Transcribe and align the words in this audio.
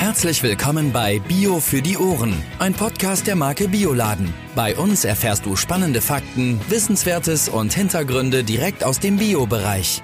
Herzlich 0.00 0.42
willkommen 0.42 0.94
bei 0.94 1.18
Bio 1.18 1.60
für 1.60 1.82
die 1.82 1.98
Ohren, 1.98 2.34
ein 2.58 2.72
Podcast 2.72 3.26
der 3.26 3.36
Marke 3.36 3.68
Bioladen. 3.68 4.32
Bei 4.56 4.74
uns 4.74 5.04
erfährst 5.04 5.44
du 5.44 5.56
spannende 5.56 6.00
Fakten, 6.00 6.58
Wissenswertes 6.70 7.50
und 7.50 7.74
Hintergründe 7.74 8.42
direkt 8.42 8.82
aus 8.82 8.98
dem 8.98 9.18
Bio-Bereich. 9.18 10.00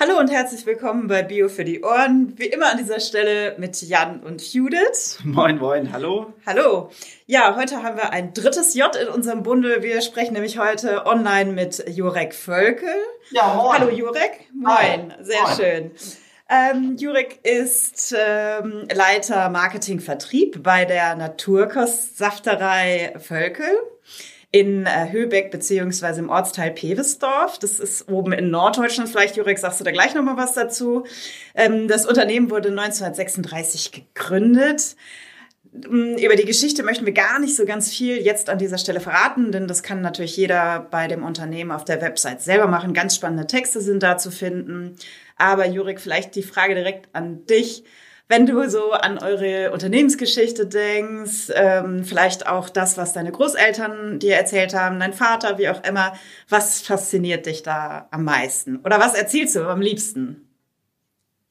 Hallo 0.00 0.18
und 0.18 0.32
herzlich 0.32 0.66
willkommen 0.66 1.06
bei 1.06 1.22
Bio 1.22 1.48
für 1.48 1.64
die 1.64 1.84
Ohren. 1.84 2.32
Wie 2.38 2.46
immer 2.46 2.72
an 2.72 2.78
dieser 2.78 2.98
Stelle 2.98 3.54
mit 3.56 3.80
Jan 3.82 4.18
und 4.18 4.52
Judith. 4.52 5.20
Moin, 5.22 5.58
moin, 5.58 5.92
hallo. 5.92 6.34
Hallo. 6.44 6.90
Ja, 7.26 7.54
heute 7.54 7.84
haben 7.84 7.98
wir 7.98 8.10
ein 8.10 8.34
drittes 8.34 8.74
J 8.74 8.96
in 8.96 9.06
unserem 9.06 9.44
Bundel. 9.44 9.84
Wir 9.84 10.00
sprechen 10.00 10.32
nämlich 10.32 10.58
heute 10.58 11.06
online 11.06 11.52
mit 11.52 11.84
Jurek 11.88 12.34
Völkel. 12.34 12.88
Ja, 13.30 13.54
moin. 13.54 13.78
Hallo 13.78 13.90
Jurek. 13.92 14.48
Moin, 14.52 15.12
Hi. 15.16 15.24
sehr 15.24 15.42
Moin. 15.42 15.56
schön. 15.56 15.90
Ähm, 16.50 16.96
Jurek 16.98 17.38
ist 17.44 18.12
ähm, 18.18 18.88
Leiter 18.92 19.48
Marketing-Vertrieb 19.50 20.64
bei 20.64 20.84
der 20.84 21.14
Naturkostsafterei 21.14 23.14
Völkel 23.18 23.70
in 24.50 24.84
äh, 24.84 25.12
Höbeck 25.12 25.52
beziehungsweise 25.52 26.18
im 26.18 26.28
Ortsteil 26.28 26.72
Pewesdorf. 26.72 27.60
Das 27.60 27.78
ist 27.78 28.08
oben 28.08 28.32
in 28.32 28.50
Norddeutschland. 28.50 29.08
Vielleicht, 29.08 29.36
Jurek, 29.36 29.60
sagst 29.60 29.78
du 29.78 29.84
da 29.84 29.92
gleich 29.92 30.12
nochmal 30.14 30.36
was 30.36 30.54
dazu. 30.54 31.04
Ähm, 31.54 31.86
das 31.86 32.04
Unternehmen 32.04 32.50
wurde 32.50 32.70
1936 32.70 33.92
gegründet. 33.92 34.96
Mm, 35.72 36.16
Über 36.16 36.34
die 36.34 36.46
Geschichte 36.46 36.82
möchten 36.82 37.06
wir 37.06 37.12
gar 37.12 37.38
nicht 37.38 37.54
so 37.54 37.64
ganz 37.64 37.92
viel 37.92 38.16
jetzt 38.16 38.50
an 38.50 38.58
dieser 38.58 38.78
Stelle 38.78 38.98
verraten, 38.98 39.52
denn 39.52 39.68
das 39.68 39.84
kann 39.84 40.00
natürlich 40.00 40.36
jeder 40.36 40.80
bei 40.90 41.06
dem 41.06 41.22
Unternehmen 41.22 41.70
auf 41.70 41.84
der 41.84 42.02
Website 42.02 42.42
selber 42.42 42.66
machen. 42.66 42.92
Ganz 42.92 43.14
spannende 43.14 43.46
Texte 43.46 43.80
sind 43.80 44.02
da 44.02 44.18
zu 44.18 44.32
finden. 44.32 44.96
Aber 45.40 45.66
Jurek, 45.66 46.00
vielleicht 46.00 46.34
die 46.34 46.42
Frage 46.42 46.74
direkt 46.74 47.14
an 47.14 47.46
dich. 47.46 47.84
Wenn 48.28 48.46
du 48.46 48.68
so 48.68 48.92
an 48.92 49.18
eure 49.18 49.72
Unternehmensgeschichte 49.72 50.66
denkst, 50.66 51.50
ähm, 51.54 52.04
vielleicht 52.04 52.46
auch 52.46 52.68
das, 52.68 52.96
was 52.96 53.12
deine 53.12 53.32
Großeltern 53.32 54.20
dir 54.20 54.36
erzählt 54.36 54.74
haben, 54.74 55.00
dein 55.00 55.14
Vater, 55.14 55.58
wie 55.58 55.68
auch 55.68 55.82
immer, 55.82 56.12
was 56.48 56.82
fasziniert 56.82 57.46
dich 57.46 57.62
da 57.62 58.06
am 58.12 58.22
meisten? 58.24 58.76
Oder 58.84 59.00
was 59.00 59.14
erzählst 59.14 59.56
du 59.56 59.66
am 59.66 59.80
liebsten? 59.80 60.46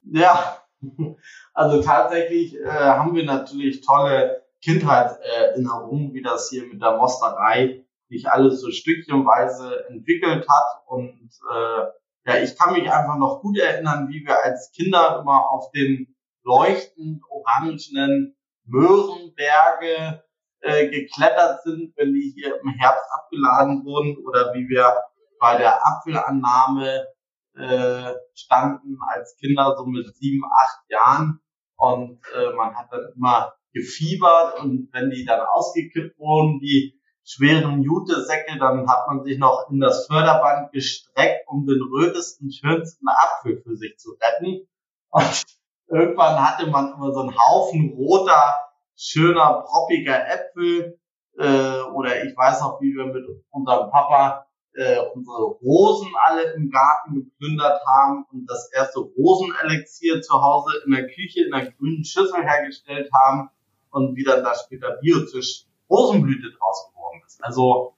Ja, 0.04 0.64
also 1.54 1.82
tatsächlich 1.82 2.56
äh, 2.56 2.70
haben 2.70 3.16
wir 3.16 3.26
natürlich 3.26 3.82
tolle 3.82 4.44
Kindheitserinnerungen, 4.62 6.14
wie 6.14 6.22
das 6.22 6.50
hier 6.50 6.66
mit 6.68 6.82
der 6.82 6.96
Mosterei 6.96 7.84
sich 8.08 8.30
alles 8.30 8.62
so 8.62 8.72
stückchenweise 8.72 9.86
entwickelt 9.90 10.48
hat. 10.48 10.84
Und 10.86 11.30
äh, 11.52 11.86
ja, 12.26 12.38
ich 12.38 12.58
kann 12.58 12.74
mich 12.74 12.92
einfach 12.92 13.18
noch 13.18 13.42
gut 13.42 13.58
erinnern, 13.58 14.08
wie 14.10 14.26
wir 14.26 14.44
als 14.44 14.72
Kinder 14.72 15.20
immer 15.22 15.50
auf 15.52 15.72
den 15.72 16.16
leuchtend 16.44 17.24
orangenen 17.30 18.36
Möhrenberge 18.66 20.24
äh, 20.62 20.90
geklettert 20.90 21.64
sind, 21.64 21.94
wenn 21.96 22.14
die 22.14 22.34
hier 22.36 22.60
im 22.62 22.70
Herbst 22.70 23.06
abgeladen 23.12 23.86
wurden 23.86 24.18
oder 24.26 24.54
wie 24.54 24.68
wir 24.68 24.96
bei 25.40 25.58
der 25.58 25.86
Apfelannahme 25.86 27.08
äh, 27.56 28.14
standen 28.34 28.98
als 29.08 29.36
Kinder 29.38 29.76
so 29.78 29.86
mit 29.86 30.16
sieben, 30.16 30.44
acht 30.46 30.80
Jahren. 30.90 31.40
Und 31.78 32.20
äh, 32.36 32.54
man 32.56 32.76
hat 32.76 32.92
dann 32.92 33.14
immer 33.16 33.54
gefiebert 33.74 34.60
und 34.60 34.90
wenn 34.92 35.10
die 35.10 35.26
dann 35.26 35.40
ausgekippt 35.40 36.18
wurden, 36.18 36.60
die 36.60 36.99
schweren 37.30 37.84
Jutesäcke, 37.84 38.58
dann 38.58 38.90
hat 38.90 39.08
man 39.08 39.24
sich 39.24 39.38
noch 39.38 39.70
in 39.70 39.80
das 39.80 40.08
Förderband 40.08 40.72
gestreckt, 40.72 41.48
um 41.48 41.68
den 41.68 41.80
rötesten, 41.82 42.52
schönsten 42.52 43.06
Apfel 43.08 43.62
für 43.62 43.76
sich 43.76 43.98
zu 43.98 44.12
retten. 44.14 44.68
Und 45.12 45.46
irgendwann 45.88 46.44
hatte 46.44 46.68
man 46.68 46.94
immer 46.94 47.12
so 47.12 47.22
einen 47.22 47.38
Haufen 47.38 47.94
roter, 47.96 48.72
schöner, 48.96 49.64
proppiger 49.68 50.28
Äpfel. 50.28 51.00
Äh, 51.38 51.82
oder 51.94 52.24
ich 52.24 52.36
weiß 52.36 52.62
noch, 52.62 52.82
wie 52.82 52.96
wir 52.96 53.06
mit 53.06 53.26
unserem 53.52 53.92
Papa 53.92 54.48
äh, 54.74 54.98
unsere 55.14 55.44
Rosen 55.62 56.12
alle 56.26 56.54
im 56.54 56.72
Garten 56.72 57.14
geplündert 57.14 57.80
haben 57.86 58.26
und 58.32 58.50
das 58.50 58.72
erste 58.74 59.00
Rosenelixier 59.02 60.22
zu 60.22 60.34
Hause 60.34 60.72
in 60.86 60.94
der 60.94 61.08
Küche 61.08 61.46
in 61.46 61.54
einer 61.54 61.72
grünen 61.72 62.04
Schüssel 62.04 62.44
hergestellt 62.44 63.10
haben 63.14 63.50
und 63.92 64.16
wie 64.16 64.24
dann 64.24 64.44
da 64.44 64.56
später 64.56 64.98
Biotisch 65.02 65.66
Rosenblüte 65.90 66.52
draus 66.52 66.92
ist. 67.30 67.44
Also 67.44 67.96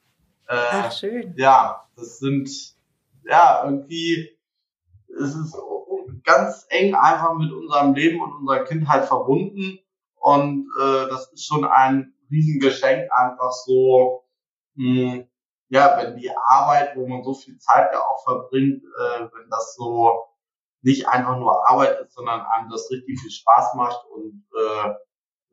äh, 0.48 0.56
Ach, 0.56 0.92
schön. 0.92 1.34
ja, 1.38 1.88
das 1.96 2.20
sind 2.20 2.50
ja 3.24 3.64
irgendwie 3.64 4.38
es 5.08 5.36
ist 5.36 5.58
ganz 6.24 6.66
eng 6.70 6.96
einfach 6.96 7.34
mit 7.36 7.52
unserem 7.52 7.94
Leben 7.94 8.22
und 8.22 8.34
unserer 8.34 8.64
Kindheit 8.64 9.06
verbunden 9.06 9.80
und 10.16 10.68
äh, 10.80 11.08
das 11.10 11.32
ist 11.34 11.46
schon 11.46 11.66
ein 11.66 12.14
Riesengeschenk 12.30 13.12
einfach 13.12 13.52
so 13.52 14.26
mh, 14.76 15.26
ja, 15.70 15.98
wenn 15.98 16.18
die 16.18 16.32
Arbeit, 16.32 16.96
wo 16.98 17.08
man 17.08 17.24
so 17.24 17.34
viel 17.34 17.58
Zeit 17.58 17.92
ja 17.94 18.00
auch 18.02 18.24
verbringt, 18.24 18.84
äh, 18.84 19.22
wenn 19.22 19.50
das 19.50 19.74
so 19.76 20.26
nicht 20.82 21.08
einfach 21.08 21.38
nur 21.38 21.70
Arbeit 21.70 22.00
ist, 22.02 22.14
sondern 22.14 22.42
einem 22.42 22.70
das 22.70 22.90
richtig 22.92 23.20
viel 23.22 23.32
Spaß 23.32 23.76
macht 23.76 24.06
und 24.14 24.44
äh, 24.58 24.94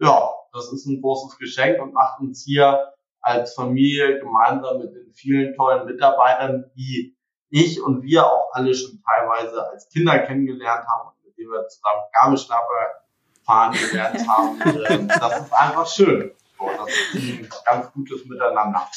ja, 0.01 0.31
das 0.53 0.73
ist 0.73 0.87
ein 0.87 1.01
großes 1.01 1.39
Geschenk 1.39 1.81
und 1.81 1.93
macht 1.93 2.21
uns 2.21 2.45
hier 2.45 2.95
als 3.29 3.55
Familie 3.55 4.19
gemeinsam 4.21 4.79
mit 4.79 4.95
den 4.95 5.13
vielen 5.13 5.55
tollen 5.55 5.87
Mitarbeitern, 5.87 6.71
die 6.77 7.15
ich 7.51 7.83
und 7.83 8.03
wir 8.03 8.27
auch 8.27 8.51
alle 8.53 8.75
schon 8.75 9.03
teilweise 9.07 9.71
als 9.71 9.89
Kinder 9.91 10.19
kennengelernt 10.21 10.87
haben 10.87 11.09
und 11.09 11.25
mit 11.25 11.37
denen 11.37 11.51
wir 11.51 11.67
zusammen 11.69 12.03
Gabelstapler 12.13 13.05
fahren 13.45 13.75
gelernt 13.75 14.29
haben. 14.29 14.59
das 15.09 15.41
ist 15.41 15.53
einfach 15.53 15.87
schön. 15.87 16.33
Das 16.59 16.89
ist 17.15 17.15
ein 17.15 17.49
ganz 17.65 17.93
gutes 17.93 18.25
Miteinander. 18.27 18.89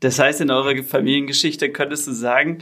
Das 0.00 0.18
heißt, 0.18 0.40
in 0.40 0.50
eurer 0.50 0.82
Familiengeschichte 0.82 1.70
könntest 1.70 2.06
du 2.06 2.12
sagen, 2.12 2.58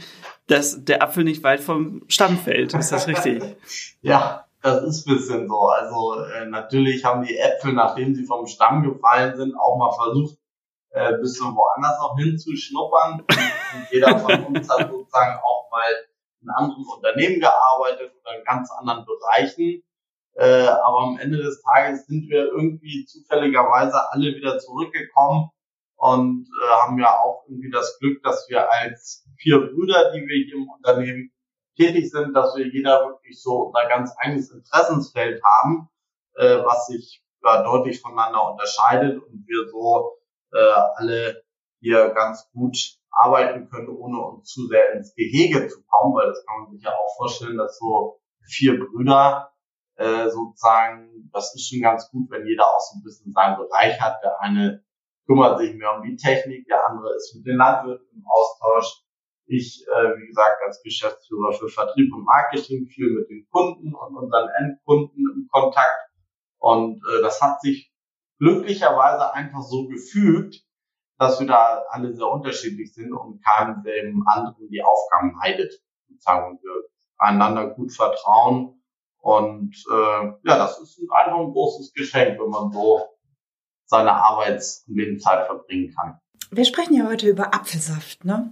dass 0.47 0.83
der 0.83 1.01
Apfel 1.03 1.23
nicht 1.23 1.43
weit 1.43 1.59
vom 1.59 2.03
Stamm 2.07 2.37
fällt. 2.37 2.73
Ist 2.73 2.91
das 2.91 3.07
richtig? 3.07 3.43
Ja, 4.01 4.45
das 4.61 4.83
ist 4.83 5.07
ein 5.07 5.17
bisschen 5.17 5.47
so. 5.47 5.67
Also 5.67 6.21
äh, 6.23 6.45
natürlich 6.45 7.03
haben 7.03 7.23
die 7.23 7.37
Äpfel, 7.37 7.73
nachdem 7.73 8.15
sie 8.15 8.25
vom 8.25 8.47
Stamm 8.47 8.83
gefallen 8.83 9.35
sind, 9.35 9.55
auch 9.55 9.77
mal 9.77 9.91
versucht, 9.91 10.37
äh, 10.91 11.17
bisschen 11.17 11.55
woanders 11.55 11.99
noch 11.99 12.15
hinzuschnuppern. 12.17 13.21
Und, 13.21 13.29
und 13.29 13.87
jeder 13.91 14.19
von 14.19 14.45
uns 14.55 14.69
hat 14.69 14.89
sozusagen 14.89 15.39
auch 15.39 15.69
mal 15.71 15.91
in 16.41 16.49
anderen 16.49 16.85
Unternehmen 16.85 17.39
gearbeitet 17.39 18.13
oder 18.21 18.37
in 18.37 18.43
ganz 18.43 18.71
anderen 18.71 19.05
Bereichen. 19.05 19.83
Äh, 20.35 20.67
aber 20.67 20.99
am 20.99 21.19
Ende 21.19 21.37
des 21.37 21.61
Tages 21.61 22.05
sind 22.05 22.29
wir 22.29 22.45
irgendwie 22.45 23.05
zufälligerweise 23.05 24.11
alle 24.11 24.35
wieder 24.35 24.57
zurückgekommen 24.57 25.49
und 25.97 26.47
äh, 26.47 26.69
haben 26.81 26.97
ja 26.97 27.19
auch 27.19 27.43
irgendwie 27.47 27.71
das 27.71 27.99
Glück, 27.99 28.23
dass 28.23 28.47
wir 28.49 28.71
als 28.71 29.27
vier 29.37 29.59
Brüder, 29.59 30.13
die 30.13 30.21
wir 30.21 30.45
hier 30.45 30.55
im 30.55 30.69
Unternehmen 30.69 31.31
tätig 31.75 32.09
sind, 32.09 32.33
dass 32.33 32.55
wir 32.55 32.67
jeder 32.67 33.05
wirklich 33.05 33.41
so 33.41 33.63
unser 33.63 33.87
ganz 33.89 34.13
eigenes 34.17 34.49
Interessensfeld 34.51 35.41
haben, 35.43 35.89
äh, 36.35 36.63
was 36.63 36.87
sich 36.87 37.21
ja, 37.43 37.63
deutlich 37.63 37.99
voneinander 38.01 38.51
unterscheidet 38.51 39.21
und 39.21 39.45
wir 39.45 39.67
so 39.69 40.18
äh, 40.53 40.73
alle 40.95 41.43
hier 41.79 42.09
ganz 42.09 42.49
gut 42.51 42.77
arbeiten 43.11 43.69
können, 43.69 43.89
ohne 43.89 44.19
uns 44.19 44.49
zu 44.49 44.67
sehr 44.67 44.93
ins 44.93 45.13
Gehege 45.15 45.67
zu 45.67 45.83
kommen, 45.87 46.15
weil 46.15 46.27
das 46.27 46.45
kann 46.45 46.63
man 46.63 46.71
sich 46.71 46.83
ja 46.83 46.91
auch 46.91 47.17
vorstellen, 47.17 47.57
dass 47.57 47.77
so 47.77 48.19
vier 48.45 48.79
Brüder 48.79 49.51
äh, 49.95 50.29
sozusagen, 50.29 51.29
das 51.33 51.53
ist 51.55 51.69
schon 51.69 51.81
ganz 51.81 52.09
gut, 52.11 52.29
wenn 52.29 52.45
jeder 52.45 52.65
auch 52.65 52.79
so 52.79 52.97
ein 52.97 53.03
bisschen 53.03 53.33
seinen 53.33 53.57
Bereich 53.57 53.99
hat. 53.99 54.23
Der 54.23 54.39
eine 54.39 54.83
kümmert 55.27 55.59
sich 55.59 55.75
mehr 55.75 55.95
um 55.95 56.03
die 56.03 56.15
Technik, 56.15 56.65
der 56.67 56.87
andere 56.87 57.15
ist 57.15 57.35
mit 57.35 57.45
den 57.45 57.57
Landwirten 57.57 58.07
im 58.13 58.23
Austausch. 58.25 59.03
Ich, 59.45 59.85
äh, 59.87 60.17
wie 60.17 60.27
gesagt, 60.27 60.61
als 60.65 60.81
Geschäftsführer 60.83 61.53
für 61.53 61.69
Vertrieb 61.69 62.13
und 62.13 62.23
Marketing 62.23 62.87
viel 62.87 63.11
mit 63.11 63.29
den 63.29 63.47
Kunden 63.49 63.93
und 63.93 64.15
unseren 64.15 64.47
Endkunden 64.59 65.25
im 65.35 65.47
Kontakt. 65.51 66.09
Und 66.59 66.97
äh, 66.97 67.21
das 67.21 67.41
hat 67.41 67.59
sich 67.61 67.91
glücklicherweise 68.39 69.33
einfach 69.33 69.61
so 69.61 69.87
gefügt, 69.87 70.63
dass 71.17 71.39
wir 71.39 71.47
da 71.47 71.83
alle 71.89 72.13
sehr 72.13 72.27
unterschiedlich 72.27 72.93
sind 72.93 73.13
und 73.13 73.43
keinem 73.43 73.83
dem 73.83 74.23
anderen 74.27 74.69
die 74.69 74.81
Aufgaben 74.81 75.37
neidet. 75.37 75.73
Sozusagen 76.07 76.51
und 76.51 76.63
wir 76.63 76.71
einander 77.17 77.67
gut 77.67 77.93
vertrauen. 77.93 78.81
Und 79.17 79.75
äh, 79.91 80.25
ja, 80.25 80.57
das 80.57 80.79
ist 80.79 80.99
einfach 81.11 81.39
ein 81.39 81.51
großes 81.51 81.93
Geschenk, 81.93 82.39
wenn 82.39 82.49
man 82.49 82.71
so 82.71 83.01
seine 83.85 84.13
Arbeits- 84.13 84.85
und 84.87 84.95
Lebenszeit 84.95 85.45
verbringen 85.45 85.93
kann. 85.93 86.19
Wir 86.51 86.65
sprechen 86.65 86.95
ja 86.95 87.05
heute 87.07 87.29
über 87.29 87.53
Apfelsaft, 87.53 88.25
ne? 88.25 88.51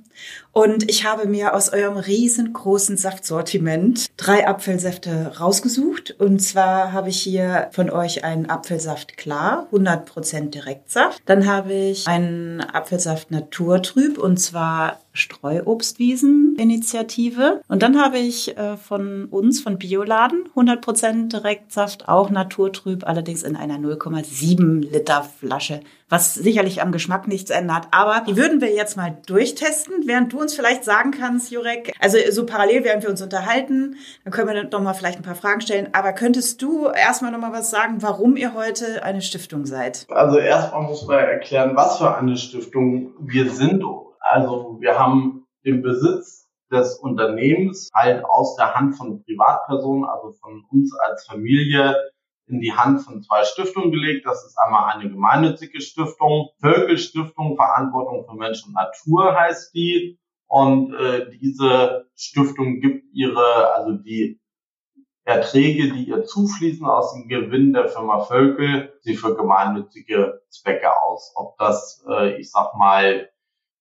Und 0.51 0.89
ich 0.89 1.03
habe 1.03 1.27
mir 1.27 1.55
aus 1.55 1.73
eurem 1.73 1.97
riesengroßen 1.97 2.95
Saftsortiment 2.95 4.07
drei 4.17 4.47
Apfelsäfte 4.47 5.33
rausgesucht. 5.39 6.15
Und 6.19 6.39
zwar 6.39 6.91
habe 6.91 7.09
ich 7.09 7.19
hier 7.19 7.69
von 7.71 7.89
euch 7.89 8.23
einen 8.23 8.49
Apfelsaft 8.49 9.17
klar, 9.17 9.67
100% 9.71 10.51
Direktsaft. 10.51 11.21
Dann 11.25 11.47
habe 11.47 11.73
ich 11.73 12.07
einen 12.07 12.61
Apfelsaft 12.61 13.31
naturtrüb 13.31 14.19
und 14.19 14.37
zwar 14.37 14.99
Streuobstwiesen-Initiative. 15.17 17.61
Und 17.67 17.83
dann 17.83 18.01
habe 18.01 18.17
ich 18.17 18.57
äh, 18.57 18.77
von 18.77 19.25
uns, 19.25 19.61
von 19.61 19.77
Bioladen, 19.77 20.49
100% 20.55 21.29
Direktsaft, 21.29 22.07
auch 22.07 22.29
naturtrüb, 22.29 23.05
allerdings 23.05 23.43
in 23.43 23.55
einer 23.55 23.77
0,7 23.77 24.91
Liter 24.91 25.23
Flasche, 25.23 25.81
was 26.09 26.35
sicherlich 26.35 26.81
am 26.81 26.91
Geschmack 26.91 27.27
nichts 27.27 27.51
ändert. 27.51 27.87
Aber 27.91 28.23
die 28.27 28.37
würden 28.37 28.61
wir 28.61 28.73
jetzt 28.73 28.95
mal 28.95 29.17
durchtesten, 29.25 29.93
während 30.05 30.33
du 30.33 30.39
uns 30.39 30.53
vielleicht 30.53 30.83
sagen 30.83 31.11
kannst, 31.11 31.51
Jurek, 31.51 31.93
also 31.99 32.17
so 32.31 32.45
parallel, 32.45 32.83
während 32.83 33.03
wir 33.03 33.09
uns 33.09 33.21
unterhalten, 33.21 33.95
dann 34.23 34.31
können 34.31 34.47
wir 34.47 34.63
noch 34.63 34.81
mal 34.81 34.93
vielleicht 34.93 35.19
ein 35.19 35.23
paar 35.23 35.35
Fragen 35.35 35.61
stellen. 35.61 35.89
Aber 35.93 36.13
könntest 36.13 36.61
du 36.61 36.87
erstmal 36.87 37.31
noch 37.31 37.39
mal 37.39 37.51
was 37.51 37.69
sagen, 37.69 38.01
warum 38.01 38.37
ihr 38.37 38.53
heute 38.53 39.03
eine 39.03 39.21
Stiftung 39.21 39.65
seid? 39.65 40.05
Also 40.09 40.37
erstmal 40.37 40.83
muss 40.83 41.05
man 41.05 41.19
erklären, 41.19 41.75
was 41.75 41.97
für 41.97 42.15
eine 42.15 42.37
Stiftung 42.37 43.11
wir 43.19 43.49
sind. 43.49 43.83
Also 44.29 44.77
wir 44.79 44.99
haben 44.99 45.45
den 45.65 45.81
Besitz 45.81 46.47
des 46.71 46.95
Unternehmens 46.99 47.89
halt 47.93 48.25
aus 48.25 48.55
der 48.55 48.75
Hand 48.75 48.95
von 48.95 49.23
Privatpersonen, 49.23 50.05
also 50.05 50.33
von 50.33 50.65
uns 50.69 50.93
als 50.99 51.25
Familie, 51.25 51.95
in 52.47 52.61
die 52.61 52.73
Hand 52.73 53.01
von 53.01 53.21
zwei 53.21 53.43
Stiftungen 53.43 53.91
gelegt. 53.91 54.25
Das 54.25 54.45
ist 54.45 54.57
einmal 54.57 54.93
eine 54.93 55.09
gemeinnützige 55.09 55.81
Stiftung, 55.81 56.49
Völkel 56.59 56.97
Stiftung 56.97 57.55
Verantwortung 57.55 58.25
für 58.25 58.35
Mensch 58.35 58.65
und 58.65 58.73
Natur 58.73 59.35
heißt 59.35 59.73
die. 59.75 60.17
Und 60.49 60.93
äh, 60.93 61.29
diese 61.37 62.07
Stiftung 62.15 62.79
gibt 62.79 63.03
ihre, 63.13 63.73
also 63.75 63.93
die 63.93 64.39
Erträge, 65.25 65.91
die 65.91 66.07
ihr 66.07 66.23
zufließen 66.23 66.85
aus 66.85 67.13
dem 67.13 67.27
Gewinn 67.27 67.73
der 67.73 67.89
Firma 67.89 68.21
Völkel, 68.21 68.97
sie 69.01 69.15
für 69.15 69.35
gemeinnützige 69.35 70.41
Zwecke 70.49 70.89
aus. 71.01 71.33
Ob 71.35 71.57
das, 71.57 72.05
äh, 72.09 72.39
ich 72.39 72.49
sag 72.49 72.75
mal, 72.75 73.29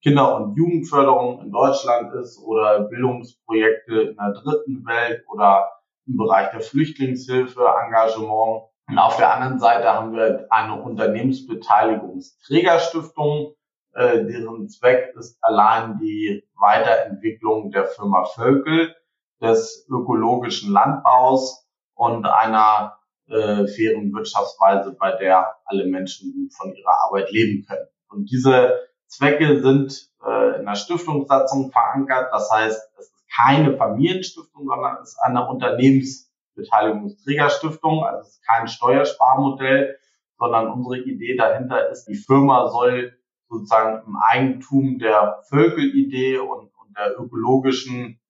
Kinder- 0.07 0.37
und 0.37 0.57
Jugendförderung 0.57 1.43
in 1.43 1.51
Deutschland 1.51 2.15
ist 2.15 2.39
oder 2.39 2.83
Bildungsprojekte 2.83 4.03
in 4.03 4.17
der 4.17 4.35
dritten 4.35 4.87
Welt 4.87 5.25
oder 5.29 5.69
im 6.07 6.17
Bereich 6.17 6.53
der 6.53 6.61
Flüchtlingshilfe, 6.61 7.67
Engagement. 7.85 8.67
Und 8.89 8.99
auf 8.99 9.17
der 9.17 9.35
anderen 9.35 9.59
Seite 9.59 9.93
haben 9.93 10.13
wir 10.13 10.47
eine 10.51 10.81
Unternehmensbeteiligungsträgerstiftung, 10.81 13.57
äh, 13.95 14.25
deren 14.25 14.69
Zweck 14.69 15.13
ist 15.19 15.39
allein 15.43 15.99
die 15.99 16.45
Weiterentwicklung 16.55 17.73
der 17.73 17.87
Firma 17.87 18.27
Völkel, 18.27 18.95
des 19.43 19.89
ökologischen 19.91 20.73
Landbaus 20.73 21.67
und 21.95 22.27
einer 22.27 22.97
äh, 23.27 23.67
fairen 23.67 24.13
Wirtschaftsweise, 24.13 24.95
bei 24.97 25.17
der 25.17 25.57
alle 25.65 25.87
Menschen 25.87 26.33
gut 26.33 26.55
von 26.55 26.73
ihrer 26.73 26.95
Arbeit 27.09 27.33
leben 27.33 27.67
können. 27.67 27.89
Und 28.09 28.31
diese 28.31 28.87
Zwecke 29.07 29.63
sind 29.63 30.11
äh, 30.25 30.61
in 30.61 30.67
der 30.67 30.75
Stiftungssatzung 30.75 31.71
verankert. 31.71 32.31
Das 32.33 32.51
heißt, 32.51 32.91
es 32.99 33.07
ist 33.07 33.15
keine 33.35 33.75
Familienstiftung, 33.77 34.67
sondern 34.67 34.97
es 35.03 35.11
ist 35.11 35.19
eine 35.23 35.47
Unternehmensbeteiligungsträgerstiftung. 35.49 38.05
Also 38.05 38.23
es 38.23 38.29
ist 38.29 38.47
kein 38.47 38.69
Steuersparmodell, 38.69 39.99
sondern 40.39 40.71
unsere 40.71 40.99
Idee 40.99 41.37
dahinter 41.37 41.91
ist, 41.91 42.07
die 42.07 42.15
Firma 42.15 42.69
soll 42.69 43.19
sozusagen 43.49 44.07
im 44.07 44.17
Eigentum 44.17 44.99
der 44.99 45.43
Völkelidee 45.49 46.39
und, 46.39 46.71
und 46.75 46.97
der 46.97 47.19
ökologischen 47.19 48.21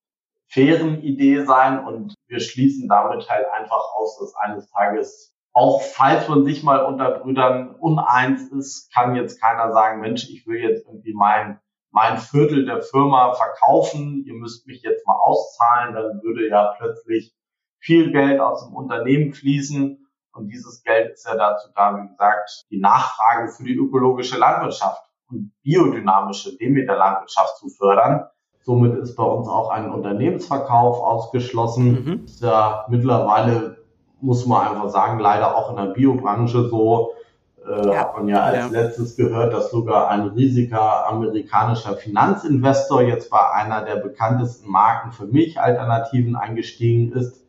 fairen 0.49 1.03
Idee 1.03 1.45
sein 1.45 1.85
und 1.85 2.15
wir 2.29 2.41
schließen 2.41 2.89
damit 2.89 3.29
halt 3.29 3.47
einfach 3.53 3.83
aus, 3.97 4.19
dass 4.19 4.35
eines 4.37 4.71
Tages 4.71 5.36
auch 5.57 5.81
falls 5.81 6.29
man 6.29 6.45
sich 6.45 6.63
mal 6.63 6.85
unter 6.85 7.13
Brüdern 7.13 7.77
uneins 7.77 8.53
ist, 8.53 8.93
kann 8.95 9.17
jetzt 9.17 9.41
keiner 9.41 9.73
sagen, 9.73 10.03
Mensch, 10.03 10.29
ich 10.29 10.47
will 10.47 10.61
jetzt 10.61 10.85
irgendwie 10.85 11.15
mein, 11.15 11.59
mein 11.91 12.19
Viertel 12.19 12.67
der 12.67 12.83
Firma 12.83 13.33
verkaufen, 13.33 14.23
ihr 14.27 14.35
müsst 14.35 14.67
mich 14.67 14.83
jetzt 14.83 15.07
mal 15.07 15.17
auszahlen, 15.17 15.95
dann 15.95 16.23
würde 16.23 16.47
ja 16.47 16.75
plötzlich 16.77 17.35
viel 17.79 18.13
Geld 18.13 18.39
aus 18.39 18.67
dem 18.67 18.75
Unternehmen 18.75 19.33
fließen. 19.33 20.07
Und 20.35 20.49
dieses 20.49 20.83
Geld 20.83 21.15
ist 21.15 21.27
ja 21.27 21.37
dazu 21.37 21.71
da, 21.75 21.97
wie 21.97 22.07
gesagt, 22.07 22.67
die 22.71 22.79
Nachfrage 22.79 23.49
für 23.49 23.65
die 23.65 23.77
ökologische 23.77 24.39
Landwirtschaft 24.39 25.05
und 25.31 25.53
biodynamische 25.63 26.59
Demeter-Landwirtschaft 26.59 27.57
zu 27.57 27.71
fördern. 27.71 28.27
Somit 28.61 28.99
ist 28.99 29.17
bei 29.17 29.25
uns 29.25 29.49
auch 29.49 29.71
ein 29.71 29.91
Unternehmensverkauf 29.91 31.01
ausgeschlossen. 31.01 32.05
Mhm. 32.05 32.25
Ist 32.27 32.43
ja 32.43 32.85
mittlerweile 32.91 33.76
muss 34.27 34.45
man 34.45 34.69
einfach 34.69 34.91
sagen, 34.91 35.21
leider 35.21 35.57
auch 35.57 35.71
in 35.71 35.77
der 35.77 35.95
Biobranche 35.95 36.69
so. 36.69 37.13
Äh, 37.65 37.87
ja. 37.87 38.01
Hat 38.01 38.17
man 38.17 38.29
ja 38.29 38.43
als 38.43 38.57
ja. 38.57 38.67
letztes 38.67 39.17
gehört, 39.17 39.53
dass 39.53 39.71
sogar 39.71 40.09
ein 40.09 40.29
riesiger 40.29 41.09
amerikanischer 41.09 41.95
Finanzinvestor 41.95 43.03
jetzt 43.03 43.31
bei 43.31 43.51
einer 43.53 43.83
der 43.83 43.97
bekanntesten 43.97 44.69
Marken 44.69 45.13
für 45.13 45.27
Milchalternativen 45.27 46.37
eingestiegen 46.37 47.13
ist. 47.13 47.45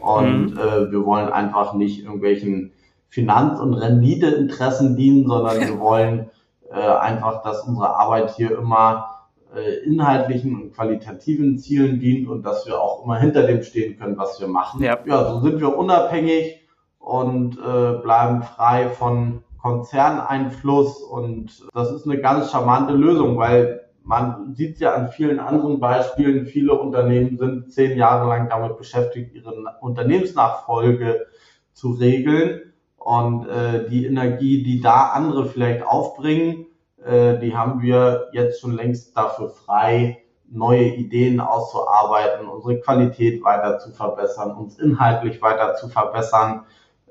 Und 0.00 0.54
mhm. 0.54 0.58
äh, 0.58 0.90
wir 0.90 1.04
wollen 1.04 1.28
einfach 1.28 1.74
nicht 1.74 2.02
irgendwelchen 2.02 2.72
Finanz- 3.08 3.60
und 3.60 3.74
Renditeinteressen 3.74 4.96
dienen, 4.96 5.26
sondern 5.26 5.60
wir 5.60 5.80
wollen 5.80 6.30
äh, 6.70 6.80
einfach, 6.80 7.42
dass 7.42 7.62
unsere 7.62 7.94
Arbeit 7.96 8.30
hier 8.36 8.58
immer 8.58 9.15
inhaltlichen 9.60 10.54
und 10.54 10.74
qualitativen 10.74 11.58
Zielen 11.58 12.00
dient 12.00 12.28
und 12.28 12.42
dass 12.44 12.66
wir 12.66 12.80
auch 12.80 13.04
immer 13.04 13.18
hinter 13.18 13.46
dem 13.46 13.62
stehen 13.62 13.98
können, 13.98 14.16
was 14.16 14.40
wir 14.40 14.48
machen. 14.48 14.82
Ja, 14.82 14.98
ja 15.04 15.30
so 15.30 15.40
sind 15.40 15.60
wir 15.60 15.76
unabhängig 15.76 16.60
und 16.98 17.58
äh, 17.58 17.92
bleiben 18.02 18.42
frei 18.42 18.88
von 18.88 19.42
Konzerneinfluss 19.60 21.02
und 21.02 21.66
das 21.74 21.90
ist 21.90 22.06
eine 22.06 22.20
ganz 22.20 22.50
charmante 22.50 22.94
Lösung, 22.94 23.36
weil 23.36 23.82
man 24.04 24.54
sieht 24.54 24.78
ja 24.78 24.94
an 24.94 25.08
vielen 25.08 25.40
anderen 25.40 25.80
Beispielen, 25.80 26.46
viele 26.46 26.74
Unternehmen 26.74 27.36
sind 27.38 27.72
zehn 27.72 27.98
Jahre 27.98 28.28
lang 28.28 28.48
damit 28.48 28.78
beschäftigt, 28.78 29.34
ihre 29.34 29.52
Unternehmensnachfolge 29.80 31.26
zu 31.72 31.90
regeln 31.90 32.72
und 32.96 33.48
äh, 33.48 33.88
die 33.88 34.06
Energie, 34.06 34.62
die 34.62 34.80
da 34.80 35.10
andere 35.14 35.46
vielleicht 35.46 35.84
aufbringen, 35.84 36.65
äh, 37.06 37.38
die 37.38 37.56
haben 37.56 37.80
wir 37.80 38.28
jetzt 38.32 38.60
schon 38.60 38.72
längst 38.72 39.16
dafür 39.16 39.50
frei, 39.50 40.18
neue 40.50 40.94
Ideen 40.94 41.40
auszuarbeiten, 41.40 42.48
unsere 42.48 42.80
Qualität 42.80 43.42
weiter 43.44 43.78
zu 43.78 43.90
verbessern, 43.92 44.56
uns 44.56 44.78
inhaltlich 44.78 45.40
weiter 45.42 45.74
zu 45.76 45.88
verbessern 45.88 46.64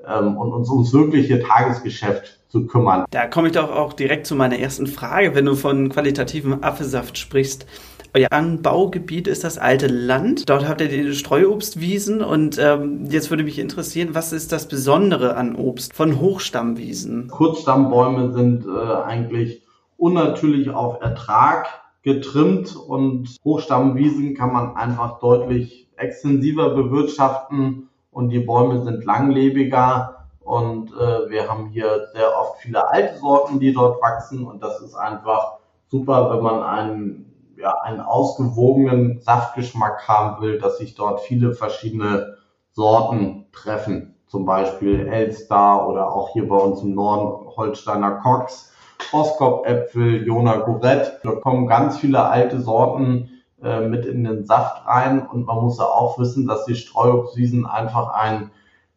ähm, 0.08 0.38
und 0.38 0.54
uns 0.54 0.70
ums 0.70 0.94
wirkliche 0.94 1.42
Tagesgeschäft 1.42 2.40
zu 2.50 2.66
kümmern. 2.68 3.06
Da 3.12 3.28
komme 3.28 3.48
ich 3.48 3.54
doch 3.54 3.72
auch 3.72 3.94
direkt 3.94 4.26
zu 4.28 4.36
meiner 4.36 4.58
ersten 4.58 4.88
Frage, 4.88 5.36
wenn 5.36 5.46
du 5.46 5.56
von 5.56 5.90
qualitativem 5.90 6.64
Apfelsaft 6.64 7.18
sprichst. 7.18 7.66
Euer 8.14 8.32
Anbaugebiet 8.32 9.28
ist 9.28 9.44
das 9.44 9.58
alte 9.58 9.88
Land. 9.88 10.50
Dort 10.50 10.66
habt 10.66 10.80
ihr 10.80 10.88
die 10.88 11.14
Streuobstwiesen 11.14 12.22
und 12.22 12.58
ähm, 12.58 13.08
jetzt 13.10 13.30
würde 13.30 13.44
mich 13.44 13.60
interessieren, 13.60 14.10
was 14.14 14.32
ist 14.32 14.54
das 14.54 14.70
Besondere 14.70 15.36
an 15.36 15.56
Obst 15.56 15.94
von 15.94 16.22
Hochstammwiesen? 16.22 17.28
Kurzstammbäume 17.28 18.32
sind 18.32 18.66
äh, 18.66 19.04
eigentlich 19.04 19.65
unnatürlich 19.98 20.70
auf 20.70 21.02
Ertrag 21.02 21.68
getrimmt. 22.02 22.76
Und 22.76 23.36
Hochstammwiesen 23.44 24.36
kann 24.36 24.54
man 24.54 24.76
einfach 24.76 25.20
deutlich 25.20 25.90
extensiver 25.98 26.70
bewirtschaften 26.70 27.90
und 28.12 28.30
die 28.30 28.40
Bäume 28.40 28.82
sind 28.84 29.06
langlebiger. 29.06 30.28
Und 30.40 30.92
äh, 30.94 31.30
wir 31.30 31.50
haben 31.50 31.70
hier 31.70 32.08
sehr 32.14 32.38
oft 32.40 32.62
viele 32.62 32.88
alte 32.88 33.18
Sorten, 33.18 33.60
die 33.60 33.74
dort 33.74 34.02
wachsen. 34.02 34.46
Und 34.46 34.62
das 34.62 34.80
ist 34.80 34.96
einfach 34.96 35.58
super, 35.88 36.32
wenn 36.32 36.44
man 36.44 36.62
einen, 36.62 37.34
ja, 37.58 37.74
einen 37.82 38.00
ausgewogenen 38.00 39.20
Saftgeschmack 39.22 40.08
haben 40.08 40.42
will, 40.42 40.60
dass 40.60 40.78
sich 40.78 40.94
dort 40.94 41.22
viele 41.22 41.54
verschiedene 41.54 42.38
Sorten 42.72 43.48
treffen. 43.52 44.16
Zum 44.28 44.46
Beispiel 44.46 45.08
Elster 45.08 45.88
oder 45.88 46.12
auch 46.12 46.30
hier 46.34 46.48
bei 46.48 46.58
uns 46.58 46.82
im 46.84 46.94
Norden 46.94 47.48
Holsteiner 47.56 48.12
Cox 48.22 48.72
Boskop-Äpfel, 49.12 50.26
Jona 50.26 50.58
Gourette. 50.58 51.20
Da 51.24 51.32
kommen 51.32 51.68
ganz 51.68 51.98
viele 51.98 52.24
alte 52.24 52.62
Sorten 52.62 53.30
äh, 53.64 53.88
mit 53.88 54.06
in 54.06 54.24
den 54.24 54.46
Saft 54.46 54.86
rein 54.86 55.26
und 55.26 55.46
man 55.46 55.64
muss 55.64 55.78
ja 55.78 55.86
auch 55.86 56.20
wissen, 56.20 56.48
dass 56.48 56.66
die 56.66 56.76
Streuobstwiesen 56.76 57.66
einfach 57.66 58.14
ein 58.14 58.52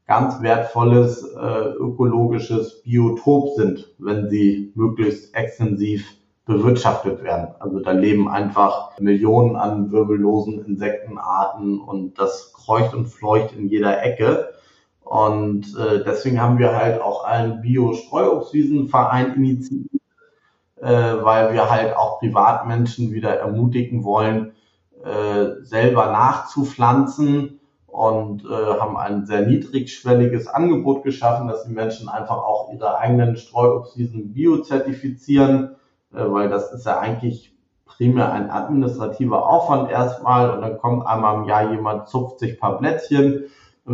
ganz 0.06 0.42
wertvolles 0.42 1.22
äh, 1.34 1.68
ökologisches 1.78 2.82
Biotop 2.82 3.54
sind, 3.56 3.94
wenn 3.98 4.28
sie 4.30 4.72
möglichst 4.74 5.34
extensiv 5.34 6.18
bewirtschaftet 6.46 7.22
werden. 7.22 7.54
Also 7.60 7.78
da 7.80 7.92
leben 7.92 8.28
einfach 8.28 8.98
Millionen 8.98 9.54
an 9.54 9.92
wirbellosen 9.92 10.64
Insektenarten 10.64 11.78
und 11.78 12.18
das 12.18 12.54
kreucht 12.54 12.94
und 12.94 13.06
fleucht 13.06 13.52
in 13.52 13.68
jeder 13.68 14.02
Ecke. 14.02 14.48
Und 15.08 15.74
äh, 15.74 16.04
deswegen 16.04 16.38
haben 16.38 16.58
wir 16.58 16.76
halt 16.76 17.00
auch 17.00 17.24
einen 17.24 17.62
Bio-Streuobstwiesenverein 17.62 19.36
initiiert, 19.36 20.02
äh, 20.76 21.14
weil 21.22 21.54
wir 21.54 21.70
halt 21.70 21.96
auch 21.96 22.18
Privatmenschen 22.18 23.10
wieder 23.10 23.34
ermutigen 23.38 24.04
wollen, 24.04 24.52
äh, 25.02 25.62
selber 25.62 26.12
nachzupflanzen 26.12 27.58
und 27.86 28.44
äh, 28.44 28.48
haben 28.48 28.98
ein 28.98 29.24
sehr 29.24 29.46
niedrigschwelliges 29.46 30.46
Angebot 30.46 31.04
geschaffen, 31.04 31.48
dass 31.48 31.64
die 31.64 31.72
Menschen 31.72 32.10
einfach 32.10 32.36
auch 32.36 32.70
ihre 32.70 32.98
eigenen 32.98 33.38
Streuobstwiesen 33.38 34.34
biozertifizieren, 34.34 35.76
äh, 36.12 36.18
weil 36.18 36.50
das 36.50 36.70
ist 36.74 36.84
ja 36.84 36.98
eigentlich 36.98 37.56
primär 37.86 38.30
ein 38.30 38.50
administrativer 38.50 39.48
Aufwand 39.48 39.90
erstmal. 39.90 40.50
Und 40.50 40.60
dann 40.60 40.76
kommt 40.76 41.06
einmal 41.06 41.36
im 41.36 41.44
Jahr 41.44 41.70
jemand, 41.72 42.08
zupft 42.08 42.40
sich 42.40 42.52
ein 42.52 42.58
paar 42.58 42.78
Blättchen 42.78 43.46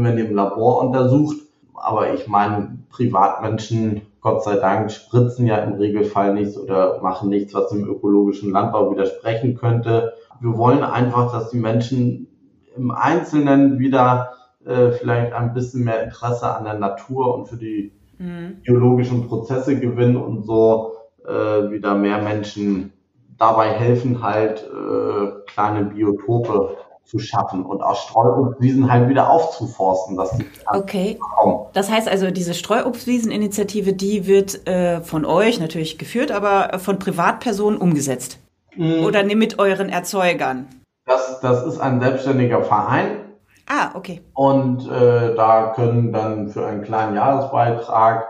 wenn 0.03 0.19
im 0.19 0.35
Labor 0.35 0.83
untersucht. 0.83 1.37
Aber 1.75 2.13
ich 2.15 2.27
meine, 2.27 2.79
Privatmenschen, 2.91 4.03
Gott 4.21 4.43
sei 4.43 4.57
Dank, 4.57 4.91
spritzen 4.91 5.47
ja 5.47 5.59
im 5.59 5.75
Regelfall 5.75 6.33
nichts 6.33 6.59
oder 6.59 7.01
machen 7.03 7.29
nichts, 7.29 7.53
was 7.55 7.69
dem 7.69 7.87
ökologischen 7.87 8.51
Landbau 8.51 8.91
widersprechen 8.91 9.57
könnte. 9.57 10.15
Wir 10.41 10.57
wollen 10.57 10.83
einfach, 10.83 11.33
dass 11.33 11.51
die 11.51 11.59
Menschen 11.59 12.29
im 12.77 12.91
Einzelnen 12.91 13.79
wieder 13.79 14.33
äh, 14.65 14.93
vielleicht 14.93 15.33
ein 15.33 15.53
bisschen 15.53 15.85
mehr 15.85 16.03
Interesse 16.05 16.49
an 16.49 16.65
der 16.65 16.79
Natur 16.79 17.35
und 17.35 17.49
für 17.49 17.57
die 17.57 17.93
mhm. 18.19 18.63
biologischen 18.63 19.29
Prozesse 19.29 19.79
gewinnen 19.79 20.17
und 20.17 20.45
so 20.45 20.95
äh, 21.27 21.71
wieder 21.71 21.95
mehr 21.95 22.23
Menschen 22.23 22.93
dabei 23.37 23.69
helfen, 23.69 24.23
halt 24.23 24.65
äh, 24.65 25.51
kleine 25.51 25.85
Biotope 25.85 26.77
zu 27.05 27.19
schaffen 27.19 27.65
und 27.65 27.83
auch 27.83 27.97
Streuobstwiesen 27.97 28.91
halt 28.91 29.09
wieder 29.09 29.31
aufzuforsten, 29.31 30.17
dass 30.17 30.31
die 30.37 30.47
Okay. 30.67 31.19
Kommen. 31.21 31.67
Das 31.73 31.91
heißt 31.91 32.09
also, 32.09 32.31
diese 32.31 32.55
Streuobstwiesen-Initiative, 32.55 33.93
die 33.93 34.27
wird 34.27 34.67
äh, 34.67 35.01
von 35.03 35.25
euch 35.25 35.61
natürlich 35.61 35.99
geführt, 35.99 36.33
aber 36.33 36.79
von 36.79 36.99
Privatpersonen 36.99 37.79
umgesetzt. 37.79 38.39
Mhm. 38.77 39.05
Oder 39.05 39.23
mit 39.25 39.59
euren 39.59 39.89
Erzeugern? 39.89 40.67
Das, 41.07 41.41
das 41.41 41.65
ist 41.67 41.79
ein 41.79 42.01
selbstständiger 42.01 42.63
Verein. 42.63 43.21
Ah, 43.67 43.91
okay. 43.95 44.21
Und 44.35 44.87
äh, 44.89 45.35
da 45.35 45.73
können 45.75 46.13
dann 46.13 46.49
für 46.49 46.67
einen 46.67 46.83
kleinen 46.83 47.15
Jahresbeitrag 47.15 48.29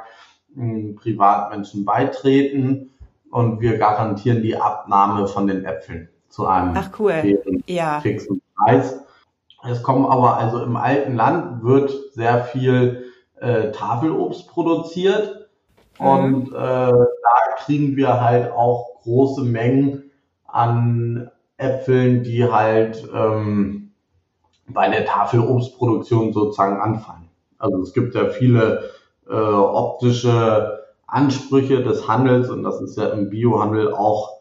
äh, 0.56 0.92
Privatmenschen 0.92 1.84
beitreten 1.84 2.90
und 3.30 3.60
wir 3.60 3.78
garantieren 3.78 4.42
die 4.42 4.56
Abnahme 4.56 5.26
von 5.26 5.46
den 5.46 5.64
Äpfeln 5.64 6.08
zu 6.34 6.46
einem 6.46 6.74
Ach, 6.76 6.90
cool. 6.98 7.38
ja. 7.66 8.00
fixen 8.00 8.42
Preis. 8.56 9.00
Es 9.62 9.82
kommen 9.82 10.04
aber 10.04 10.36
also 10.36 10.62
im 10.62 10.76
alten 10.76 11.14
Land 11.14 11.62
wird 11.62 11.94
sehr 12.12 12.42
viel 12.44 13.04
äh, 13.40 13.70
Tafelobst 13.70 14.48
produziert 14.48 15.48
mhm. 16.00 16.06
und 16.06 16.48
äh, 16.48 16.52
da 16.52 16.94
kriegen 17.58 17.96
wir 17.96 18.20
halt 18.20 18.52
auch 18.52 19.02
große 19.02 19.42
Mengen 19.42 20.10
an 20.46 21.30
Äpfeln, 21.56 22.24
die 22.24 22.50
halt 22.50 23.08
ähm, 23.14 23.92
bei 24.66 24.88
der 24.88 25.04
Tafelobstproduktion 25.04 26.32
sozusagen 26.32 26.80
anfallen. 26.80 27.28
Also 27.58 27.80
es 27.80 27.92
gibt 27.92 28.14
ja 28.14 28.28
viele 28.28 28.90
äh, 29.28 29.34
optische 29.34 30.84
Ansprüche 31.06 31.82
des 31.82 32.08
Handels 32.08 32.50
und 32.50 32.64
das 32.64 32.80
ist 32.80 32.98
ja 32.98 33.10
im 33.10 33.30
Biohandel 33.30 33.94
auch, 33.94 34.33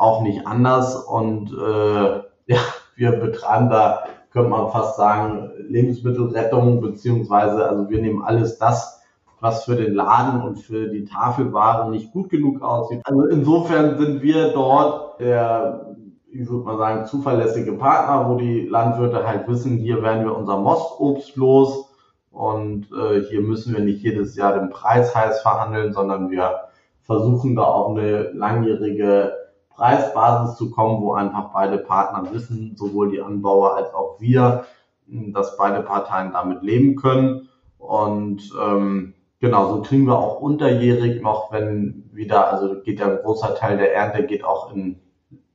auch 0.00 0.22
nicht 0.22 0.46
anders. 0.46 0.96
Und 0.96 1.52
äh, 1.52 2.22
ja, 2.46 2.58
wir 2.96 3.12
betreiben 3.12 3.68
da, 3.68 4.04
könnte 4.32 4.50
man 4.50 4.70
fast 4.70 4.96
sagen, 4.96 5.50
Lebensmittelrettung, 5.68 6.80
beziehungsweise 6.80 7.68
also 7.68 7.90
wir 7.90 8.00
nehmen 8.00 8.22
alles 8.22 8.58
das, 8.58 9.02
was 9.40 9.64
für 9.64 9.76
den 9.76 9.94
Laden 9.94 10.42
und 10.42 10.56
für 10.56 10.88
die 10.88 11.04
Tafelware 11.04 11.90
nicht 11.90 12.12
gut 12.12 12.30
genug 12.30 12.62
aussieht. 12.62 13.00
Also 13.04 13.24
insofern 13.26 13.98
sind 13.98 14.22
wir 14.22 14.52
dort 14.52 15.20
der, 15.20 15.96
ich 16.30 16.48
würde 16.48 16.64
mal 16.64 16.78
sagen, 16.78 17.06
zuverlässige 17.06 17.72
Partner, 17.72 18.28
wo 18.28 18.36
die 18.36 18.66
Landwirte 18.66 19.26
halt 19.26 19.48
wissen, 19.48 19.78
hier 19.78 20.02
werden 20.02 20.24
wir 20.24 20.36
unser 20.36 20.58
Mostobst 20.58 21.36
los 21.36 21.90
und 22.30 22.86
äh, 22.92 23.22
hier 23.22 23.40
müssen 23.40 23.74
wir 23.74 23.82
nicht 23.82 24.02
jedes 24.02 24.36
Jahr 24.36 24.58
den 24.58 24.70
Preis 24.70 25.14
heiß 25.14 25.40
verhandeln, 25.40 25.92
sondern 25.92 26.30
wir 26.30 26.60
versuchen 27.02 27.56
da 27.56 27.64
auf 27.64 27.96
eine 27.96 28.30
langjährige 28.32 29.39
Preisbasis 29.80 30.58
zu 30.58 30.70
kommen, 30.70 31.00
wo 31.00 31.14
einfach 31.14 31.54
beide 31.54 31.78
Partner 31.78 32.30
wissen, 32.32 32.76
sowohl 32.76 33.10
die 33.10 33.22
Anbauer 33.22 33.76
als 33.76 33.94
auch 33.94 34.20
wir, 34.20 34.66
dass 35.06 35.56
beide 35.56 35.80
Parteien 35.80 36.32
damit 36.32 36.62
leben 36.62 36.96
können. 36.96 37.48
Und 37.78 38.42
ähm, 38.62 39.14
genau, 39.40 39.72
so 39.72 39.80
kriegen 39.80 40.06
wir 40.06 40.18
auch 40.18 40.38
unterjährig 40.38 41.22
noch, 41.22 41.50
wenn 41.50 42.10
wieder, 42.12 42.52
also 42.52 42.82
geht 42.82 43.00
ja 43.00 43.06
ein 43.06 43.22
großer 43.22 43.54
Teil 43.54 43.78
der 43.78 43.94
Ernte 43.94 44.26
geht 44.26 44.44
auch 44.44 44.70
in, 44.74 45.00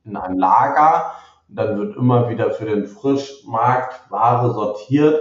in 0.04 0.16
ein 0.16 0.36
Lager. 0.36 1.12
Und 1.48 1.56
dann 1.56 1.78
wird 1.78 1.96
immer 1.96 2.28
wieder 2.28 2.50
für 2.50 2.64
den 2.64 2.86
Frischmarkt 2.86 4.10
Ware 4.10 4.52
sortiert 4.52 5.20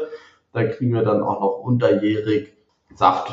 da 0.55 0.63
kriegen 0.63 0.93
wir 0.93 1.03
dann 1.03 1.21
auch 1.21 1.41
noch 1.41 1.59
unterjährig 1.59 2.53
Saft, 2.93 3.29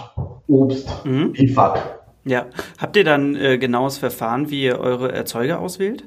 Obst 0.48 1.04
mhm. 1.04 1.32
liefert. 1.34 2.01
Ja, 2.24 2.46
habt 2.80 2.96
ihr 2.96 3.04
dann 3.04 3.34
äh, 3.34 3.58
genaues 3.58 3.98
Verfahren, 3.98 4.50
wie 4.50 4.62
ihr 4.62 4.78
eure 4.78 5.12
Erzeuger 5.12 5.58
auswählt? 5.58 6.04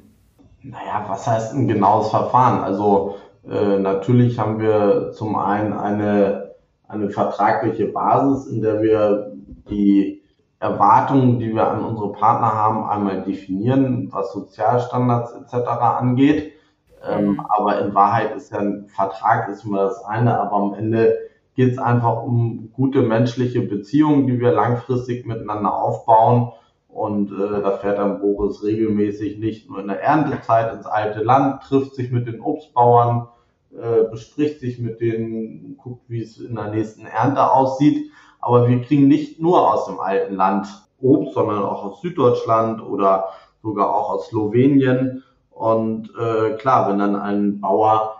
Naja, 0.63 1.05
was 1.07 1.27
heißt 1.27 1.53
ein 1.53 1.67
genaues 1.67 2.09
Verfahren? 2.09 2.63
Also 2.63 3.15
äh, 3.47 3.77
natürlich 3.79 4.39
haben 4.39 4.59
wir 4.59 5.11
zum 5.11 5.35
einen 5.35 5.73
eine, 5.73 6.55
eine 6.87 7.09
vertragliche 7.09 7.87
Basis, 7.87 8.47
in 8.47 8.61
der 8.61 8.81
wir 8.81 9.33
die 9.69 10.23
Erwartungen, 10.59 11.37
die 11.39 11.53
wir 11.53 11.67
an 11.67 11.83
unsere 11.83 12.13
Partner 12.13 12.53
haben, 12.53 12.89
einmal 12.89 13.23
definieren, 13.23 14.09
was 14.11 14.31
Sozialstandards 14.31 15.33
etc. 15.33 15.67
angeht. 15.99 16.53
Ähm, 17.07 17.45
aber 17.47 17.79
in 17.81 17.93
Wahrheit 17.93 18.35
ist 18.35 18.51
ja 18.51 18.59
ein 18.59 18.87
Vertrag 18.87 19.49
ist 19.49 19.65
immer 19.65 19.83
das 19.83 20.03
eine, 20.05 20.39
aber 20.39 20.55
am 20.55 20.73
Ende 20.73 21.15
geht 21.55 21.73
es 21.73 21.77
einfach 21.77 22.23
um 22.23 22.69
gute 22.73 23.01
menschliche 23.01 23.61
Beziehungen, 23.61 24.27
die 24.27 24.39
wir 24.39 24.51
langfristig 24.51 25.25
miteinander 25.25 25.73
aufbauen. 25.73 26.51
Und 26.89 27.31
äh, 27.31 27.61
da 27.61 27.71
fährt 27.71 27.97
dann 27.97 28.21
Boris 28.21 28.63
regelmäßig 28.63 29.37
nicht 29.37 29.69
nur 29.69 29.79
in 29.79 29.87
der 29.87 30.01
Erntezeit 30.01 30.73
ins 30.73 30.85
alte 30.85 31.23
Land, 31.23 31.63
trifft 31.63 31.95
sich 31.95 32.11
mit 32.11 32.27
den 32.27 32.39
Obstbauern, 32.39 33.27
äh, 33.73 34.09
bespricht 34.09 34.59
sich 34.59 34.79
mit 34.79 35.01
denen, 35.01 35.77
guckt, 35.77 36.03
wie 36.07 36.21
es 36.21 36.39
in 36.39 36.55
der 36.55 36.69
nächsten 36.69 37.05
Ernte 37.05 37.51
aussieht. 37.51 38.11
Aber 38.39 38.69
wir 38.69 38.81
kriegen 38.81 39.07
nicht 39.07 39.41
nur 39.41 39.73
aus 39.73 39.87
dem 39.87 39.99
alten 39.99 40.35
Land 40.35 40.67
Obst, 41.01 41.33
sondern 41.33 41.63
auch 41.63 41.83
aus 41.83 42.01
Süddeutschland 42.01 42.81
oder 42.81 43.29
sogar 43.61 43.93
auch 43.93 44.11
aus 44.11 44.27
Slowenien. 44.27 45.23
Und 45.51 46.11
äh, 46.19 46.51
klar, 46.57 46.89
wenn 46.89 46.99
dann 46.99 47.15
ein 47.15 47.59
Bauer 47.59 48.14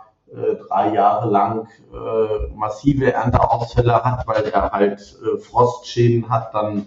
drei 0.68 0.92
Jahre 0.94 1.30
lang 1.30 1.68
äh, 1.92 2.54
massive 2.54 3.12
Ernteausfälle 3.12 4.04
hat, 4.04 4.26
weil 4.26 4.44
er 4.44 4.70
halt 4.72 5.00
äh, 5.00 5.38
Frostschäden 5.38 6.28
hat, 6.28 6.52
dann 6.54 6.86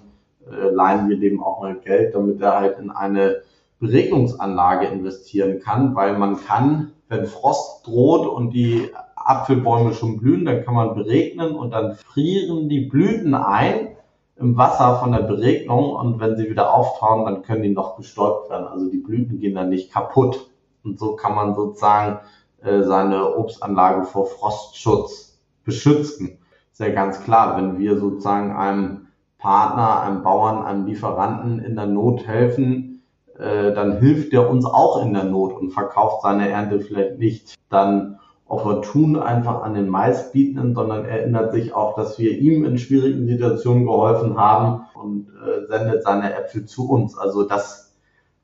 äh, 0.49 0.69
leihen 0.69 1.09
wir 1.09 1.19
dem 1.19 1.41
auch 1.41 1.61
mal 1.61 1.75
Geld, 1.75 2.15
damit 2.15 2.41
er 2.41 2.59
halt 2.59 2.79
in 2.79 2.91
eine 2.91 3.41
Beregnungsanlage 3.79 4.87
investieren 4.87 5.59
kann, 5.59 5.95
weil 5.95 6.17
man 6.17 6.37
kann, 6.45 6.91
wenn 7.07 7.25
Frost 7.25 7.87
droht 7.87 8.27
und 8.27 8.51
die 8.51 8.89
Apfelbäume 9.15 9.93
schon 9.93 10.17
blühen, 10.17 10.45
dann 10.45 10.65
kann 10.65 10.73
man 10.73 10.95
beregnen 10.95 11.55
und 11.55 11.71
dann 11.71 11.95
frieren 11.95 12.67
die 12.67 12.81
Blüten 12.81 13.33
ein 13.33 13.95
im 14.37 14.57
Wasser 14.57 14.99
von 14.99 15.11
der 15.11 15.19
Beregnung 15.19 15.91
und 15.95 16.19
wenn 16.19 16.37
sie 16.37 16.49
wieder 16.49 16.73
auftauen, 16.73 17.25
dann 17.25 17.43
können 17.43 17.63
die 17.63 17.69
noch 17.69 17.97
bestäubt 17.97 18.49
werden. 18.49 18.67
Also 18.67 18.89
die 18.89 18.97
Blüten 18.97 19.39
gehen 19.39 19.55
dann 19.55 19.69
nicht 19.69 19.91
kaputt. 19.91 20.49
Und 20.83 20.97
so 20.97 21.15
kann 21.15 21.35
man 21.35 21.55
sozusagen 21.55 22.19
äh, 22.63 22.83
seine 22.83 23.35
Obstanlage 23.35 24.05
vor 24.05 24.27
Frostschutz 24.27 25.39
beschützen. 25.63 26.39
Ist 26.71 26.79
ja 26.79 26.89
ganz 26.89 27.23
klar, 27.23 27.57
wenn 27.57 27.77
wir 27.77 27.97
sozusagen 27.97 28.55
einem 28.55 29.07
Partner, 29.37 30.01
einem 30.01 30.23
Bauern, 30.23 30.65
einem 30.65 30.85
Lieferanten 30.85 31.59
in 31.59 31.75
der 31.75 31.85
Not 31.85 32.27
helfen, 32.27 33.03
äh, 33.37 33.73
dann 33.73 33.99
hilft 33.99 34.33
der 34.33 34.49
uns 34.49 34.65
auch 34.65 35.01
in 35.03 35.13
der 35.13 35.23
Not 35.23 35.53
und 35.53 35.71
verkauft 35.71 36.23
seine 36.23 36.49
Ernte 36.49 36.81
vielleicht 36.81 37.19
nicht 37.19 37.55
dann 37.69 38.19
opportun 38.49 39.15
einfach 39.15 39.61
an 39.61 39.75
den 39.75 39.87
Maisbietenden, 39.87 40.73
sondern 40.73 41.05
erinnert 41.05 41.53
sich 41.53 41.73
auch, 41.73 41.95
dass 41.95 42.17
wir 42.17 42.37
ihm 42.37 42.65
in 42.65 42.77
schwierigen 42.77 43.27
Situationen 43.27 43.85
geholfen 43.85 44.37
haben 44.37 44.87
und 44.95 45.29
äh, 45.29 45.67
sendet 45.67 46.03
seine 46.03 46.33
Äpfel 46.33 46.65
zu 46.65 46.89
uns. 46.89 47.17
Also 47.17 47.43
das, 47.43 47.88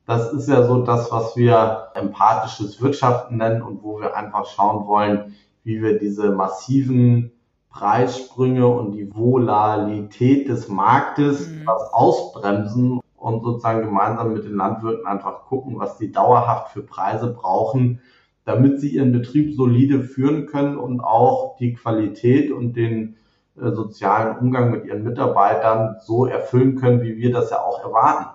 das 0.06 0.32
ist 0.32 0.48
ja 0.48 0.62
so 0.62 0.82
das, 0.82 1.10
was 1.10 1.36
wir 1.36 1.88
empathisches 1.94 2.80
Wirtschaften 2.80 3.36
nennen 3.36 3.62
und 3.62 3.82
wo 3.82 4.00
wir 4.00 4.16
einfach 4.16 4.46
schauen 4.46 4.86
wollen, 4.86 5.34
wie 5.64 5.82
wir 5.82 5.98
diese 5.98 6.30
massiven 6.30 7.32
Preissprünge 7.70 8.66
und 8.66 8.92
die 8.92 9.14
Volatilität 9.14 10.48
des 10.48 10.68
Marktes 10.68 11.48
mhm. 11.48 11.66
was 11.66 11.92
ausbremsen 11.92 13.00
und 13.16 13.42
sozusagen 13.42 13.82
gemeinsam 13.82 14.32
mit 14.32 14.44
den 14.44 14.54
Landwirten 14.54 15.06
einfach 15.06 15.44
gucken, 15.46 15.78
was 15.78 15.98
die 15.98 16.12
dauerhaft 16.12 16.70
für 16.72 16.82
Preise 16.82 17.32
brauchen, 17.32 18.00
damit 18.44 18.80
sie 18.80 18.90
ihren 18.90 19.10
Betrieb 19.10 19.56
solide 19.56 20.04
führen 20.04 20.46
können 20.46 20.76
und 20.76 21.00
auch 21.00 21.56
die 21.56 21.74
Qualität 21.74 22.52
und 22.52 22.74
den 22.74 23.16
äh, 23.60 23.72
sozialen 23.72 24.38
Umgang 24.38 24.70
mit 24.70 24.84
ihren 24.84 25.02
Mitarbeitern 25.02 25.96
so 26.00 26.26
erfüllen 26.26 26.76
können, 26.76 27.02
wie 27.02 27.16
wir 27.16 27.32
das 27.32 27.50
ja 27.50 27.60
auch 27.60 27.82
erwarten. 27.82 28.26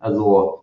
Also 0.00 0.61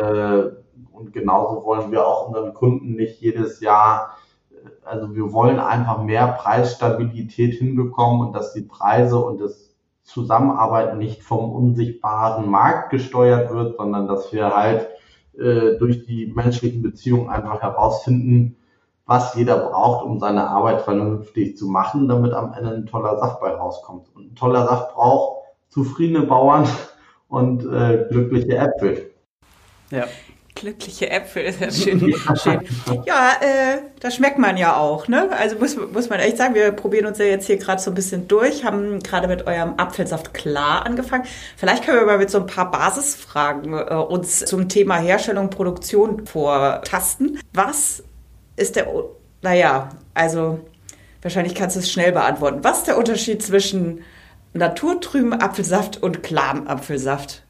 äh, 0.00 0.50
und 0.92 1.12
genauso 1.12 1.64
wollen 1.64 1.90
wir 1.90 2.06
auch 2.06 2.28
unseren 2.28 2.54
Kunden 2.54 2.94
nicht 2.94 3.20
jedes 3.20 3.60
Jahr, 3.60 4.16
äh, 4.50 4.68
also 4.84 5.14
wir 5.14 5.32
wollen 5.32 5.58
einfach 5.58 6.02
mehr 6.02 6.28
Preisstabilität 6.28 7.54
hinbekommen 7.54 8.26
und 8.26 8.32
dass 8.34 8.52
die 8.52 8.62
Preise 8.62 9.18
und 9.18 9.40
das 9.40 9.74
Zusammenarbeiten 10.02 10.98
nicht 10.98 11.22
vom 11.22 11.52
unsichtbaren 11.52 12.50
Markt 12.50 12.90
gesteuert 12.90 13.52
wird, 13.52 13.76
sondern 13.76 14.08
dass 14.08 14.32
wir 14.32 14.54
halt 14.54 14.88
äh, 15.38 15.78
durch 15.78 16.04
die 16.06 16.26
menschlichen 16.26 16.82
Beziehungen 16.82 17.30
einfach 17.30 17.62
herausfinden, 17.62 18.56
was 19.06 19.34
jeder 19.34 19.56
braucht, 19.68 20.04
um 20.04 20.18
seine 20.18 20.48
Arbeit 20.48 20.82
vernünftig 20.82 21.56
zu 21.56 21.66
machen, 21.66 22.08
damit 22.08 22.32
am 22.32 22.52
Ende 22.52 22.70
ein 22.70 22.86
toller 22.86 23.18
Saft 23.18 23.40
bei 23.40 23.50
rauskommt. 23.50 24.08
Und 24.14 24.32
ein 24.32 24.34
toller 24.34 24.66
Saft 24.66 24.94
braucht 24.94 25.42
zufriedene 25.68 26.26
Bauern 26.26 26.66
und 27.28 27.64
äh, 27.64 28.06
glückliche 28.10 28.56
Äpfel. 28.56 29.11
Ja. 29.92 30.08
Glückliche 30.54 31.10
Äpfel 31.10 31.52
schön. 31.72 32.14
schön. 32.36 32.60
Ja, 33.06 33.32
äh, 33.40 33.78
das 34.00 34.16
schmeckt 34.16 34.38
man 34.38 34.56
ja 34.58 34.76
auch, 34.76 35.08
ne? 35.08 35.30
Also 35.38 35.56
muss, 35.56 35.76
muss 35.76 36.10
man 36.10 36.20
echt 36.20 36.36
sagen, 36.36 36.54
wir 36.54 36.72
probieren 36.72 37.06
uns 37.06 37.18
ja 37.18 37.24
jetzt 37.24 37.46
hier 37.46 37.56
gerade 37.56 37.80
so 37.80 37.90
ein 37.90 37.94
bisschen 37.94 38.28
durch, 38.28 38.62
haben 38.64 39.00
gerade 39.02 39.28
mit 39.28 39.46
eurem 39.46 39.74
Apfelsaft 39.78 40.34
klar 40.34 40.84
angefangen. 40.84 41.24
Vielleicht 41.56 41.84
können 41.84 41.98
wir 41.98 42.06
mal 42.06 42.18
mit 42.18 42.30
so 42.30 42.38
ein 42.38 42.46
paar 42.46 42.70
Basisfragen 42.70 43.72
äh, 43.72 43.94
uns 43.94 44.40
zum 44.40 44.68
Thema 44.68 44.98
Herstellung, 44.98 45.48
Produktion 45.48 46.26
vortasten. 46.26 47.40
Was 47.54 48.02
ist 48.56 48.76
der, 48.76 48.88
naja, 49.40 49.88
also 50.12 50.60
wahrscheinlich 51.22 51.54
kannst 51.54 51.76
du 51.76 51.80
es 51.80 51.90
schnell 51.90 52.12
beantworten. 52.12 52.62
Was 52.62 52.78
ist 52.78 52.88
der 52.88 52.98
Unterschied 52.98 53.42
zwischen 53.42 54.02
naturtrüben 54.52 55.32
Apfelsaft 55.32 56.02
und 56.02 56.22
klarem 56.22 56.66
Apfelsaft? 56.66 57.41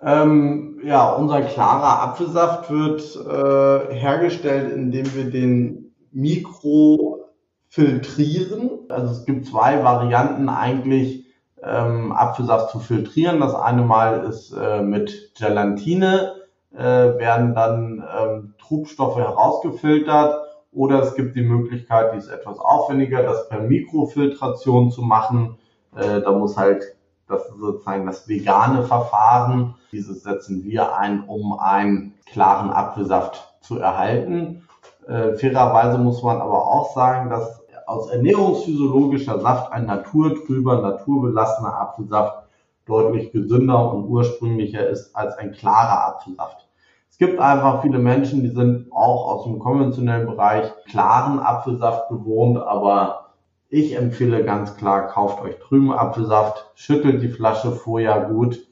Ähm, 0.00 0.78
ja, 0.84 1.12
unser 1.12 1.42
klarer 1.42 2.02
Apfelsaft 2.02 2.70
wird 2.70 3.16
äh, 3.16 3.94
hergestellt, 3.94 4.72
indem 4.72 5.12
wir 5.14 5.30
den 5.30 5.94
mikrofiltrieren. 6.12 8.70
Also 8.88 9.12
es 9.12 9.24
gibt 9.24 9.46
zwei 9.46 9.82
Varianten 9.82 10.48
eigentlich, 10.48 11.26
ähm, 11.62 12.12
Apfelsaft 12.12 12.70
zu 12.70 12.78
filtrieren. 12.78 13.40
Das 13.40 13.54
eine 13.54 13.82
Mal 13.82 14.24
ist 14.24 14.52
äh, 14.52 14.82
mit 14.82 15.34
Gelatine, 15.36 16.34
äh, 16.72 16.84
werden 16.84 17.54
dann 17.54 18.04
ähm, 18.16 18.54
Trubstoffe 18.58 19.16
herausgefiltert. 19.16 20.44
Oder 20.70 21.02
es 21.02 21.16
gibt 21.16 21.34
die 21.34 21.42
Möglichkeit, 21.42 22.12
die 22.12 22.18
ist 22.18 22.28
etwas 22.28 22.60
aufwendiger, 22.60 23.22
das 23.22 23.48
per 23.48 23.62
Mikrofiltration 23.62 24.92
zu 24.92 25.02
machen. 25.02 25.56
Äh, 25.96 26.20
da 26.20 26.30
muss 26.30 26.56
halt 26.56 26.97
das 27.28 27.46
ist 27.46 27.58
sozusagen 27.58 28.06
das 28.06 28.28
vegane 28.28 28.84
Verfahren. 28.84 29.74
Dieses 29.92 30.22
setzen 30.22 30.64
wir 30.64 30.96
ein, 30.96 31.24
um 31.24 31.58
einen 31.58 32.14
klaren 32.26 32.70
Apfelsaft 32.70 33.54
zu 33.60 33.78
erhalten. 33.78 34.66
Äh, 35.06 35.34
fairerweise 35.34 35.98
muss 35.98 36.22
man 36.22 36.40
aber 36.40 36.66
auch 36.66 36.94
sagen, 36.94 37.30
dass 37.30 37.62
aus 37.86 38.10
ernährungsphysiologischer 38.10 39.40
Saft 39.40 39.72
ein 39.72 39.86
naturtrüber, 39.86 40.80
naturbelassener 40.82 41.80
Apfelsaft 41.80 42.44
deutlich 42.84 43.32
gesünder 43.32 43.92
und 43.92 44.04
ursprünglicher 44.04 44.86
ist 44.86 45.14
als 45.14 45.36
ein 45.38 45.52
klarer 45.52 46.06
Apfelsaft. 46.06 46.68
Es 47.10 47.18
gibt 47.18 47.40
einfach 47.40 47.82
viele 47.82 47.98
Menschen, 47.98 48.42
die 48.42 48.50
sind 48.50 48.92
auch 48.92 49.32
aus 49.32 49.44
dem 49.44 49.58
konventionellen 49.58 50.26
Bereich 50.26 50.70
klaren 50.84 51.40
Apfelsaft 51.40 52.08
gewohnt, 52.08 52.58
aber 52.58 53.27
ich 53.70 53.94
empfehle 53.96 54.44
ganz 54.44 54.76
klar, 54.76 55.08
kauft 55.08 55.42
euch 55.42 55.58
trüben 55.58 55.92
Apfelsaft, 55.92 56.70
schüttelt 56.74 57.22
die 57.22 57.28
Flasche 57.28 57.72
vorher 57.72 58.22
gut 58.22 58.66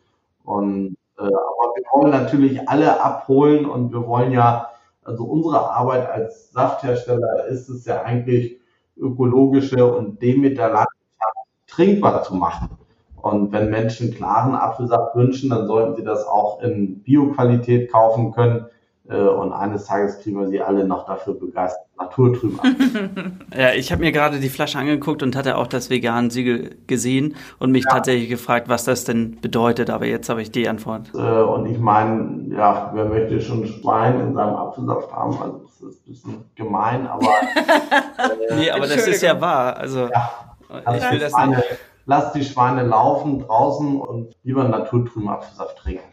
und 0.44 0.96
äh, 1.18 1.22
aber 1.22 1.74
wir 1.74 1.84
wollen 1.92 2.10
natürlich 2.10 2.68
alle 2.68 3.02
abholen 3.02 3.66
und 3.66 3.92
wir 3.92 4.06
wollen 4.06 4.32
ja, 4.32 4.70
also 5.04 5.24
unsere 5.24 5.70
Arbeit 5.70 6.08
als 6.08 6.52
Safthersteller 6.52 7.46
ist 7.46 7.68
es 7.68 7.84
ja 7.84 8.02
eigentlich 8.02 8.58
ökologische 8.96 9.94
und 9.94 10.20
Demeter 10.22 10.68
Landwirtschaft 10.68 11.36
trinkbar 11.66 12.22
zu 12.22 12.34
machen. 12.34 12.70
Und 13.16 13.52
wenn 13.52 13.70
Menschen 13.70 14.14
klaren 14.14 14.54
Apfelsaft 14.54 15.16
wünschen, 15.16 15.50
dann 15.50 15.66
sollten 15.66 15.96
sie 15.96 16.04
das 16.04 16.26
auch 16.26 16.62
in 16.62 17.02
Bioqualität 17.02 17.90
kaufen 17.90 18.32
können. 18.32 18.66
Äh, 19.08 19.18
und 19.18 19.52
eines 19.52 19.84
Tages 19.84 20.20
kriegen 20.20 20.40
wir 20.40 20.48
sie 20.48 20.60
alle 20.60 20.84
noch 20.84 21.06
dafür 21.06 21.34
begeistert, 21.34 21.86
naturtrüb 21.96 22.60
Ja, 23.56 23.72
ich 23.72 23.92
habe 23.92 24.02
mir 24.02 24.10
gerade 24.10 24.40
die 24.40 24.48
Flasche 24.48 24.78
angeguckt 24.78 25.22
und 25.22 25.36
hatte 25.36 25.56
auch 25.58 25.68
das 25.68 25.90
vegan 25.90 26.30
Siegel 26.30 26.76
gesehen 26.86 27.36
und 27.60 27.70
mich 27.70 27.84
ja. 27.84 27.92
tatsächlich 27.92 28.28
gefragt, 28.28 28.68
was 28.68 28.84
das 28.84 29.04
denn 29.04 29.40
bedeutet. 29.40 29.90
Aber 29.90 30.06
jetzt 30.06 30.28
habe 30.28 30.42
ich 30.42 30.50
die 30.50 30.68
Antwort. 30.68 31.12
Äh, 31.14 31.18
und 31.18 31.66
ich 31.66 31.78
meine, 31.78 32.54
ja, 32.56 32.90
wer 32.94 33.04
möchte 33.04 33.40
schon 33.40 33.66
Schwein 33.66 34.20
in 34.20 34.34
seinem 34.34 34.56
Apfelsaft 34.56 35.12
haben? 35.12 35.40
Also 35.40 35.60
das 35.64 35.88
ist 35.88 36.00
ein 36.00 36.10
bisschen 36.10 36.44
gemein, 36.56 37.06
aber. 37.06 37.28
Äh, 38.48 38.54
nee, 38.56 38.70
aber 38.70 38.88
das 38.88 39.06
ist 39.06 39.22
ja 39.22 39.40
wahr. 39.40 39.76
Also 39.76 40.08
ja, 40.08 40.30
ich 40.96 41.10
will 41.12 41.18
das 41.20 41.32
Schweine, 41.32 41.56
nicht. 41.56 41.78
Lass 42.06 42.32
die 42.32 42.44
Schweine 42.44 42.82
laufen 42.82 43.40
draußen 43.40 44.00
und 44.00 44.34
lieber 44.42 44.64
naturtrüben 44.64 45.28
Apfelsaft 45.28 45.78
trinken. 45.78 46.04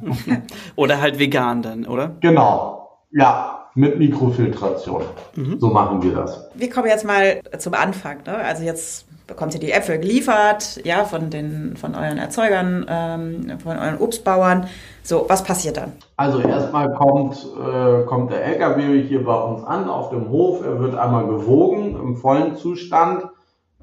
oder 0.76 1.00
halt 1.00 1.18
vegan 1.18 1.62
dann, 1.62 1.86
oder? 1.86 2.12
Genau. 2.20 2.98
Ja, 3.10 3.68
mit 3.74 3.98
Mikrofiltration. 3.98 5.02
Mhm. 5.34 5.58
So 5.58 5.68
machen 5.68 6.02
wir 6.02 6.14
das. 6.14 6.48
Wir 6.54 6.70
kommen 6.70 6.88
jetzt 6.88 7.04
mal 7.04 7.40
zum 7.58 7.74
Anfang. 7.74 8.18
Ne? 8.26 8.36
Also 8.36 8.62
jetzt 8.64 9.06
bekommt 9.26 9.54
ihr 9.54 9.60
die 9.60 9.72
Äpfel 9.72 9.98
geliefert, 9.98 10.80
ja, 10.84 11.04
von 11.04 11.30
den, 11.30 11.76
von 11.76 11.94
euren 11.94 12.18
Erzeugern, 12.18 12.84
ähm, 12.88 13.58
von 13.60 13.78
euren 13.78 13.98
Obstbauern. 13.98 14.66
So, 15.02 15.24
was 15.28 15.42
passiert 15.42 15.78
dann? 15.78 15.92
Also 16.16 16.40
erstmal 16.40 16.92
kommt, 16.92 17.34
äh, 17.34 18.04
kommt 18.04 18.30
der 18.30 18.44
LKW 18.44 19.02
hier 19.02 19.24
bei 19.24 19.34
uns 19.34 19.64
an 19.64 19.88
auf 19.88 20.10
dem 20.10 20.28
Hof. 20.28 20.64
Er 20.64 20.78
wird 20.80 20.94
einmal 20.94 21.26
gewogen 21.26 21.96
im 21.96 22.16
vollen 22.16 22.56
Zustand. 22.56 23.24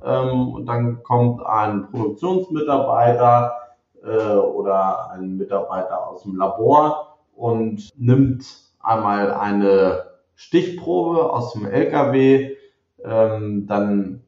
Ähm, 0.05 0.53
und 0.53 0.65
dann 0.65 1.03
kommt 1.03 1.45
ein 1.45 1.87
Produktionsmitarbeiter, 1.89 3.53
äh, 4.03 4.35
oder 4.35 5.11
ein 5.11 5.37
Mitarbeiter 5.37 6.07
aus 6.07 6.23
dem 6.23 6.35
Labor 6.35 7.17
und 7.35 7.89
nimmt 7.97 8.45
einmal 8.79 9.31
eine 9.31 10.03
Stichprobe 10.35 11.31
aus 11.31 11.53
dem 11.53 11.65
LKW, 11.65 12.55
ähm, 13.03 13.67
dann 13.67 14.23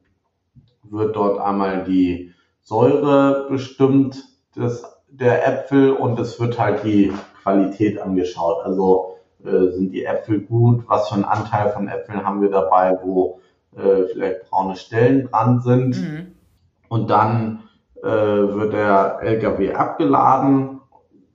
wird 0.82 1.16
dort 1.16 1.40
einmal 1.40 1.84
die 1.84 2.32
Säure 2.60 3.46
bestimmt 3.48 4.24
des, 4.54 4.84
der 5.08 5.46
Äpfel 5.46 5.92
und 5.92 6.18
es 6.20 6.38
wird 6.38 6.58
halt 6.58 6.84
die 6.84 7.12
Qualität 7.42 8.00
angeschaut. 8.00 8.64
Also 8.64 9.16
äh, 9.44 9.68
sind 9.72 9.92
die 9.92 10.04
Äpfel 10.04 10.40
gut, 10.40 10.84
was 10.86 11.08
für 11.08 11.14
einen 11.14 11.24
Anteil 11.24 11.70
von 11.70 11.88
Äpfeln 11.88 12.24
haben 12.24 12.42
wir 12.42 12.50
dabei, 12.50 12.98
wo 13.02 13.40
äh, 13.76 14.04
vielleicht 14.12 14.48
braune 14.50 14.76
Stellen 14.76 15.28
dran 15.28 15.60
sind. 15.60 15.96
Mhm. 15.96 16.32
Und 16.88 17.10
dann 17.10 17.64
äh, 18.02 18.06
wird 18.06 18.72
der 18.72 19.18
LKW 19.22 19.74
abgeladen. 19.74 20.80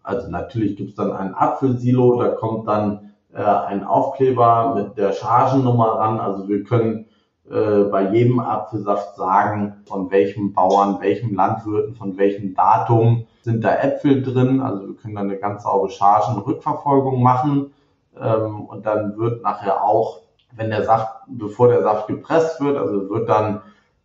Also 0.04 0.30
natürlich 0.30 0.76
gibt 0.76 0.92
es 0.92 0.96
dann 0.96 1.12
ein 1.12 1.34
Apfelsilo, 1.34 2.22
da 2.22 2.30
kommt 2.30 2.68
dann 2.68 3.14
äh, 3.34 3.42
ein 3.42 3.84
Aufkleber 3.84 4.74
mit 4.76 4.98
der 4.98 5.14
Chargennummer 5.14 6.00
ran. 6.00 6.20
Also 6.20 6.48
wir 6.48 6.64
können 6.64 7.06
äh, 7.50 7.84
bei 7.84 8.10
jedem 8.12 8.40
Apfelsaft 8.40 9.16
sagen, 9.16 9.78
von 9.86 10.12
welchem 10.12 10.54
Bauern, 10.54 11.00
welchem 11.02 11.36
Landwirten, 11.36 11.96
von 11.96 12.18
welchem 12.18 12.54
Datum 12.54 13.28
sind 13.42 13.64
da 13.64 13.76
Äpfel 13.76 14.22
drin. 14.22 14.62
Also 14.62 14.88
wir 14.88 14.96
können 14.96 15.16
dann 15.16 15.30
eine 15.30 15.40
ganz 15.40 15.64
saubere 15.64 15.90
Chargenrückverfolgung 15.90 17.22
machen. 17.22 17.74
Ähm, 18.20 18.66
und 18.66 18.86
dann 18.86 19.18
wird 19.18 19.44
nachher 19.44 19.84
auch, 19.84 20.22
wenn 20.56 20.70
der 20.70 20.84
Saft, 20.84 21.08
bevor 21.28 21.70
der 21.70 21.84
Saft 21.84 22.08
gepresst 22.08 22.60
wird, 22.60 22.78
also 22.78 23.10
wird 23.10 23.30
dann, 23.30 23.62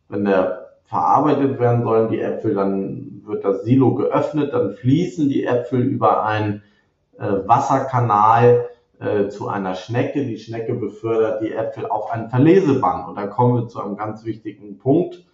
wenn 0.09 0.25
der 0.25 0.62
verarbeitet 0.85 1.59
werden 1.59 1.83
sollen, 1.83 2.11
die 2.11 2.21
Äpfel, 2.21 2.55
dann 2.55 3.23
wird 3.25 3.45
das 3.45 3.64
Silo 3.64 3.95
geöffnet, 3.95 4.53
dann 4.53 4.75
fließen 4.75 5.29
die 5.29 5.45
Äpfel 5.45 5.81
über 5.81 6.25
einen 6.25 6.62
äh, 7.18 7.27
Wasserkanal 7.47 8.68
äh, 9.01 9.29
zu 9.29 9.49
einer 9.49 9.75
Schnecke. 9.75 10.25
Die 10.25 10.38
Schnecke 10.38 10.75
befördert 10.75 11.42
die 11.42 11.53
Äpfel 11.53 11.87
auf 11.87 12.11
ein 12.11 12.29
Verleseband. 12.29 13.09
Und 13.09 13.16
da 13.16 13.27
kommen 13.27 13.57
wir 13.57 13.68
zu 13.68 13.83
einem 13.83 13.97
ganz 13.97 14.25
wichtigen 14.25 14.79
Punkt. 14.79 15.25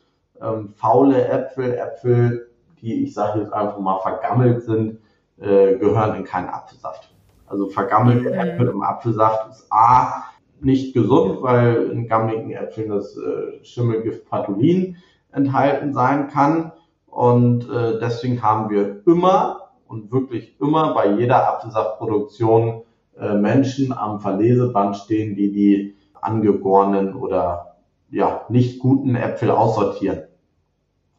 Ähm, 0.40 0.72
faule 0.74 1.26
Äpfel, 1.26 1.74
Äpfel, 1.74 2.50
die 2.80 3.02
ich 3.02 3.14
sage 3.14 3.40
jetzt 3.40 3.52
einfach 3.52 3.78
mal 3.78 3.98
vergammelt 3.98 4.62
sind, 4.62 4.98
äh, 5.40 5.76
gehören 5.76 6.16
in 6.16 6.24
keinen 6.24 6.48
Apfelsaft. 6.48 7.12
Also 7.46 7.68
vergammelte 7.68 8.30
mhm. 8.30 8.38
Äpfel 8.38 8.68
im 8.68 8.82
Apfelsaft 8.82 9.50
ist 9.50 9.66
A 9.70 10.24
nicht 10.60 10.94
gesund, 10.94 11.42
weil 11.42 11.90
in 11.90 12.08
gammeligen 12.08 12.50
Äpfeln 12.50 12.88
das 12.88 13.16
äh, 13.16 13.64
Schimmelgift 13.64 14.28
Patulin 14.28 14.96
enthalten 15.32 15.92
sein 15.94 16.28
kann. 16.28 16.72
Und 17.06 17.68
äh, 17.68 17.98
deswegen 18.00 18.42
haben 18.42 18.70
wir 18.70 19.06
immer 19.06 19.70
und 19.86 20.12
wirklich 20.12 20.60
immer 20.60 20.94
bei 20.94 21.12
jeder 21.12 21.48
Apfelsaftproduktion 21.48 22.82
äh, 23.18 23.34
Menschen 23.34 23.92
am 23.92 24.20
Verleseband 24.20 24.96
stehen, 24.96 25.34
die 25.34 25.50
die 25.50 25.96
angegorenen 26.20 27.14
oder 27.14 27.76
ja 28.10 28.42
nicht 28.48 28.78
guten 28.78 29.16
Äpfel 29.16 29.50
aussortieren. 29.50 30.22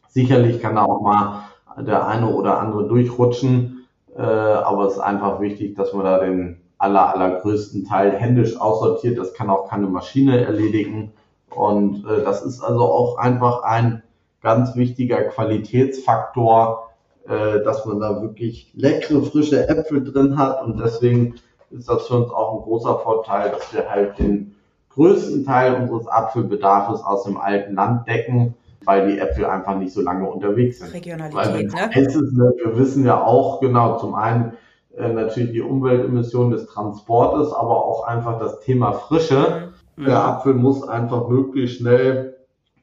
Sicherlich 0.07 0.61
kann 0.61 0.75
da 0.75 0.83
auch 0.83 1.01
mal 1.01 1.43
der 1.77 2.07
eine 2.07 2.33
oder 2.33 2.59
andere 2.59 2.87
durchrutschen, 2.87 3.87
äh, 4.15 4.21
aber 4.21 4.87
es 4.87 4.93
ist 4.93 4.99
einfach 4.99 5.39
wichtig, 5.39 5.75
dass 5.75 5.93
man 5.93 6.05
da 6.05 6.19
den 6.19 6.61
aller, 6.77 7.13
allergrößten 7.13 7.85
Teil 7.85 8.11
händisch 8.13 8.59
aussortiert. 8.59 9.17
Das 9.17 9.33
kann 9.33 9.49
auch 9.49 9.69
keine 9.69 9.87
Maschine 9.87 10.43
erledigen. 10.43 11.13
Und 11.55 12.05
äh, 12.05 12.23
das 12.23 12.43
ist 12.43 12.61
also 12.61 12.83
auch 12.83 13.17
einfach 13.17 13.63
ein 13.63 14.03
ganz 14.41 14.75
wichtiger 14.75 15.23
Qualitätsfaktor, 15.23 16.89
äh, 17.27 17.63
dass 17.63 17.85
man 17.85 17.99
da 17.99 18.21
wirklich 18.21 18.71
leckere, 18.75 19.21
frische 19.23 19.67
Äpfel 19.67 20.03
drin 20.03 20.37
hat. 20.37 20.63
Und 20.63 20.79
deswegen 20.79 21.35
ist 21.71 21.89
das 21.89 22.07
für 22.07 22.15
uns 22.15 22.31
auch 22.31 22.55
ein 22.55 22.61
großer 22.61 22.99
Vorteil, 22.99 23.51
dass 23.51 23.73
wir 23.73 23.89
halt 23.89 24.17
den 24.19 24.55
größten 24.89 25.45
Teil 25.45 25.75
unseres 25.75 26.07
Apfelbedarfs 26.07 27.03
aus 27.03 27.23
dem 27.23 27.37
alten 27.37 27.75
Land 27.75 28.07
decken, 28.07 28.55
weil 28.85 29.07
die 29.07 29.19
Äpfel 29.19 29.45
einfach 29.45 29.75
nicht 29.75 29.93
so 29.93 30.01
lange 30.01 30.29
unterwegs 30.29 30.79
sind. 30.79 30.93
Regionalität, 30.93 31.73
ne? 31.73 31.89
Ist, 31.93 32.15
ne? 32.15 32.53
Wir 32.63 32.77
wissen 32.77 33.05
ja 33.05 33.23
auch, 33.23 33.59
genau, 33.59 33.97
zum 33.97 34.15
einen 34.15 34.53
äh, 34.97 35.09
natürlich 35.09 35.51
die 35.51 35.61
Umweltemissionen 35.61 36.51
des 36.51 36.65
Transportes, 36.65 37.53
aber 37.53 37.85
auch 37.85 38.07
einfach 38.07 38.39
das 38.39 38.59
Thema 38.61 38.93
Frische. 38.93 39.35
Mhm. 39.67 39.78
Der 40.07 40.23
Apfel 40.23 40.53
muss 40.53 40.87
einfach 40.87 41.27
möglichst 41.27 41.77
schnell 41.77 42.37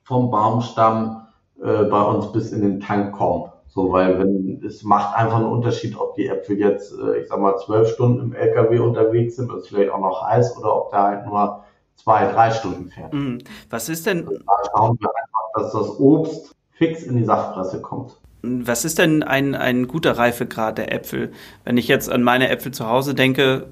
vom 0.05 0.31
Baumstamm 0.31 1.27
äh, 1.63 1.85
bei 1.85 2.03
uns 2.03 2.33
bis 2.33 2.53
in 2.53 2.61
den 2.61 2.81
Tank 2.81 3.15
kommen. 3.17 3.51
So, 3.69 3.93
weil 3.93 4.19
wenn 4.19 4.63
es 4.65 4.83
macht 4.85 5.17
einfach 5.17 5.37
einen 5.37 5.47
Unterschied, 5.47 5.99
ob 5.99 6.15
die 6.15 6.29
Äpfel 6.29 6.59
jetzt, 6.59 6.93
äh, 6.93 7.21
ich 7.21 7.29
sag 7.29 7.41
mal, 7.41 7.57
zwölf 7.59 7.89
Stunden 7.89 8.21
im 8.21 8.35
LKW 8.35 8.79
unterwegs 8.79 9.37
sind, 9.37 9.53
ist 9.53 9.69
vielleicht 9.69 9.91
auch 9.91 10.01
noch 10.01 10.27
heiß, 10.27 10.57
oder 10.59 10.77
ob 10.77 10.91
da 10.91 11.09
halt 11.09 11.27
nur 11.27 11.65
zwei, 11.97 12.31
drei 12.33 12.51
Stunden 12.51 12.89
fährt. 12.89 13.13
Mhm. 13.13 13.39
Was 13.69 13.89
ist 13.89 14.07
denn? 14.07 14.27
Also 14.27 14.39
da 14.47 14.71
schauen 14.71 14.99
wir 15.01 15.09
einfach, 15.09 15.53
dass 15.55 15.73
das 15.73 16.01
Obst 16.01 16.55
fix 16.71 17.03
in 17.03 17.17
die 17.17 17.25
Saftpresse 17.25 17.83
kommt. 17.83 18.17
Was 18.43 18.85
ist 18.85 18.99
denn 18.99 19.23
ein, 19.23 19.55
ein 19.55 19.89
guter 19.89 20.17
Reifegrad 20.17 20.79
der 20.79 20.93
Äpfel? 20.93 21.33
Wenn 21.65 21.77
ich 21.77 21.89
jetzt 21.89 22.11
an 22.11 22.23
meine 22.23 22.49
Äpfel 22.49 22.73
zu 22.73 22.89
Hause 22.89 23.15
denke, 23.15 23.67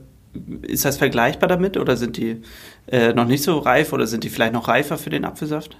ist 0.63 0.85
das 0.85 0.97
vergleichbar 0.97 1.49
damit 1.49 1.77
oder 1.77 1.97
sind 1.97 2.17
die 2.17 2.43
äh, 2.87 3.13
noch 3.13 3.27
nicht 3.27 3.43
so 3.43 3.59
reif 3.59 3.93
oder 3.93 4.07
sind 4.07 4.25
die 4.25 4.29
vielleicht 4.29 4.53
noch 4.53 4.69
reifer 4.69 4.99
für 4.99 5.11
den 5.11 5.25
Apfelsaft? 5.25 5.77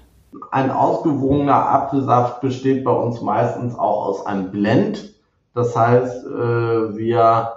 Ein 0.51 0.71
ausgewogener 0.71 1.69
Apfelsaft 1.69 2.41
besteht 2.41 2.83
bei 2.83 2.91
uns 2.91 3.21
meistens 3.21 3.75
auch 3.75 4.05
aus 4.05 4.25
einem 4.25 4.51
Blend. 4.51 5.13
Das 5.53 5.75
heißt, 5.75 6.25
äh, 6.25 6.97
wir, 6.97 7.51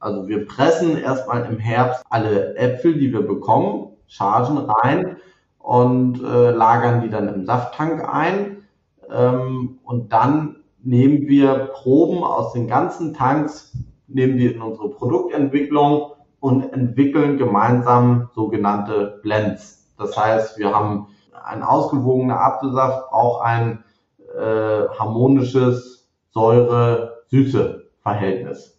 also 0.00 0.28
wir 0.28 0.46
pressen 0.46 0.96
erstmal 0.96 1.44
im 1.46 1.58
Herbst 1.58 2.02
alle 2.10 2.56
Äpfel, 2.56 2.94
die 2.94 3.12
wir 3.12 3.22
bekommen, 3.22 3.90
Chargen 4.06 4.58
rein 4.58 5.16
und 5.58 6.22
äh, 6.22 6.50
lagern 6.50 7.02
die 7.02 7.10
dann 7.10 7.32
im 7.32 7.46
Safttank 7.46 8.02
ein. 8.12 8.64
Ähm, 9.10 9.78
und 9.84 10.12
dann 10.12 10.56
nehmen 10.82 11.28
wir 11.28 11.70
Proben 11.72 12.22
aus 12.22 12.52
den 12.52 12.68
ganzen 12.68 13.14
Tanks, 13.14 13.72
nehmen 14.06 14.36
die 14.36 14.46
in 14.46 14.60
unsere 14.60 14.90
Produktentwicklung 14.90 16.13
und 16.44 16.72
entwickeln 16.74 17.38
gemeinsam 17.38 18.28
sogenannte 18.34 19.18
Blends. 19.22 19.88
Das 19.96 20.14
heißt, 20.14 20.58
wir 20.58 20.74
haben 20.74 21.06
ein 21.42 21.62
ausgewogener 21.62 22.38
Apfelsaft 22.38 23.08
braucht 23.08 23.46
ein 23.46 23.82
äh, 24.38 24.82
harmonisches 24.98 26.06
Säure-Süße-Verhältnis. 26.32 28.78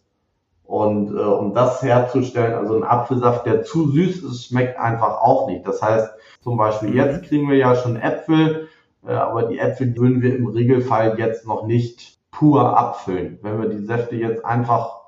Und 0.63 1.10
äh, 1.10 1.19
um 1.19 1.56
das 1.56 1.82
herzustellen, 1.82 2.54
also 2.54 2.75
ein 2.75 2.84
Apfelsaft, 2.84 3.47
der 3.47 3.63
zu 3.63 3.89
süß 3.89 4.21
ist, 4.21 4.45
schmeckt 4.45 4.78
einfach 4.78 5.23
auch 5.23 5.47
nicht. 5.47 5.65
Das 5.65 5.82
heißt, 5.82 6.12
zum 6.43 6.58
Beispiel 6.58 6.89
mhm. 6.89 6.97
jetzt 6.97 7.23
kriegen 7.23 7.49
wir 7.49 7.58
ja 7.58 7.75
schon 7.75 7.95
Äpfel, 7.95 8.67
äh, 9.08 9.13
aber 9.13 9.41
die 9.41 9.58
Äpfel 9.58 9.97
würden 9.97 10.21
wir 10.21 10.36
im 10.36 10.45
Regelfall 10.45 11.17
jetzt 11.17 11.47
noch 11.47 11.65
nicht 11.65 12.19
pur 12.30 12.78
abfüllen. 12.78 13.39
Wenn 13.41 13.60
wir 13.60 13.69
die 13.69 13.88
Säfte 13.88 14.17
jetzt 14.17 14.45
einfach 14.45 15.05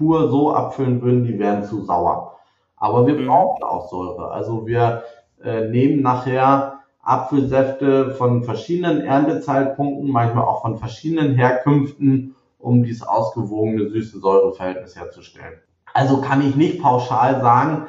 pur 0.00 0.30
so 0.30 0.54
abfüllen 0.54 1.02
würden, 1.02 1.24
die 1.24 1.38
wären 1.38 1.62
zu 1.62 1.84
sauer. 1.84 2.38
Aber 2.76 3.06
wir 3.06 3.14
mhm. 3.14 3.26
brauchen 3.26 3.62
auch 3.62 3.90
Säure. 3.90 4.30
Also 4.30 4.66
wir 4.66 5.02
äh, 5.44 5.68
nehmen 5.68 6.00
nachher 6.00 6.80
Apfelsäfte 7.02 8.14
von 8.14 8.42
verschiedenen 8.42 9.02
Erntezeitpunkten, 9.02 10.10
manchmal 10.10 10.44
auch 10.44 10.62
von 10.62 10.78
verschiedenen 10.78 11.34
Herkünften, 11.34 12.34
um 12.58 12.82
dieses 12.82 13.02
ausgewogene 13.02 13.90
süße-Säure-Verhältnis 13.90 14.96
herzustellen. 14.96 15.58
Also 15.92 16.22
kann 16.22 16.46
ich 16.46 16.56
nicht 16.56 16.80
pauschal 16.80 17.42
sagen, 17.42 17.86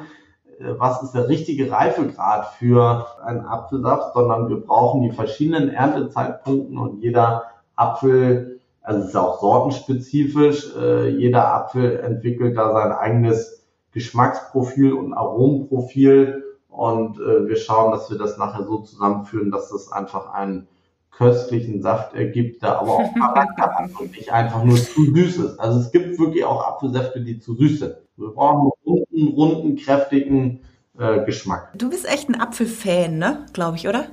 äh, 0.60 0.64
was 0.76 1.02
ist 1.02 1.14
der 1.14 1.28
richtige 1.28 1.72
Reifegrad 1.72 2.46
für 2.58 3.06
einen 3.24 3.46
Apfelsaft, 3.46 4.12
sondern 4.12 4.50
wir 4.50 4.60
brauchen 4.60 5.00
die 5.00 5.12
verschiedenen 5.12 5.70
Erntezeitpunkten 5.70 6.76
und 6.76 7.00
jeder 7.00 7.44
Apfel, 7.74 8.51
also 8.82 9.00
es 9.00 9.08
ist 9.08 9.16
auch 9.16 9.40
sortenspezifisch, 9.40 10.74
äh, 10.76 11.08
jeder 11.08 11.54
Apfel 11.54 12.00
entwickelt 12.00 12.56
da 12.56 12.72
sein 12.72 12.92
eigenes 12.92 13.64
Geschmacksprofil 13.92 14.92
und 14.92 15.12
Aromenprofil 15.14 16.42
und 16.68 17.18
äh, 17.18 17.46
wir 17.48 17.56
schauen, 17.56 17.92
dass 17.92 18.10
wir 18.10 18.18
das 18.18 18.38
nachher 18.38 18.64
so 18.64 18.78
zusammenführen, 18.78 19.50
dass 19.50 19.70
das 19.70 19.92
einfach 19.92 20.32
einen 20.32 20.66
köstlichen 21.10 21.82
Saft 21.82 22.14
ergibt, 22.14 22.62
der 22.62 22.80
aber 22.80 22.92
auch 22.92 23.14
Charakter 23.18 23.62
hat 23.62 24.00
und 24.00 24.12
nicht 24.12 24.32
einfach 24.32 24.64
nur 24.64 24.76
zu 24.76 25.04
süß 25.04 25.36
ist. 25.38 25.60
Also 25.60 25.78
es 25.78 25.92
gibt 25.92 26.18
wirklich 26.18 26.44
auch 26.44 26.66
Apfelsäfte, 26.66 27.20
die 27.20 27.38
zu 27.38 27.54
süß 27.54 27.78
sind. 27.80 27.96
Wir 28.16 28.28
brauchen 28.28 28.70
einen 28.86 29.04
runden, 29.12 29.36
runden, 29.36 29.76
kräftigen 29.76 30.60
äh, 30.98 31.24
Geschmack. 31.24 31.72
Du 31.76 31.90
bist 31.90 32.10
echt 32.10 32.28
ein 32.28 32.40
Apfelfan, 32.40 33.18
ne? 33.18 33.46
Glaube 33.52 33.76
ich, 33.76 33.86
oder? 33.86 34.06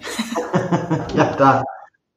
ja, 1.16 1.36
da, 1.38 1.64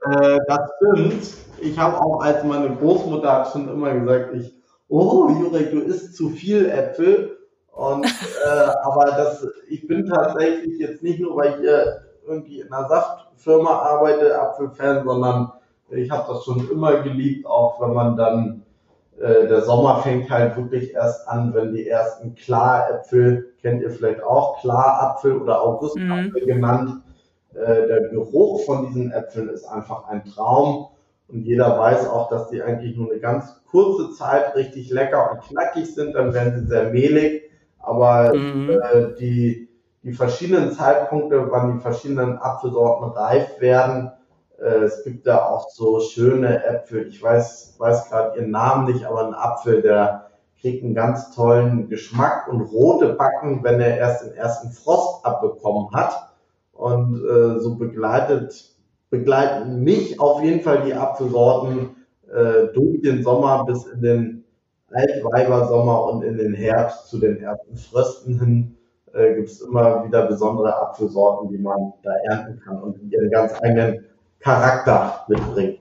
äh, 0.05 0.39
das 0.47 0.61
stimmt. 0.77 1.35
Ich 1.61 1.79
habe 1.79 2.01
auch 2.01 2.21
als 2.21 2.43
meine 2.45 2.75
Großmutter 2.75 3.33
hat 3.33 3.53
schon 3.53 3.69
immer 3.69 3.95
gesagt, 3.95 4.35
ich, 4.35 4.55
oh 4.89 5.29
Jurek, 5.29 5.71
du 5.71 5.81
isst 5.81 6.17
zu 6.17 6.31
viel 6.31 6.69
Äpfel. 6.69 7.39
Und, 7.73 8.05
äh, 8.47 8.71
aber 8.83 9.07
das, 9.07 9.47
ich 9.69 9.87
bin 9.87 10.07
tatsächlich 10.07 10.79
jetzt 10.79 11.03
nicht 11.03 11.21
nur, 11.21 11.37
weil 11.37 11.61
ich 11.61 11.69
äh, 11.69 11.85
irgendwie 12.27 12.61
in 12.61 12.73
einer 12.73 12.89
Saftfirma 12.89 13.71
arbeite, 13.71 14.39
Apfelfan, 14.41 15.05
sondern 15.05 15.53
ich 15.91 16.11
habe 16.11 16.33
das 16.33 16.45
schon 16.45 16.71
immer 16.71 17.03
geliebt, 17.03 17.47
auch 17.47 17.81
wenn 17.81 17.93
man 17.93 18.17
dann, 18.17 18.63
äh, 19.21 19.47
der 19.47 19.63
Sommer 19.63 19.99
fängt 19.99 20.31
halt 20.31 20.57
wirklich 20.57 20.95
erst 20.95 21.29
an, 21.29 21.55
wenn 21.55 21.73
die 21.73 21.89
ersten 21.89 22.35
Klaräpfel, 22.35 23.53
kennt 23.61 23.83
ihr 23.83 23.91
vielleicht 23.91 24.23
auch, 24.23 24.61
Klarapfel 24.61 25.37
oder 25.37 25.61
Augustapfel 25.61 26.43
mhm. 26.43 26.47
genannt, 26.47 27.02
äh, 27.55 27.87
der 27.87 28.09
Geruch 28.09 28.65
von 28.65 28.87
diesen 28.87 29.13
Äpfeln 29.13 29.49
ist 29.49 29.65
einfach 29.65 30.09
ein 30.09 30.25
Traum. 30.25 30.89
Und 31.29 31.45
jeder 31.45 31.79
weiß 31.79 32.09
auch, 32.09 32.29
dass 32.29 32.51
die 32.51 32.63
eigentlich 32.63 32.97
nur 32.97 33.11
eine 33.11 33.21
ganz 33.21 33.63
kurze 33.71 34.15
Zeit 34.15 34.55
richtig 34.55 34.91
lecker 34.91 35.31
und 35.33 35.43
knackig 35.43 35.95
sind, 35.95 36.15
dann 36.15 36.35
werden 36.35 36.61
sie 36.61 36.67
sehr 36.67 36.91
mehlig 36.91 37.43
aber 37.83 38.35
mhm. 38.35 38.71
äh, 38.71 39.15
die, 39.19 39.69
die 40.03 40.13
verschiedenen 40.13 40.73
Zeitpunkte, 40.73 41.51
wann 41.51 41.75
die 41.75 41.81
verschiedenen 41.81 42.39
Apfelsorten 42.39 43.11
reif 43.11 43.61
werden, 43.61 44.13
äh, 44.59 44.85
es 44.85 45.03
gibt 45.05 45.27
da 45.27 45.47
auch 45.47 45.69
so 45.69 46.01
schöne 46.01 46.65
Äpfel. 46.65 47.09
Ich 47.09 47.23
weiß, 47.23 47.75
weiß 47.79 48.09
gerade 48.09 48.39
ihren 48.39 48.51
Namen 48.51 48.87
nicht, 48.87 49.05
aber 49.05 49.27
ein 49.27 49.35
Apfel, 49.35 49.83
der 49.83 50.29
kriegt 50.61 50.85
einen 50.85 50.95
ganz 50.95 51.35
tollen 51.35 51.89
Geschmack 51.89 52.47
und 52.49 52.61
rote 52.61 53.15
Backen, 53.15 53.65
wenn 53.65 53.81
er 53.81 53.99
erst 53.99 54.25
den 54.25 54.35
ersten 54.35 54.71
Frost 54.71 55.27
abbekommen 55.27 55.93
hat. 55.93 56.32
Und 56.73 57.23
äh, 57.25 57.61
so 57.61 57.77
begleitet, 57.77 58.77
begleiten 59.11 59.83
mich 59.85 60.19
auf 60.19 60.43
jeden 60.43 60.63
Fall 60.63 60.83
die 60.85 60.95
Apfelsorten 60.95 61.97
äh, 62.33 62.73
durch 62.73 63.03
den 63.03 63.23
Sommer 63.23 63.65
bis 63.65 63.87
in 63.87 64.01
den 64.01 64.45
Altweibersommer 64.91 66.07
und 66.07 66.23
in 66.23 66.37
den 66.37 66.55
Herbst 66.55 67.09
zu 67.09 67.19
den 67.19 67.39
ersten 67.39 67.77
Frösten 67.77 68.39
hin 68.39 68.77
äh, 69.13 69.35
gibt 69.35 69.49
es 69.49 69.61
immer 69.61 70.05
wieder 70.05 70.27
besondere 70.27 70.75
Apfelsorten, 70.77 71.49
die 71.51 71.59
man 71.59 71.93
da 72.03 72.13
ernten 72.31 72.61
kann 72.61 72.83
und 72.83 73.01
die 73.01 73.15
ihren 73.15 73.31
ganz 73.31 73.53
eigenen 73.63 74.05
Charakter 74.41 75.25
mitbringen. 75.29 75.79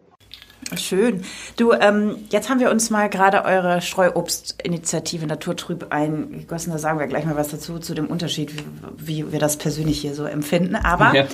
Schön. 0.78 1.24
Du, 1.58 1.74
ähm, 1.74 2.16
jetzt 2.30 2.50
haben 2.50 2.60
wir 2.60 2.72
uns 2.72 2.90
mal 2.90 3.10
gerade 3.10 3.44
eure 3.44 3.82
Streuobstinitiative 3.82 5.28
Naturtrüb 5.28 5.88
eingegossen. 5.90 6.72
Da 6.72 6.80
sagen 6.80 7.00
wir 7.00 7.08
gleich 7.08 7.26
mal 7.26 7.36
was 7.36 7.50
dazu, 7.50 7.80
zu 7.80 7.94
dem 7.94 8.08
Unterschied, 8.08 8.54
wie, 8.56 8.64
wie 8.98 9.32
wir 9.32 9.40
das 9.40 9.58
persönlich 9.58 10.00
hier 10.00 10.16
so 10.16 10.26
empfinden. 10.26 10.76
Aber 10.76 11.14
ja. 11.14 11.26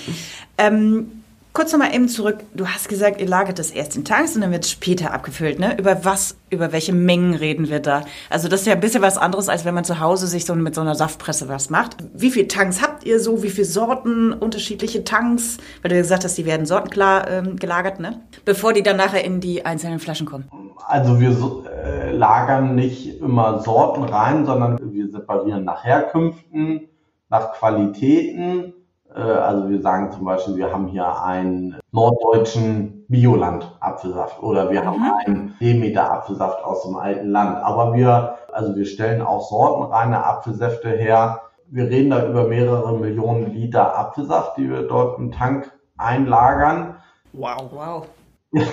ähm, 0.58 1.24
kurz 1.54 1.72
nochmal 1.72 1.94
eben 1.94 2.08
zurück. 2.08 2.38
Du 2.54 2.68
hast 2.68 2.88
gesagt, 2.88 3.20
ihr 3.20 3.28
lagert 3.28 3.58
das 3.60 3.72
erst 3.72 3.96
in 3.96 4.06
Tanks 4.06 4.36
und 4.36 4.42
dann 4.42 4.52
wird 4.52 4.66
es 4.66 4.72
später 4.72 5.14
abgefüllt. 5.14 5.60
Ne? 5.60 5.78
Über 5.78 6.06
was, 6.06 6.38
über 6.50 6.72
welche 6.72 6.94
Mengen 6.94 7.34
reden 7.34 7.70
wir 7.70 7.80
da? 7.80 8.04
Also 8.30 8.48
das 8.48 8.62
ist 8.62 8.68
ja 8.68 8.74
ein 8.74 8.80
bisschen 8.80 9.02
was 9.02 9.18
anderes, 9.18 9.50
als 9.50 9.66
wenn 9.66 9.74
man 9.74 9.84
zu 9.84 10.00
Hause 10.00 10.28
sich 10.28 10.46
so 10.46 10.54
mit 10.56 10.76
so 10.76 10.82
einer 10.82 10.96
Saftpresse 10.96 11.48
was 11.50 11.70
macht. 11.70 11.98
Wie 12.14 12.30
viele 12.30 12.48
Tanks 12.48 12.82
habt 12.82 13.06
ihr 13.06 13.20
so? 13.20 13.42
Wie 13.42 13.50
viele 13.50 13.66
Sorten, 13.66 14.34
unterschiedliche 14.34 15.04
Tanks? 15.04 15.58
Weil 15.82 15.90
du 15.90 15.98
gesagt 15.98 16.24
hast, 16.24 16.38
die 16.38 16.46
werden 16.46 16.66
sortenklar 16.66 17.30
ähm, 17.30 17.56
gelagert, 17.56 18.00
ne? 18.00 18.22
Bevor 18.46 18.74
die 18.74 18.84
dann 18.84 18.98
nachher 18.98 19.24
in 19.24 19.42
die 19.42 19.66
einzelnen 19.66 20.00
Flaschen 20.00 20.28
kommen. 20.28 20.50
Also 20.86 21.20
wir 21.20 21.36
äh, 21.84 22.12
lagern 22.12 22.76
nicht 22.76 23.20
immer 23.20 23.62
Sorten 23.64 24.04
rein, 24.04 24.46
sondern 24.46 24.80
wir 24.94 25.10
separieren 25.10 25.66
nach 25.66 25.84
Herkünften, 25.84 26.88
nach 27.30 27.54
Qualitäten 27.54 28.74
also 29.22 29.70
wir 29.70 29.82
sagen 29.82 30.12
zum 30.12 30.26
Beispiel, 30.26 30.56
wir 30.56 30.72
haben 30.72 30.88
hier 30.88 31.22
einen 31.24 31.78
norddeutschen 31.92 33.06
Bioland-Apfelsaft 33.10 34.42
oder 34.44 34.70
wir 34.70 34.82
mhm. 34.82 34.86
haben 34.86 35.12
einen 35.26 35.56
Demeter-Apfelsaft 35.60 36.64
aus 36.64 36.84
dem 36.84 36.96
alten 36.96 37.30
Land. 37.30 37.58
Aber 37.64 37.94
wir, 37.94 38.36
also 38.52 38.76
wir 38.76 38.86
stellen 38.86 39.22
auch 39.22 39.42
sortenreine 39.50 40.24
Apfelsäfte 40.24 40.90
her. 40.90 41.42
Wir 41.70 41.86
reden 41.86 42.12
da 42.12 42.26
über 42.26 42.48
mehrere 42.48 42.98
Millionen 42.98 43.54
Liter 43.54 43.98
Apfelsaft, 43.98 44.58
die 44.58 44.70
wir 44.70 44.84
dort 44.88 45.18
im 45.20 45.32
Tank 45.32 45.72
einlagern. 45.98 46.96
Wow, 47.34 47.70
wow. 47.72 48.08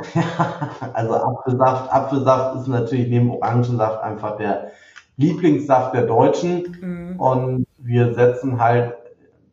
also 0.92 1.14
Apfelsaft, 1.14 1.92
Apfelsaft 1.92 2.56
ist 2.56 2.68
natürlich 2.68 3.08
neben 3.08 3.30
Orangensaft 3.30 4.02
einfach 4.02 4.36
der 4.36 4.70
Lieblingssaft 5.16 5.94
der 5.94 6.02
Deutschen. 6.02 6.76
Mhm. 6.80 7.20
Und 7.20 7.66
wir 7.78 8.14
setzen 8.14 8.60
halt 8.60 8.94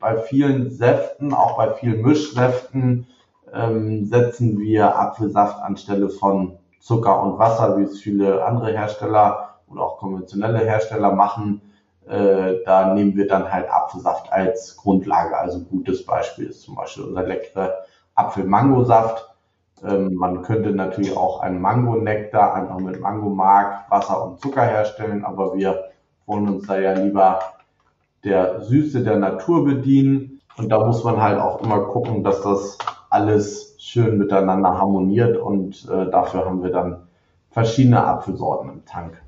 bei 0.02 0.18
vielen 0.18 0.72
Säften, 0.72 1.34
auch 1.34 1.56
bei 1.58 1.74
vielen 1.76 2.02
Mischsäften, 2.02 3.08
ähm, 3.54 4.06
setzen 4.06 4.60
wir 4.60 4.98
Apfelsaft 5.00 5.62
anstelle 5.62 6.10
von 6.10 6.58
Zucker 6.80 7.22
und 7.22 7.38
Wasser, 7.38 7.78
wie 7.78 7.84
es 7.84 8.00
viele 8.00 8.44
andere 8.44 8.72
Hersteller 8.72 9.60
oder 9.70 9.82
auch 9.84 9.98
konventionelle 10.00 10.60
Hersteller 10.60 11.14
machen. 11.14 11.62
Äh, 12.08 12.56
da 12.66 12.94
nehmen 12.94 13.16
wir 13.16 13.28
dann 13.28 13.52
halt 13.52 13.70
Apfelsaft 13.72 14.32
als 14.34 14.76
Grundlage. 14.76 15.38
Also 15.38 15.62
gutes 15.62 16.06
Beispiel 16.06 16.48
ist 16.48 16.64
zum 16.64 16.76
Beispiel 16.76 17.04
unser 17.04 17.24
leckere 17.24 17.76
Apfel-Mango-Saft. 18.16 19.30
Ähm, 19.88 20.16
man 20.16 20.42
könnte 20.42 20.72
natürlich 20.72 21.16
auch 21.16 21.42
einen 21.42 21.62
Mango-Nektar 21.62 22.56
einfach 22.56 22.80
mit 22.80 23.00
Mango-Mark, 23.00 23.90
Wasser 23.90 24.26
und 24.26 24.42
Zucker 24.42 24.64
herstellen, 24.64 25.24
aber 25.24 25.56
wir 25.56 25.92
wollen 26.26 26.50
uns 26.50 26.68
da 26.68 26.80
ja 26.80 26.94
lieber 26.94 27.40
der 28.24 28.62
Süße 28.62 29.04
der 29.04 29.18
Natur 29.18 29.66
bedienen. 29.66 30.42
Und 30.58 30.70
da 30.70 30.86
muss 30.86 31.04
man 31.04 31.22
halt 31.22 31.40
auch 31.40 31.62
immer 31.64 31.80
gucken, 31.80 32.24
dass 32.24 32.42
das 32.42 32.78
alles 33.10 33.76
schön 33.80 34.18
miteinander 34.18 34.78
harmoniert 34.78 35.38
und 35.38 35.88
äh, 35.90 36.10
dafür 36.10 36.46
haben 36.46 36.64
wir 36.64 36.72
dann 36.72 37.08
verschiedene 37.50 38.04
Apfelsorten 38.04 38.70
im 38.70 38.86
Tank. 38.86 39.22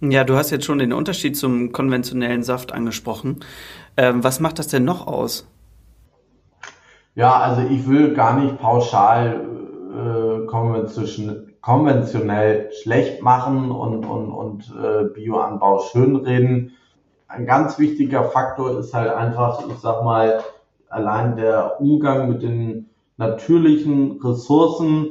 Ja, 0.00 0.22
du 0.22 0.36
hast 0.36 0.50
jetzt 0.50 0.64
schon 0.64 0.78
den 0.78 0.92
Unterschied 0.92 1.36
zum 1.36 1.72
konventionellen 1.72 2.44
Saft 2.44 2.72
angesprochen. 2.72 3.40
Ähm, 3.96 4.22
was 4.22 4.38
macht 4.38 4.60
das 4.60 4.68
denn 4.68 4.84
noch 4.84 5.08
aus? 5.08 5.48
Ja, 7.16 7.36
also 7.40 7.62
ich 7.62 7.88
will 7.88 8.14
gar 8.14 8.38
nicht 8.38 8.60
pauschal 8.60 9.40
äh, 9.92 10.46
konventionell 11.60 12.70
schlecht 12.80 13.22
machen 13.22 13.72
und, 13.72 14.04
und, 14.04 14.30
und 14.30 14.72
äh, 14.80 15.04
Bioanbau 15.12 15.80
schönreden. 15.80 16.76
Ein 17.28 17.44
ganz 17.44 17.78
wichtiger 17.78 18.24
Faktor 18.24 18.78
ist 18.78 18.94
halt 18.94 19.12
einfach, 19.12 19.68
ich 19.68 19.78
sag 19.78 20.02
mal, 20.02 20.42
allein 20.88 21.36
der 21.36 21.78
Umgang 21.80 22.28
mit 22.30 22.42
den 22.42 22.88
natürlichen 23.18 24.20
Ressourcen 24.22 25.08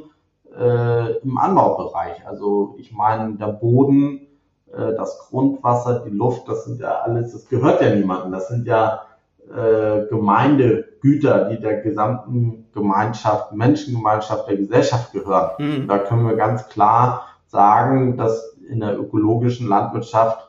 äh, 0.57 1.17
im 1.19 1.37
Anbaubereich. 1.37 2.25
Also 2.27 2.75
ich 2.79 2.91
meine, 2.91 3.35
der 3.35 3.47
Boden, 3.47 4.27
äh, 4.73 4.95
das 4.95 5.19
Grundwasser, 5.29 6.03
die 6.05 6.09
Luft, 6.15 6.47
das 6.49 6.65
sind 6.65 6.79
ja 6.79 7.01
alles, 7.01 7.33
das 7.33 7.47
gehört 7.47 7.81
ja 7.81 7.93
niemandem. 7.93 8.31
Das 8.31 8.47
sind 8.47 8.65
ja 8.65 9.03
äh, 9.49 10.07
Gemeindegüter, 10.09 11.49
die 11.49 11.59
der 11.59 11.81
gesamten 11.81 12.65
Gemeinschaft, 12.73 13.53
Menschengemeinschaft 13.53 14.47
der 14.47 14.57
Gesellschaft 14.57 15.13
gehören. 15.13 15.51
Mhm. 15.59 15.87
Da 15.87 15.99
können 15.99 16.27
wir 16.27 16.35
ganz 16.35 16.67
klar 16.67 17.27
sagen, 17.45 18.17
dass 18.17 18.57
in 18.67 18.79
der 18.79 18.97
ökologischen 18.99 19.67
Landwirtschaft 19.67 20.46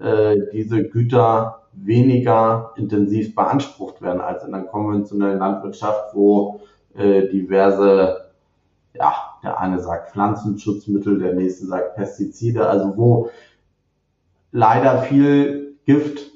äh, 0.00 0.36
diese 0.52 0.84
Güter 0.84 1.62
weniger 1.72 2.72
intensiv 2.76 3.34
beansprucht 3.34 4.02
werden 4.02 4.20
als 4.20 4.44
in 4.44 4.52
der 4.52 4.62
konventionellen 4.62 5.38
Landwirtschaft, 5.38 6.14
wo 6.14 6.60
äh, 6.96 7.28
diverse, 7.28 8.30
ja, 8.94 9.14
der 9.42 9.60
eine 9.60 9.80
sagt 9.80 10.12
Pflanzenschutzmittel, 10.12 11.18
der 11.18 11.34
nächste 11.34 11.66
sagt 11.66 11.94
Pestizide, 11.94 12.68
also 12.68 12.96
wo 12.96 13.30
leider 14.52 15.02
viel 15.02 15.76
Gift 15.86 16.30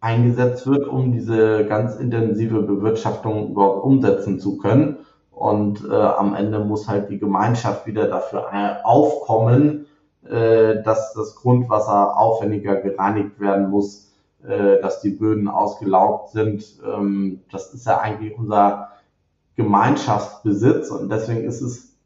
eingesetzt 0.00 0.66
wird, 0.66 0.86
um 0.86 1.12
diese 1.12 1.64
ganz 1.66 1.96
intensive 1.96 2.62
Bewirtschaftung 2.62 3.50
überhaupt 3.50 3.84
umsetzen 3.84 4.38
zu 4.38 4.58
können. 4.58 4.98
Und 5.30 5.84
äh, 5.84 5.94
am 5.94 6.34
Ende 6.34 6.60
muss 6.60 6.88
halt 6.88 7.10
die 7.10 7.18
Gemeinschaft 7.18 7.86
wieder 7.86 8.06
dafür 8.06 8.80
aufkommen, 8.84 9.86
äh, 10.28 10.82
dass 10.82 11.12
das 11.12 11.36
Grundwasser 11.36 12.16
aufwendiger 12.16 12.76
gereinigt 12.76 13.38
werden 13.40 13.68
muss, 13.68 14.14
äh, 14.42 14.80
dass 14.80 15.02
die 15.02 15.10
Böden 15.10 15.48
ausgelaugt 15.48 16.30
sind. 16.30 16.64
Ähm, 16.82 17.42
das 17.52 17.74
ist 17.74 17.86
ja 17.86 17.98
eigentlich 17.98 18.38
unser 18.38 18.92
Gemeinschaftsbesitz 19.56 20.90
und 20.90 21.10
deswegen 21.10 21.44
ist 21.44 21.60
es 21.60 21.98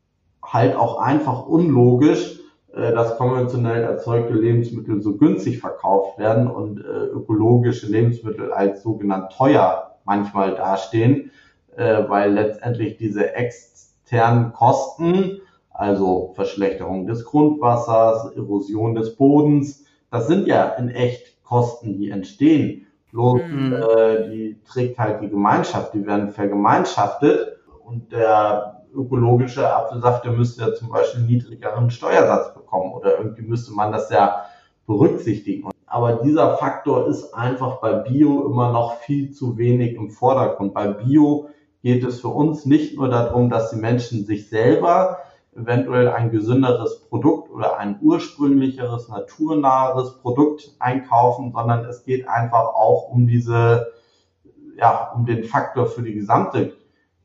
halt 0.44 0.74
auch 0.74 0.98
einfach 0.98 1.46
unlogisch, 1.46 2.40
äh, 2.72 2.92
dass 2.92 3.16
konventionell 3.18 3.85
erzeugte 3.85 4.35
Lebensmittel 4.35 5.00
so 5.00 5.16
günstig 5.16 5.61
verkauft 5.61 6.18
werden 6.18 6.48
und 6.48 6.78
ökologische 6.81 7.87
Lebensmittel 7.87 8.52
als 8.52 8.83
sogenannt 8.83 9.31
teuer 9.33 9.96
manchmal 10.04 10.57
dastehen, 10.57 11.31
weil 11.76 12.33
letztendlich 12.33 12.96
diese 12.96 13.35
externen 13.35 14.52
Kosten, 14.52 15.40
also 15.78 16.32
Verschlechterung 16.34 17.06
des 17.06 17.24
Grundwassers, 17.24 18.34
Erosion 18.34 18.96
des 18.96 19.14
Bodens, 19.14 19.84
das 20.10 20.26
sind 20.26 20.48
ja 20.48 20.70
in 20.70 20.88
echt 20.88 21.42
Kosten, 21.44 21.96
die 21.96 22.10
entstehen. 22.10 22.86
Bloß 23.12 23.40
mhm. 23.48 23.72
äh, 23.72 24.28
die 24.28 24.60
trägt 24.66 24.98
halt 24.98 25.22
die 25.22 25.28
Gemeinschaft, 25.28 25.94
die 25.94 26.04
werden 26.04 26.30
vergemeinschaftet 26.30 27.60
und 27.84 28.10
der 28.10 28.82
ökologische 28.92 29.72
Apfelsaft, 29.72 30.24
der 30.24 30.32
müsste 30.32 30.62
ja 30.62 30.74
zum 30.74 30.88
Beispiel 30.88 31.20
einen 31.20 31.30
niedrigeren 31.30 31.90
Steuersatz 31.90 32.52
bekommen 32.54 32.92
oder 32.92 33.16
irgendwie 33.18 33.42
müsste 33.42 33.72
man 33.72 33.92
das 33.92 34.10
ja 34.10 34.46
berücksichtigen. 34.86 35.70
Aber 35.86 36.14
dieser 36.14 36.56
Faktor 36.56 37.06
ist 37.06 37.32
einfach 37.34 37.80
bei 37.80 37.92
Bio 37.92 38.46
immer 38.46 38.72
noch 38.72 38.96
viel 38.96 39.30
zu 39.30 39.56
wenig 39.56 39.94
im 39.94 40.10
Vordergrund. 40.10 40.74
Bei 40.74 40.88
Bio 40.88 41.50
geht 41.82 42.04
es 42.04 42.20
für 42.20 42.28
uns 42.28 42.66
nicht 42.66 42.96
nur 42.96 43.08
darum, 43.08 43.48
dass 43.48 43.70
die 43.70 43.76
Menschen 43.76 44.26
sich 44.26 44.48
selber 44.48 45.18
eventuell 45.58 46.08
ein 46.08 46.30
gesünderes 46.30 47.00
Produkt 47.08 47.50
oder 47.50 47.78
ein 47.78 47.98
ursprünglicheres, 48.00 49.08
naturnaheres 49.08 50.18
Produkt 50.18 50.74
einkaufen, 50.78 51.52
sondern 51.52 51.84
es 51.84 52.04
geht 52.04 52.28
einfach 52.28 52.74
auch 52.74 53.10
um 53.10 53.26
diese, 53.26 53.92
ja, 54.76 55.12
um 55.14 55.26
den 55.26 55.44
Faktor 55.44 55.86
für 55.86 56.02
die 56.02 56.14
gesamte 56.14 56.72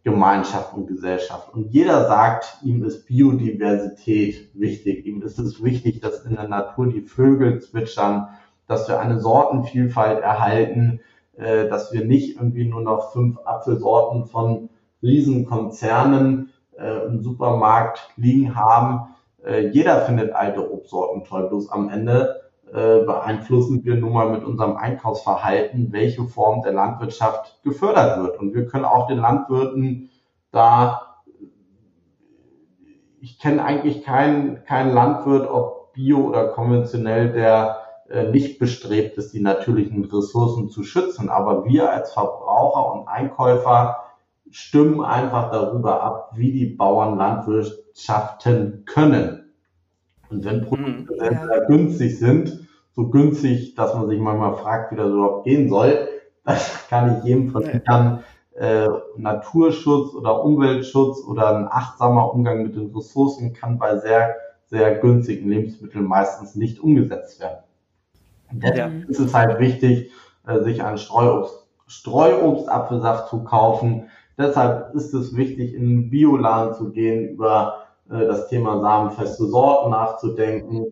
Gemeinschaft 0.04 0.74
und 0.74 0.88
Gesellschaft. 0.88 1.54
Und 1.54 1.74
jeder 1.74 2.08
sagt, 2.08 2.58
ihm 2.64 2.84
ist 2.84 3.08
Biodiversität 3.08 4.50
wichtig. 4.54 5.06
Ihm 5.06 5.22
ist 5.22 5.40
es 5.40 5.64
wichtig, 5.64 6.02
dass 6.02 6.26
in 6.26 6.36
der 6.36 6.50
Natur 6.50 6.88
die 6.88 7.02
Vögel 7.02 7.62
zwitschern, 7.62 8.28
dass 8.68 8.88
wir 8.90 9.00
eine 9.00 9.20
Sortenvielfalt 9.20 10.22
erhalten, 10.22 11.00
äh, 11.38 11.70
dass 11.70 11.94
wir 11.94 12.06
nicht 12.06 12.36
irgendwie 12.36 12.66
nur 12.66 12.82
noch 12.82 13.14
fünf 13.14 13.38
Apfelsorten 13.46 14.26
von 14.26 14.70
Riesenkonzernen 15.02 16.53
äh, 16.78 17.06
im 17.06 17.22
Supermarkt 17.22 18.10
liegen 18.16 18.56
haben. 18.56 19.16
Äh, 19.46 19.68
jeder 19.68 20.02
findet 20.02 20.34
alte 20.34 20.72
Obstsorten 20.72 21.24
toll, 21.24 21.50
bloß 21.50 21.70
am 21.72 21.90
Ende 21.90 22.42
äh, 22.74 23.04
beeinflussen 23.06 23.84
wir 23.86 23.96
nun 23.96 24.14
mal 24.14 24.32
mit 24.32 24.44
unserem 24.44 24.78
Einkaufsverhalten, 24.78 25.92
welche 25.92 26.24
Form 26.24 26.64
der 26.64 26.74
Landwirtschaft 26.74 27.62
gefördert 27.64 28.20
wird. 28.20 28.40
Und 28.40 28.56
wir 28.56 28.66
können 28.66 28.86
auch 28.86 29.08
den 29.08 29.20
Landwirten 29.20 30.10
da, 30.50 31.22
ich 33.22 33.38
kenne 33.38 33.64
eigentlich 33.64 34.04
keinen, 34.04 34.64
keinen 34.64 34.92
Landwirt, 34.92 35.48
ob 35.50 35.94
bio 35.94 36.30
oder 36.30 36.48
konventionell, 36.48 37.32
der 37.32 37.78
äh, 38.10 38.32
nicht 38.32 38.58
bestrebt 38.60 39.18
ist, 39.18 39.34
die 39.34 39.42
natürlichen 39.42 40.04
Ressourcen 40.06 40.70
zu 40.70 40.84
schützen. 40.84 41.30
Aber 41.30 41.66
wir 41.66 41.92
als 41.92 42.14
Verbraucher 42.14 42.92
und 42.94 43.08
Einkäufer 43.08 44.03
stimmen 44.50 45.02
einfach 45.02 45.52
darüber 45.52 46.04
ab, 46.04 46.32
wie 46.36 46.52
die 46.52 46.66
Bauern 46.66 47.18
landwirtschaften 47.18 48.86
können. 48.86 49.54
Und 50.30 50.46
wenn 50.46 50.66
Produkte 50.66 51.14
mhm. 51.14 51.20
sehr, 51.20 51.48
sehr 51.48 51.66
günstig 51.68 52.20
sind, 52.20 52.68
so 52.96 53.10
günstig, 53.10 53.76
dass 53.76 53.94
man 53.96 54.08
sich 54.08 54.20
manchmal 54.20 54.56
fragt, 54.56 54.92
wie 54.92 54.96
das 54.96 55.10
überhaupt 55.10 55.46
gehen 55.46 55.70
soll. 55.70 56.08
Das 56.46 56.90
kann 56.90 57.20
ich 57.20 57.24
jedem 57.24 57.52
versichern. 57.52 58.26
Äh, 58.54 58.90
Naturschutz 59.16 60.14
oder 60.14 60.44
Umweltschutz 60.44 61.24
oder 61.26 61.56
ein 61.56 61.68
achtsamer 61.72 62.34
Umgang 62.34 62.64
mit 62.64 62.76
den 62.76 62.94
Ressourcen 62.94 63.54
kann 63.54 63.80
bei 63.80 63.98
sehr, 63.98 64.36
sehr 64.66 64.96
günstigen 64.96 65.48
Lebensmitteln 65.48 66.04
meistens 66.04 66.56
nicht 66.56 66.82
umgesetzt 66.82 67.40
werden. 67.40 67.64
Deshalb 68.52 69.10
ist 69.10 69.20
es 69.20 69.34
halt 69.34 69.58
wichtig, 69.60 70.12
äh, 70.46 70.60
sich 70.64 70.84
einen 70.84 70.98
Streuobst, 70.98 71.66
Streuobstapfelsaft 71.88 73.30
zu 73.30 73.44
kaufen. 73.44 74.10
Deshalb 74.38 74.96
ist 74.96 75.14
es 75.14 75.36
wichtig, 75.36 75.74
in 75.74 75.90
den 75.90 76.10
Bioladen 76.10 76.74
zu 76.74 76.92
gehen, 76.92 77.30
über 77.30 77.86
äh, 78.10 78.26
das 78.26 78.48
Thema 78.50 78.80
samenfeste 78.82 79.46
Sorten 79.46 79.92
nachzudenken 79.92 80.92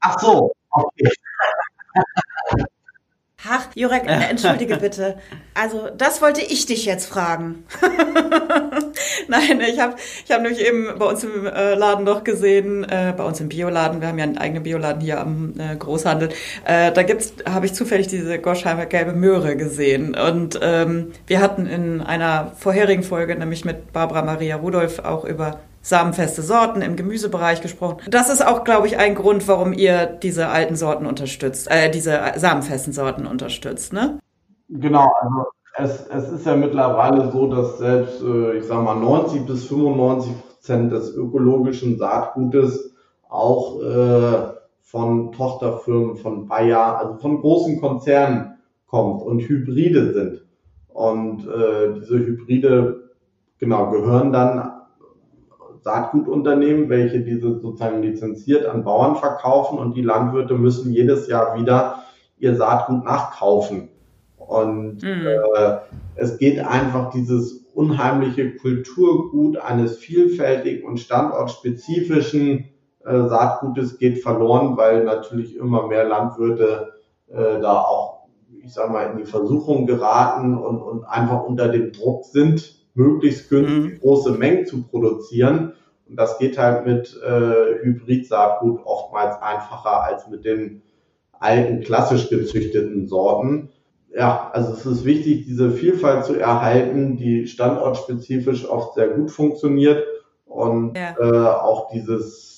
Ach 0.00 0.18
so, 0.20 0.52
okay. 0.70 1.10
Ach, 3.50 3.66
Jurek, 3.74 4.02
entschuldige 4.06 4.76
bitte. 4.80 5.18
Also, 5.54 5.88
das 5.96 6.20
wollte 6.20 6.40
ich 6.40 6.66
dich 6.66 6.84
jetzt 6.84 7.06
fragen. 7.06 7.64
Nein, 9.28 9.60
ich 9.60 9.80
habe 9.80 9.96
ich 10.24 10.30
hab 10.30 10.42
nämlich 10.42 10.60
eben 10.66 10.98
bei 10.98 11.06
uns 11.06 11.24
im 11.24 11.46
äh, 11.46 11.74
Laden 11.74 12.04
noch 12.04 12.24
gesehen, 12.24 12.84
äh, 12.84 13.12
bei 13.16 13.24
uns 13.24 13.40
im 13.40 13.48
Bioladen, 13.48 14.00
wir 14.00 14.08
haben 14.08 14.18
ja 14.18 14.24
einen 14.24 14.38
eigenen 14.38 14.62
Bioladen 14.62 15.00
hier 15.00 15.20
am 15.20 15.54
äh, 15.58 15.76
Großhandel, 15.76 16.30
äh, 16.64 16.92
da 16.92 17.02
gibt's, 17.02 17.34
habe 17.48 17.66
ich 17.66 17.74
zufällig 17.74 18.08
diese 18.08 18.38
Gorsheimer 18.38 18.86
gelbe 18.86 19.12
Möhre 19.12 19.56
gesehen. 19.56 20.14
Und 20.14 20.58
ähm, 20.62 21.12
wir 21.26 21.40
hatten 21.40 21.66
in 21.66 22.00
einer 22.00 22.52
vorherigen 22.56 23.02
Folge, 23.02 23.36
nämlich 23.36 23.64
mit 23.64 23.92
Barbara 23.92 24.22
Maria 24.22 24.56
Rudolph, 24.56 24.98
auch 25.00 25.24
über 25.24 25.58
samenfeste 25.82 26.42
Sorten 26.42 26.82
im 26.82 26.96
Gemüsebereich 26.96 27.60
gesprochen. 27.60 27.98
Das 28.10 28.30
ist 28.30 28.46
auch, 28.46 28.64
glaube 28.64 28.86
ich, 28.86 28.98
ein 28.98 29.14
Grund, 29.14 29.48
warum 29.48 29.72
ihr 29.72 30.06
diese 30.06 30.48
alten 30.48 30.76
Sorten 30.76 31.06
unterstützt, 31.06 31.70
äh, 31.70 31.90
diese 31.90 32.20
samenfesten 32.36 32.92
Sorten 32.92 33.26
unterstützt, 33.26 33.92
ne? 33.92 34.18
Genau, 34.68 35.10
also 35.20 35.46
es, 35.76 36.06
es 36.08 36.32
ist 36.32 36.46
ja 36.46 36.56
mittlerweile 36.56 37.30
so, 37.30 37.46
dass 37.46 37.78
selbst, 37.78 38.20
äh, 38.22 38.58
ich 38.58 38.64
sag 38.64 38.82
mal, 38.82 38.96
90 38.96 39.46
bis 39.46 39.66
95 39.66 40.32
Prozent 40.42 40.92
des 40.92 41.14
ökologischen 41.14 41.98
Saatgutes 41.98 42.94
auch 43.28 43.80
äh, 43.82 44.52
von 44.82 45.32
Tochterfirmen, 45.32 46.16
von 46.16 46.48
Bayer, 46.48 46.98
also 46.98 47.14
von 47.14 47.40
großen 47.40 47.80
Konzernen 47.80 48.58
kommt 48.86 49.22
und 49.22 49.40
Hybride 49.40 50.12
sind. 50.12 50.44
Und 50.88 51.46
äh, 51.46 51.94
diese 51.94 52.18
Hybride, 52.18 53.10
genau, 53.58 53.90
gehören 53.90 54.32
dann 54.32 54.77
Saatgutunternehmen, 55.88 56.90
welche 56.90 57.20
diese 57.20 57.60
sozusagen 57.60 58.02
lizenziert 58.02 58.66
an 58.66 58.84
Bauern 58.84 59.16
verkaufen 59.16 59.78
und 59.78 59.96
die 59.96 60.02
Landwirte 60.02 60.54
müssen 60.54 60.92
jedes 60.92 61.28
Jahr 61.28 61.58
wieder 61.58 62.04
ihr 62.38 62.54
Saatgut 62.56 63.04
nachkaufen. 63.04 63.88
Und 64.36 65.02
mhm. 65.02 65.26
äh, 65.26 65.78
es 66.14 66.36
geht 66.36 66.58
einfach 66.58 67.10
dieses 67.10 67.64
unheimliche 67.72 68.56
Kulturgut 68.56 69.56
eines 69.56 69.96
vielfältigen 69.96 70.86
und 70.86 71.00
standortspezifischen 71.00 72.68
äh, 73.04 73.28
Saatgutes 73.28 73.98
geht 73.98 74.22
verloren, 74.22 74.76
weil 74.76 75.04
natürlich 75.04 75.56
immer 75.56 75.86
mehr 75.86 76.04
Landwirte 76.04 76.92
äh, 77.28 77.60
da 77.60 77.80
auch, 77.80 78.26
ich 78.62 78.74
sag 78.74 78.90
mal, 78.92 79.10
in 79.10 79.16
die 79.16 79.24
Versuchung 79.24 79.86
geraten 79.86 80.58
und, 80.58 80.82
und 80.82 81.04
einfach 81.04 81.44
unter 81.44 81.68
dem 81.68 81.92
Druck 81.92 82.26
sind, 82.26 82.74
möglichst 82.92 83.48
günstig 83.48 83.94
mhm. 83.94 84.00
große 84.00 84.32
Mengen 84.32 84.66
zu 84.66 84.82
produzieren. 84.82 85.72
Und 86.08 86.16
das 86.16 86.38
geht 86.38 86.58
halt 86.58 86.86
mit 86.86 87.20
äh, 87.22 87.82
Hybrid-Saatgut 87.82 88.80
oftmals 88.84 89.40
einfacher 89.42 90.02
als 90.02 90.28
mit 90.28 90.44
den 90.44 90.82
alten 91.38 91.80
klassisch 91.80 92.28
gezüchteten 92.30 93.06
Sorten. 93.06 93.70
Ja, 94.14 94.50
also 94.52 94.72
es 94.72 94.86
ist 94.86 95.04
wichtig, 95.04 95.44
diese 95.46 95.70
Vielfalt 95.70 96.24
zu 96.24 96.34
erhalten, 96.34 97.16
die 97.16 97.46
standortspezifisch 97.46 98.68
oft 98.68 98.94
sehr 98.94 99.08
gut 99.08 99.30
funktioniert 99.30 100.02
und 100.46 100.96
ja. 100.96 101.14
äh, 101.20 101.60
auch 101.60 101.90
dieses 101.90 102.48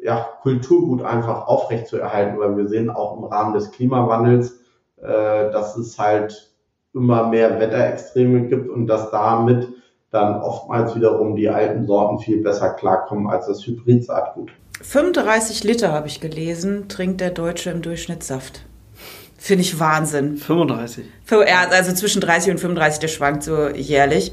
ja, 0.00 0.28
Kulturgut 0.42 1.02
einfach 1.02 1.46
aufrecht 1.46 1.88
zu 1.88 1.96
erhalten, 1.96 2.38
weil 2.38 2.56
wir 2.56 2.68
sehen 2.68 2.90
auch 2.90 3.16
im 3.16 3.24
Rahmen 3.24 3.54
des 3.54 3.72
Klimawandels, 3.72 4.60
äh, 4.98 5.50
dass 5.50 5.76
es 5.76 5.98
halt 5.98 6.52
immer 6.94 7.28
mehr 7.28 7.58
Wetterextreme 7.60 8.48
gibt 8.48 8.68
und 8.68 8.86
dass 8.86 9.10
damit 9.10 9.68
dann 10.10 10.40
oftmals 10.40 10.94
wiederum 10.96 11.36
die 11.36 11.48
alten 11.48 11.86
Sorten 11.86 12.18
viel 12.18 12.42
besser 12.42 12.70
klarkommen 12.70 13.28
als 13.28 13.46
das 13.46 13.66
Hybrid-Saatgut. 13.66 14.50
35 14.80 15.64
Liter 15.64 15.92
habe 15.92 16.06
ich 16.06 16.20
gelesen, 16.20 16.88
trinkt 16.88 17.20
der 17.20 17.30
Deutsche 17.30 17.70
im 17.70 17.82
Durchschnitt 17.82 18.22
Saft. 18.22 18.64
Finde 19.36 19.62
ich 19.62 19.78
Wahnsinn. 19.78 20.36
35. 20.36 21.04
Ja, 21.30 21.68
also 21.70 21.92
zwischen 21.92 22.20
30 22.20 22.52
und 22.52 22.58
35, 22.58 23.00
der 23.00 23.08
schwankt 23.08 23.42
so 23.42 23.68
jährlich. 23.68 24.32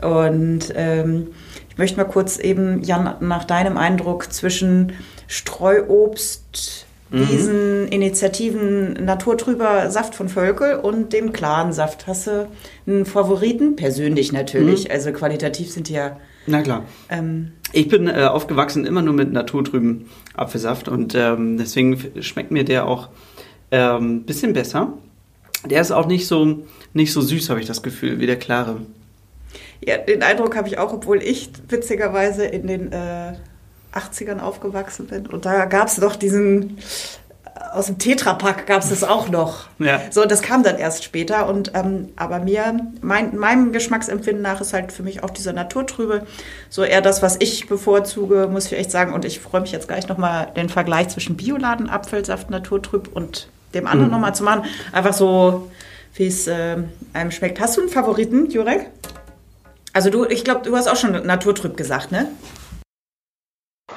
Und 0.00 0.72
ähm, 0.74 1.28
ich 1.68 1.78
möchte 1.78 1.96
mal 1.96 2.04
kurz 2.04 2.38
eben, 2.38 2.82
Jan, 2.82 3.16
nach 3.20 3.44
deinem 3.44 3.76
Eindruck 3.76 4.32
zwischen 4.32 4.94
Streuobst, 5.28 6.86
Mhm. 7.10 7.88
Initiativen 7.90 8.92
Naturtrüber 9.04 9.90
Saft 9.90 10.14
von 10.14 10.28
Völkel 10.28 10.76
und 10.76 11.12
dem 11.12 11.32
klaren 11.32 11.72
Saft. 11.72 12.06
Hast 12.06 12.28
du 12.28 12.48
einen 12.86 13.04
Favoriten? 13.04 13.76
Persönlich 13.76 14.32
natürlich. 14.32 14.84
Mhm. 14.84 14.90
Also 14.92 15.12
qualitativ 15.12 15.70
sind 15.70 15.88
die 15.88 15.94
ja. 15.94 16.18
Na 16.46 16.62
klar. 16.62 16.84
Ähm, 17.08 17.52
ich 17.72 17.88
bin 17.88 18.06
äh, 18.06 18.24
aufgewachsen 18.24 18.86
immer 18.86 19.02
nur 19.02 19.14
mit 19.14 19.32
naturtrüben 19.32 20.06
Apfelsaft 20.34 20.88
und 20.88 21.14
ähm, 21.14 21.58
deswegen 21.58 21.98
schmeckt 22.22 22.50
mir 22.50 22.64
der 22.64 22.86
auch 22.86 23.08
ein 23.70 23.98
ähm, 24.02 24.22
bisschen 24.24 24.52
besser. 24.52 24.94
Der 25.64 25.80
ist 25.80 25.90
auch 25.90 26.06
nicht 26.06 26.26
so, 26.26 26.64
nicht 26.94 27.12
so 27.12 27.20
süß, 27.20 27.50
habe 27.50 27.60
ich 27.60 27.66
das 27.66 27.82
Gefühl, 27.82 28.18
wie 28.18 28.26
der 28.26 28.36
klare. 28.36 28.80
Ja, 29.84 29.98
den 29.98 30.22
Eindruck 30.22 30.56
habe 30.56 30.68
ich 30.68 30.78
auch, 30.78 30.92
obwohl 30.92 31.22
ich 31.22 31.50
witzigerweise 31.68 32.44
in 32.44 32.66
den 32.66 32.92
äh, 32.92 33.34
80ern 33.94 34.40
aufgewachsen 34.40 35.06
bin. 35.06 35.26
Und 35.26 35.44
da 35.44 35.64
gab 35.64 35.88
es 35.88 35.96
doch 35.96 36.16
diesen, 36.16 36.78
aus 37.72 37.86
dem 37.86 37.98
Tetrapack 37.98 38.66
gab 38.66 38.82
es 38.82 38.90
das 38.90 39.04
auch 39.04 39.28
noch. 39.28 39.68
Ja. 39.78 40.00
So, 40.10 40.24
das 40.24 40.42
kam 40.42 40.62
dann 40.62 40.76
erst 40.76 41.04
später. 41.04 41.48
Und 41.48 41.72
ähm, 41.74 42.08
aber 42.16 42.40
mir, 42.40 42.80
mein, 43.00 43.36
meinem 43.36 43.72
Geschmacksempfinden 43.72 44.42
nach 44.42 44.60
ist 44.60 44.72
halt 44.72 44.92
für 44.92 45.02
mich 45.02 45.22
auch 45.22 45.30
dieser 45.30 45.52
Naturtrübe 45.52 46.26
so 46.68 46.82
eher 46.82 47.00
das, 47.00 47.22
was 47.22 47.36
ich 47.40 47.68
bevorzuge, 47.68 48.48
muss 48.50 48.66
ich 48.66 48.78
echt 48.78 48.90
sagen. 48.90 49.12
Und 49.12 49.24
ich 49.24 49.40
freue 49.40 49.60
mich 49.60 49.72
jetzt 49.72 49.88
gleich 49.88 50.08
nochmal 50.08 50.48
den 50.56 50.68
Vergleich 50.68 51.08
zwischen 51.08 51.36
Bioladen, 51.36 51.88
Apfelsaft, 51.88 52.50
Naturtrüb 52.50 53.10
und 53.14 53.48
dem 53.74 53.86
anderen 53.86 54.06
mhm. 54.06 54.12
nochmal 54.12 54.34
zu 54.34 54.42
machen. 54.42 54.64
Einfach 54.92 55.12
so, 55.12 55.70
wie 56.14 56.26
es 56.26 56.46
äh, 56.46 56.76
einem 57.12 57.30
schmeckt. 57.30 57.60
Hast 57.60 57.76
du 57.76 57.82
einen 57.82 57.90
Favoriten, 57.90 58.50
Jurek? 58.50 58.86
Also 59.92 60.10
du, 60.10 60.24
ich 60.24 60.44
glaube, 60.44 60.62
du 60.62 60.76
hast 60.76 60.88
auch 60.88 60.96
schon 60.96 61.12
Naturtrüb 61.26 61.76
gesagt, 61.76 62.12
ne? 62.12 62.28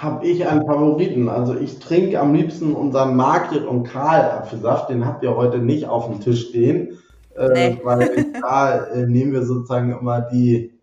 Habe 0.03 0.25
ich 0.27 0.45
einen 0.45 0.65
Favoriten. 0.65 1.29
Also 1.29 1.55
ich 1.55 1.79
trinke 1.79 2.19
am 2.19 2.33
liebsten 2.33 2.73
unseren 2.73 3.15
Margret 3.15 3.65
und 3.65 3.83
Karl 3.83 4.21
Apfelsaft. 4.21 4.89
Den 4.89 5.05
habt 5.05 5.23
ihr 5.23 5.35
heute 5.35 5.59
nicht 5.59 5.87
auf 5.87 6.07
dem 6.07 6.19
Tisch 6.19 6.49
stehen. 6.49 6.97
Äh, 7.35 7.49
nee. 7.53 7.81
weil 7.83 8.25
da 8.41 8.85
äh, 8.85 9.07
nehmen 9.07 9.31
wir 9.31 9.43
sozusagen 9.43 9.97
immer 9.97 10.21
die 10.21 10.77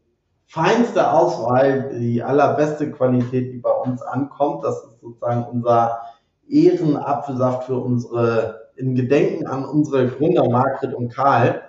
feinste 0.47 1.13
Auswahl, 1.13 1.91
die 2.01 2.23
allerbeste 2.23 2.91
Qualität, 2.91 3.53
die 3.53 3.59
bei 3.59 3.71
uns 3.71 4.03
ankommt. 4.03 4.65
Das 4.65 4.83
ist 4.85 5.01
sozusagen 5.01 5.45
unser 5.45 6.01
Ehrenapfelsaft 6.49 7.65
für 7.65 7.79
unsere, 7.79 8.71
in 8.77 8.95
Gedenken 8.95 9.47
an 9.47 9.65
unsere 9.65 10.09
Gründer 10.09 10.49
Margret 10.49 10.95
und 10.95 11.15
Karl. 11.15 11.61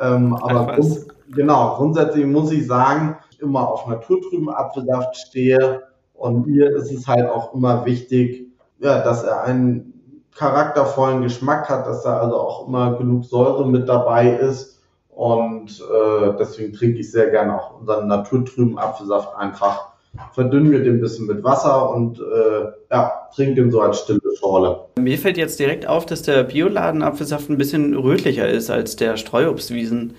Ähm, 0.00 0.34
aber 0.34 0.74
grund, 0.74 1.06
genau, 1.34 1.76
grundsätzlich 1.76 2.26
muss 2.26 2.50
ich 2.50 2.66
sagen, 2.66 3.16
ich 3.30 3.40
immer 3.40 3.68
auf 3.68 3.86
naturtrüben 3.86 4.48
Apfelsaft 4.48 5.16
stehe 5.16 5.82
und 6.16 6.46
mir 6.46 6.74
ist 6.74 6.90
es 6.92 7.06
halt 7.06 7.28
auch 7.28 7.54
immer 7.54 7.84
wichtig, 7.84 8.46
ja, 8.78 9.02
dass 9.02 9.22
er 9.22 9.42
einen 9.44 9.96
charaktervollen 10.34 11.22
Geschmack 11.22 11.68
hat, 11.68 11.86
dass 11.86 12.02
da 12.02 12.18
also 12.18 12.36
auch 12.36 12.68
immer 12.68 12.96
genug 12.96 13.24
Säure 13.24 13.66
mit 13.68 13.88
dabei 13.88 14.30
ist. 14.30 14.80
Und 15.08 15.80
äh, 15.80 16.34
deswegen 16.38 16.74
trinke 16.74 16.98
ich 16.98 17.10
sehr 17.10 17.30
gerne 17.30 17.58
auch 17.58 17.80
unseren 17.80 18.06
naturtrüben 18.06 18.78
Apfelsaft 18.78 19.34
einfach. 19.36 19.92
Verdünnen 20.32 20.70
wir 20.70 20.82
den 20.82 20.96
ein 20.96 21.00
bisschen 21.00 21.26
mit 21.26 21.42
Wasser 21.42 21.90
und 21.90 22.18
äh, 22.18 22.66
ja, 22.90 23.12
trinke 23.34 23.54
den 23.54 23.70
so 23.70 23.80
als 23.80 24.00
stille 24.00 24.20
Schorle. 24.38 24.80
Mir 24.98 25.18
fällt 25.18 25.38
jetzt 25.38 25.58
direkt 25.58 25.86
auf, 25.86 26.04
dass 26.04 26.22
der 26.22 26.44
Bioladen 26.44 27.02
Apfelsaft 27.02 27.48
ein 27.48 27.58
bisschen 27.58 27.94
rötlicher 27.94 28.48
ist 28.48 28.70
als 28.70 28.96
der 28.96 29.16
Streuobstwiesen 29.16 30.14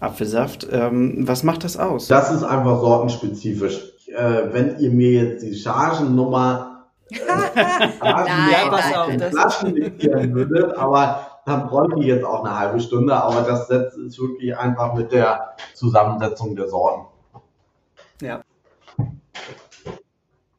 Apfelsaft. 0.00 0.66
Ähm, 0.70 1.26
was 1.28 1.42
macht 1.42 1.64
das 1.64 1.76
aus? 1.76 2.08
Das 2.08 2.30
ist 2.30 2.42
einfach 2.42 2.80
sortenspezifisch 2.80 3.97
äh, 4.14 4.52
wenn 4.52 4.78
ihr 4.78 4.90
mir 4.90 5.12
jetzt 5.12 5.42
die 5.42 5.54
Chargennummer 5.54 6.86
äh, 7.10 7.16
Flaschen 9.30 9.74
diktieren 9.74 10.34
würdet, 10.34 10.76
aber 10.76 11.26
dann 11.46 11.68
bräuchte 11.68 12.00
ich 12.00 12.06
jetzt 12.06 12.24
auch 12.24 12.44
eine 12.44 12.58
halbe 12.58 12.80
Stunde, 12.80 13.14
aber 13.14 13.42
das 13.42 13.70
ist 13.70 14.20
wirklich 14.20 14.56
einfach 14.56 14.94
mit 14.94 15.12
der 15.12 15.54
Zusammensetzung 15.74 16.56
der 16.56 16.68
Sorten. 16.68 17.06
Ja. 18.20 18.40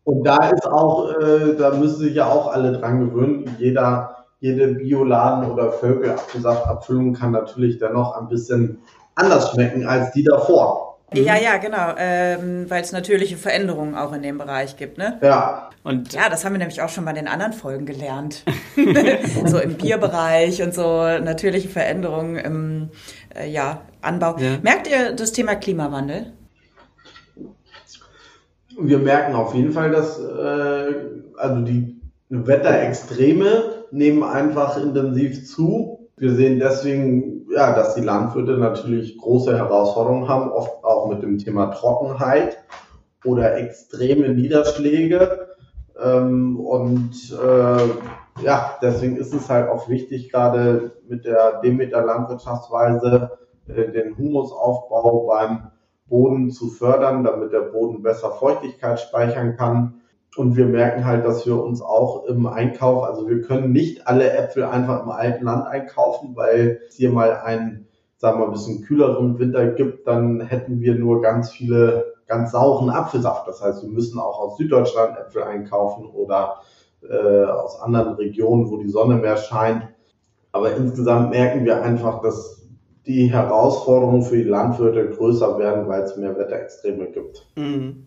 Und 0.03 0.23
da 0.23 0.49
ist 0.49 0.65
auch, 0.65 1.11
äh, 1.19 1.55
da 1.55 1.75
müssen 1.75 1.99
sich 1.99 2.15
ja 2.15 2.25
auch 2.25 2.51
alle 2.51 2.71
dran 2.71 2.99
gewöhnen. 2.99 3.55
Jeder, 3.59 4.25
jede 4.39 4.69
Bioladen 4.69 5.51
oder 5.51 5.71
Völkelapfelsaft-Abfüllung 5.71 7.13
kann 7.13 7.31
natürlich 7.31 7.77
dennoch 7.77 8.17
ein 8.17 8.27
bisschen 8.27 8.81
anders 9.13 9.51
schmecken 9.51 9.85
als 9.85 10.11
die 10.13 10.23
davor. 10.23 10.88
Mhm. 11.13 11.23
Ja, 11.23 11.37
ja, 11.37 11.57
genau, 11.57 11.93
ähm, 11.97 12.69
weil 12.69 12.83
es 12.83 12.91
natürliche 12.91 13.37
Veränderungen 13.37 13.95
auch 13.95 14.13
in 14.13 14.21
dem 14.21 14.37
Bereich 14.37 14.77
gibt, 14.77 14.97
ne? 14.97 15.17
Ja. 15.21 15.69
Und 15.83 16.13
ja, 16.13 16.29
das 16.29 16.45
haben 16.45 16.53
wir 16.53 16.59
nämlich 16.59 16.81
auch 16.81 16.89
schon 16.89 17.05
bei 17.05 17.13
den 17.13 17.27
anderen 17.27 17.53
Folgen 17.53 17.85
gelernt. 17.85 18.43
so 19.45 19.57
im 19.57 19.75
Bierbereich 19.75 20.61
und 20.61 20.73
so 20.73 21.03
natürliche 21.19 21.69
Veränderungen 21.69 22.35
im 22.35 22.89
äh, 23.35 23.49
ja, 23.49 23.81
Anbau. 24.01 24.37
Ja. 24.37 24.57
Merkt 24.61 24.87
ihr 24.87 25.13
das 25.13 25.31
Thema 25.31 25.55
Klimawandel? 25.55 26.33
Wir 28.79 28.99
merken 28.99 29.35
auf 29.35 29.55
jeden 29.55 29.71
Fall, 29.71 29.91
dass 29.91 30.19
äh, 30.19 30.93
also 31.37 31.61
die 31.61 31.99
Wetterextreme 32.29 33.85
nehmen 33.91 34.23
einfach 34.23 34.77
intensiv 34.77 35.47
zu. 35.47 36.09
Wir 36.17 36.35
sehen 36.35 36.59
deswegen 36.59 37.39
ja, 37.51 37.73
dass 37.73 37.95
die 37.95 38.01
Landwirte 38.01 38.57
natürlich 38.57 39.17
große 39.17 39.55
Herausforderungen 39.57 40.27
haben, 40.27 40.51
oft 40.51 40.78
auch 40.89 41.07
mit 41.09 41.23
dem 41.23 41.37
Thema 41.37 41.67
Trockenheit 41.67 42.57
oder 43.25 43.57
extreme 43.57 44.29
Niederschläge. 44.29 45.47
Ähm, 46.01 46.59
und 46.59 47.11
äh, 47.31 48.43
ja, 48.43 48.77
deswegen 48.81 49.17
ist 49.17 49.33
es 49.33 49.49
halt 49.49 49.69
auch 49.69 49.89
wichtig, 49.89 50.31
gerade 50.31 50.91
mit 51.07 51.25
der 51.25 51.61
Demeter 51.61 52.05
Landwirtschaftsweise 52.05 53.37
äh, 53.67 53.91
den 53.91 54.17
Humusaufbau 54.17 55.27
beim 55.27 55.71
Boden 56.07 56.49
zu 56.51 56.69
fördern, 56.69 57.23
damit 57.23 57.53
der 57.53 57.61
Boden 57.61 58.01
besser 58.01 58.31
Feuchtigkeit 58.31 58.99
speichern 58.99 59.55
kann. 59.55 60.01
Und 60.37 60.55
wir 60.55 60.65
merken 60.65 61.05
halt, 61.05 61.25
dass 61.25 61.45
wir 61.45 61.61
uns 61.61 61.81
auch 61.81 62.25
im 62.25 62.45
Einkauf, 62.47 63.03
also 63.03 63.27
wir 63.27 63.41
können 63.41 63.71
nicht 63.71 64.07
alle 64.07 64.31
Äpfel 64.31 64.63
einfach 64.63 65.03
im 65.03 65.09
alten 65.09 65.45
Land 65.45 65.67
einkaufen, 65.67 66.35
weil 66.35 66.81
es 66.87 66.95
hier 66.95 67.11
mal 67.11 67.37
einen, 67.37 67.87
sagen 68.19 68.37
wir 68.37 68.41
mal, 68.41 68.45
ein 68.47 68.51
bisschen 68.51 68.83
kühleren 68.83 69.39
Winter 69.39 69.67
gibt, 69.71 70.05
dann 70.05 70.41
hätten 70.41 70.81
wir 70.81 70.95
nur 70.95 71.21
ganz 71.21 71.51
viele 71.51 72.13
ganz 72.27 72.51
sauren 72.51 72.89
Apfelsaft. 72.89 73.47
Das 73.47 73.61
heißt, 73.61 73.81
wir 73.81 73.89
müssen 73.89 74.19
auch 74.19 74.39
aus 74.39 74.57
Süddeutschland 74.57 75.17
Äpfel 75.17 75.43
einkaufen 75.43 76.05
oder 76.05 76.61
äh, 77.01 77.45
aus 77.45 77.81
anderen 77.81 78.13
Regionen, 78.15 78.69
wo 78.69 78.77
die 78.77 78.89
Sonne 78.89 79.15
mehr 79.15 79.37
scheint. 79.37 79.87
Aber 80.51 80.75
insgesamt 80.75 81.31
merken 81.31 81.65
wir 81.65 81.81
einfach, 81.81 82.21
dass 82.21 82.67
die 83.07 83.31
Herausforderungen 83.31 84.21
für 84.21 84.35
die 84.35 84.43
Landwirte 84.43 85.09
größer 85.09 85.57
werden, 85.57 85.87
weil 85.87 86.03
es 86.03 86.17
mehr 86.17 86.37
Wetterextreme 86.37 87.07
gibt. 87.07 87.47
Mhm. 87.55 88.05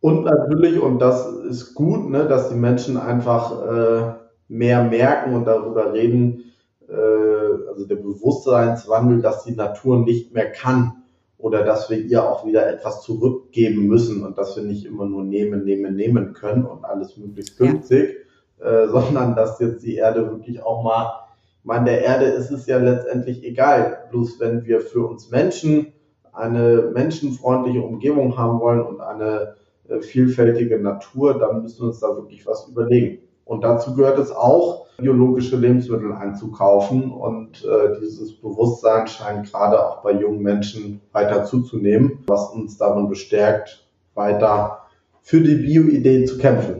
Und 0.00 0.24
natürlich, 0.24 0.78
und 0.78 0.98
das 0.98 1.26
ist 1.26 1.74
gut, 1.74 2.10
ne, 2.10 2.26
dass 2.26 2.50
die 2.50 2.54
Menschen 2.54 2.98
einfach 2.98 3.66
äh, 3.66 4.12
mehr 4.48 4.84
merken 4.84 5.34
und 5.34 5.46
darüber 5.46 5.94
reden, 5.94 6.52
also 6.92 7.86
der 7.86 7.96
Bewusstseinswandel, 7.96 9.22
dass 9.22 9.44
die 9.44 9.54
Natur 9.54 10.04
nicht 10.04 10.34
mehr 10.34 10.50
kann 10.50 11.02
oder 11.38 11.64
dass 11.64 11.90
wir 11.90 11.98
ihr 11.98 12.24
auch 12.24 12.46
wieder 12.46 12.66
etwas 12.68 13.02
zurückgeben 13.02 13.86
müssen 13.86 14.24
und 14.24 14.38
dass 14.38 14.56
wir 14.56 14.64
nicht 14.64 14.86
immer 14.86 15.06
nur 15.06 15.24
nehmen, 15.24 15.64
nehmen, 15.64 15.94
nehmen 15.94 16.32
können 16.32 16.64
und 16.64 16.84
alles 16.84 17.16
möglichst 17.16 17.58
günstig, 17.58 18.16
ja. 18.60 18.84
äh, 18.84 18.88
sondern 18.90 19.34
dass 19.34 19.60
jetzt 19.60 19.84
die 19.84 19.96
Erde 19.96 20.30
wirklich 20.30 20.62
auch 20.62 20.82
mal 20.82 21.24
meine, 21.64 21.86
der 21.86 22.02
Erde 22.02 22.26
ist 22.26 22.50
es 22.50 22.66
ja 22.66 22.78
letztendlich 22.78 23.42
egal. 23.42 24.04
Bloß 24.10 24.38
wenn 24.38 24.66
wir 24.66 24.80
für 24.80 25.06
uns 25.06 25.30
Menschen 25.30 25.92
eine 26.32 26.90
menschenfreundliche 26.92 27.80
Umgebung 27.80 28.36
haben 28.36 28.60
wollen 28.60 28.82
und 28.82 29.00
eine 29.00 29.56
äh, 29.88 30.00
vielfältige 30.00 30.78
Natur, 30.78 31.38
dann 31.38 31.62
müssen 31.62 31.82
wir 31.82 31.88
uns 31.88 32.00
da 32.00 32.08
wirklich 32.08 32.46
was 32.46 32.68
überlegen. 32.68 33.20
Und 33.44 33.62
dazu 33.62 33.94
gehört 33.94 34.18
es 34.18 34.30
auch, 34.30 34.86
biologische 34.96 35.56
Lebensmittel 35.56 36.12
einzukaufen. 36.12 37.10
Und 37.10 37.64
äh, 37.64 38.00
dieses 38.00 38.32
Bewusstsein 38.40 39.06
scheint 39.06 39.50
gerade 39.50 39.84
auch 39.84 40.02
bei 40.02 40.12
jungen 40.12 40.42
Menschen 40.42 41.00
weiter 41.12 41.44
zuzunehmen, 41.44 42.20
was 42.26 42.50
uns 42.50 42.78
darin 42.78 43.08
bestärkt, 43.08 43.86
weiter 44.14 44.78
für 45.22 45.40
die 45.40 45.56
Bio-Idee 45.56 46.24
zu 46.24 46.38
kämpfen. 46.38 46.76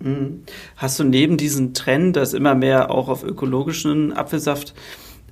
Mhm. 0.00 0.42
Hast 0.76 0.98
du 0.98 1.04
neben 1.04 1.36
diesem 1.36 1.74
Trend, 1.74 2.16
dass 2.16 2.34
immer 2.34 2.54
mehr 2.54 2.90
auch 2.90 3.08
auf 3.08 3.24
ökologischen 3.24 4.12
Apfelsaft 4.12 4.74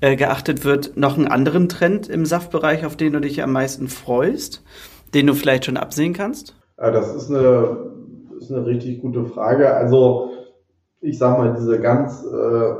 äh, 0.00 0.16
geachtet 0.16 0.64
wird, 0.64 0.96
noch 0.96 1.16
einen 1.16 1.28
anderen 1.28 1.68
Trend 1.68 2.08
im 2.08 2.24
Saftbereich, 2.24 2.86
auf 2.86 2.96
den 2.96 3.12
du 3.12 3.20
dich 3.20 3.42
am 3.42 3.52
meisten 3.52 3.88
freust, 3.88 4.62
den 5.14 5.26
du 5.26 5.34
vielleicht 5.34 5.64
schon 5.64 5.76
absehen 5.76 6.12
kannst? 6.12 6.54
Ja, 6.78 6.90
das 6.90 7.14
ist 7.14 7.30
eine, 7.30 7.90
ist 8.38 8.50
eine 8.50 8.66
richtig 8.66 9.00
gute 9.00 9.26
Frage. 9.26 9.74
Also 9.74 10.30
ich 11.02 11.18
sag 11.18 11.36
mal, 11.38 11.54
diese 11.54 11.80
ganz, 11.80 12.24
äh, 12.24 12.74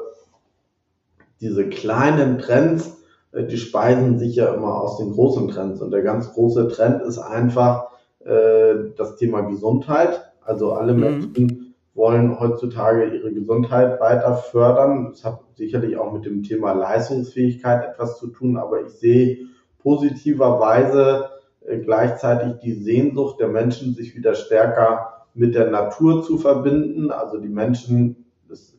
diese 1.41 1.69
kleinen 1.69 2.39
Trends, 2.39 3.03
äh, 3.33 3.45
die 3.45 3.59
speisen 3.59 4.19
sich 4.19 4.37
ja 4.37 4.55
immer 4.55 4.81
aus 4.81 4.99
den 4.99 5.13
großen 5.13 5.49
Trends. 5.49 5.83
Und 5.83 5.91
der 5.91 6.03
ganz 6.03 6.33
große 6.33 6.69
Trend 6.69 7.03
ist 7.03 7.19
einfach 7.19 7.89
äh, 8.21 8.75
das 8.97 9.17
Thema 9.17 9.43
Gesundheit. 9.43 10.33
Also 10.41 10.73
alle 10.73 10.95
mhm. 10.95 11.01
Menschen 11.01 11.75
wollen 11.95 12.39
heutzutage 12.41 13.07
ihre 13.07 13.33
Gesundheit 13.33 14.01
weiter 14.01 14.37
fördern. 14.37 15.09
Das 15.11 15.25
hat 15.25 15.41
sicherlich 15.57 15.97
auch 15.97 16.13
mit 16.13 16.25
dem 16.25 16.43
Thema 16.43 16.73
Leistungsfähigkeit 16.73 17.85
etwas 17.85 18.19
zu 18.19 18.29
tun, 18.29 18.57
aber 18.57 18.83
ich 18.83 18.91
sehe 18.91 19.47
positiverweise 19.81 21.29
äh, 21.67 21.79
gleichzeitig 21.79 22.61
die 22.63 22.73
Sehnsucht 22.73 23.41
der 23.41 23.49
Menschen, 23.49 23.95
sich 23.95 24.17
wieder 24.17 24.35
stärker 24.35 25.12
mit 25.35 25.55
der 25.55 25.71
Natur 25.71 26.23
zu 26.23 26.39
verbinden. 26.39 27.11
Also 27.11 27.39
die 27.39 27.49
Menschen, 27.49 28.27
das 28.49 28.77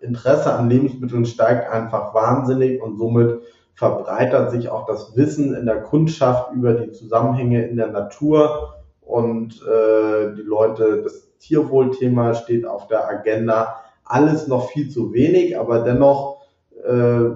Interesse 0.00 0.52
an 0.52 0.70
Lebensmitteln 0.70 1.24
steigt 1.24 1.70
einfach 1.70 2.14
wahnsinnig 2.14 2.80
und 2.82 2.98
somit 2.98 3.40
verbreitert 3.74 4.50
sich 4.50 4.68
auch 4.68 4.86
das 4.86 5.16
Wissen 5.16 5.54
in 5.54 5.66
der 5.66 5.82
Kundschaft 5.82 6.52
über 6.52 6.74
die 6.74 6.90
Zusammenhänge 6.92 7.66
in 7.68 7.76
der 7.76 7.88
Natur 7.88 8.74
und 9.00 9.62
äh, 9.62 10.34
die 10.34 10.42
Leute, 10.42 11.02
das 11.02 11.28
Tierwohlthema 11.38 12.34
steht 12.34 12.66
auf 12.66 12.88
der 12.88 13.08
Agenda. 13.08 13.76
Alles 14.04 14.48
noch 14.48 14.70
viel 14.70 14.88
zu 14.88 15.12
wenig, 15.12 15.58
aber 15.58 15.80
dennoch 15.80 16.42
äh, 16.84 17.30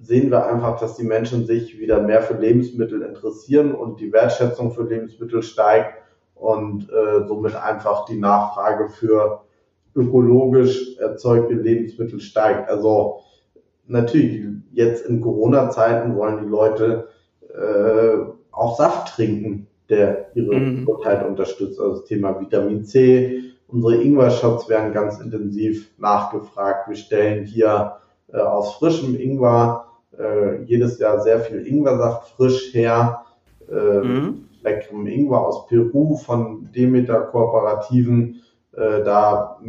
sehen 0.00 0.30
wir 0.30 0.46
einfach, 0.46 0.78
dass 0.78 0.96
die 0.96 1.04
Menschen 1.04 1.46
sich 1.46 1.78
wieder 1.78 2.00
mehr 2.00 2.22
für 2.22 2.34
Lebensmittel 2.34 3.02
interessieren 3.02 3.74
und 3.74 4.00
die 4.00 4.12
Wertschätzung 4.12 4.70
für 4.70 4.84
Lebensmittel 4.84 5.42
steigt 5.42 5.94
und 6.40 6.88
äh, 6.90 7.26
somit 7.26 7.54
einfach 7.56 8.04
die 8.06 8.18
Nachfrage 8.18 8.88
für 8.88 9.42
ökologisch 9.94 10.96
erzeugte 10.98 11.54
Lebensmittel 11.54 12.20
steigt. 12.20 12.68
Also 12.68 13.20
natürlich, 13.86 14.46
jetzt 14.72 15.06
in 15.06 15.20
Corona-Zeiten 15.20 16.16
wollen 16.16 16.44
die 16.44 16.48
Leute 16.48 17.08
äh, 17.52 18.18
auch 18.52 18.76
Saft 18.76 19.16
trinken, 19.16 19.66
der 19.88 20.30
ihre 20.34 20.54
mhm. 20.54 20.86
Gesundheit 20.86 21.26
unterstützt. 21.26 21.80
Also 21.80 21.96
das 21.96 22.04
Thema 22.04 22.40
Vitamin 22.40 22.84
C, 22.84 23.48
Unsere 23.68 24.02
Ingwer-Shots 24.02 24.68
werden 24.70 24.94
ganz 24.94 25.20
intensiv 25.20 25.90
nachgefragt. 25.98 26.88
Wir 26.88 26.96
stellen 26.96 27.44
hier 27.44 27.96
äh, 28.32 28.38
aus 28.38 28.76
frischem 28.76 29.14
Ingwer 29.14 29.84
äh, 30.18 30.62
jedes 30.62 30.98
Jahr 30.98 31.20
sehr 31.20 31.40
viel 31.40 31.66
Ingwersaft 31.66 32.30
frisch 32.30 32.72
her. 32.72 33.26
Äh, 33.70 33.74
mhm. 33.74 34.47
Leckerem 34.68 35.06
Ingwer 35.06 35.46
aus 35.46 35.66
Peru 35.66 36.16
von 36.16 36.70
Demeter 36.72 37.20
Kooperativen. 37.20 38.42
Äh, 38.72 39.02
da 39.04 39.60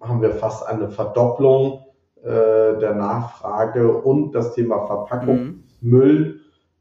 haben 0.00 0.22
wir 0.22 0.30
fast 0.30 0.66
eine 0.66 0.88
Verdopplung 0.88 1.84
äh, 2.22 2.78
der 2.78 2.94
Nachfrage 2.94 3.92
und 3.92 4.32
das 4.32 4.54
Thema 4.54 4.86
Verpackungsmüll. 4.86 6.24
Mhm. 6.26 6.40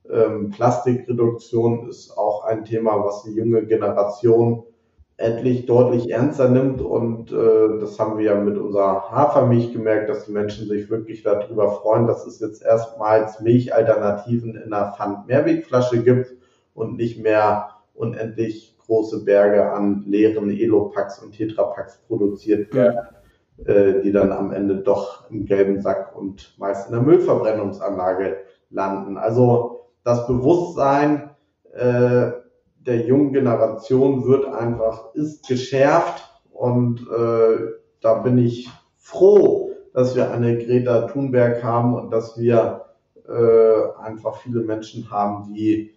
Ähm, 0.09 0.49
Plastikreduktion 0.51 1.89
ist 1.89 2.17
auch 2.17 2.45
ein 2.45 2.63
Thema, 2.63 3.03
was 3.03 3.23
die 3.23 3.33
junge 3.33 3.65
Generation 3.65 4.63
endlich 5.17 5.65
deutlich 5.65 6.11
ernster 6.11 6.47
nimmt. 6.47 6.81
Und 6.81 7.31
äh, 7.31 7.79
das 7.79 7.99
haben 7.99 8.17
wir 8.17 8.25
ja 8.25 8.35
mit 8.35 8.57
unserer 8.57 9.09
Hafermilch 9.11 9.73
gemerkt, 9.73 10.09
dass 10.09 10.25
die 10.25 10.31
Menschen 10.31 10.67
sich 10.67 10.89
wirklich 10.89 11.23
darüber 11.23 11.71
freuen, 11.71 12.07
dass 12.07 12.25
es 12.25 12.39
jetzt 12.39 12.63
erstmals 12.63 13.41
Milchalternativen 13.41 14.55
in 14.55 14.71
einer 14.71 14.93
Pfand-Mehrwegflasche 14.93 16.03
gibt 16.03 16.36
und 16.77 16.95
nicht 16.95 17.19
mehr 17.19 17.71
unendlich 17.95 18.77
große 18.85 19.25
Berge 19.25 19.71
an 19.71 20.03
leeren 20.05 20.51
Elopacks 20.51 21.19
und 21.19 21.31
Tetrapacks 21.31 21.97
produziert 22.07 22.71
werden, 22.73 23.07
äh, 23.65 24.01
die 24.03 24.11
dann 24.11 24.31
am 24.31 24.53
Ende 24.53 24.77
doch 24.77 25.29
im 25.31 25.45
gelben 25.45 25.81
Sack 25.81 26.15
und 26.15 26.55
meist 26.59 26.87
in 26.87 26.93
der 26.93 27.01
Müllverbrennungsanlage 27.01 28.37
landen. 28.69 29.17
Also 29.17 29.87
das 30.03 30.27
Bewusstsein, 30.27 31.31
äh, 31.73 32.31
der 32.85 33.05
jungen 33.07 33.33
Generation 33.33 34.25
wird 34.27 34.45
einfach, 34.45 35.15
ist 35.15 35.47
geschärft 35.47 36.23
und 36.51 37.01
äh, 37.09 37.57
da 38.01 38.13
bin 38.19 38.37
ich 38.37 38.69
froh, 38.97 39.71
dass 39.93 40.15
wir 40.15 40.31
eine 40.31 40.59
Greta 40.59 41.07
Thunberg 41.07 41.63
haben 41.63 41.95
und 41.95 42.11
dass 42.11 42.37
wir 42.37 42.85
äh, 43.27 43.99
einfach 43.99 44.37
viele 44.37 44.61
Menschen 44.61 45.09
haben, 45.09 45.53
die 45.55 45.96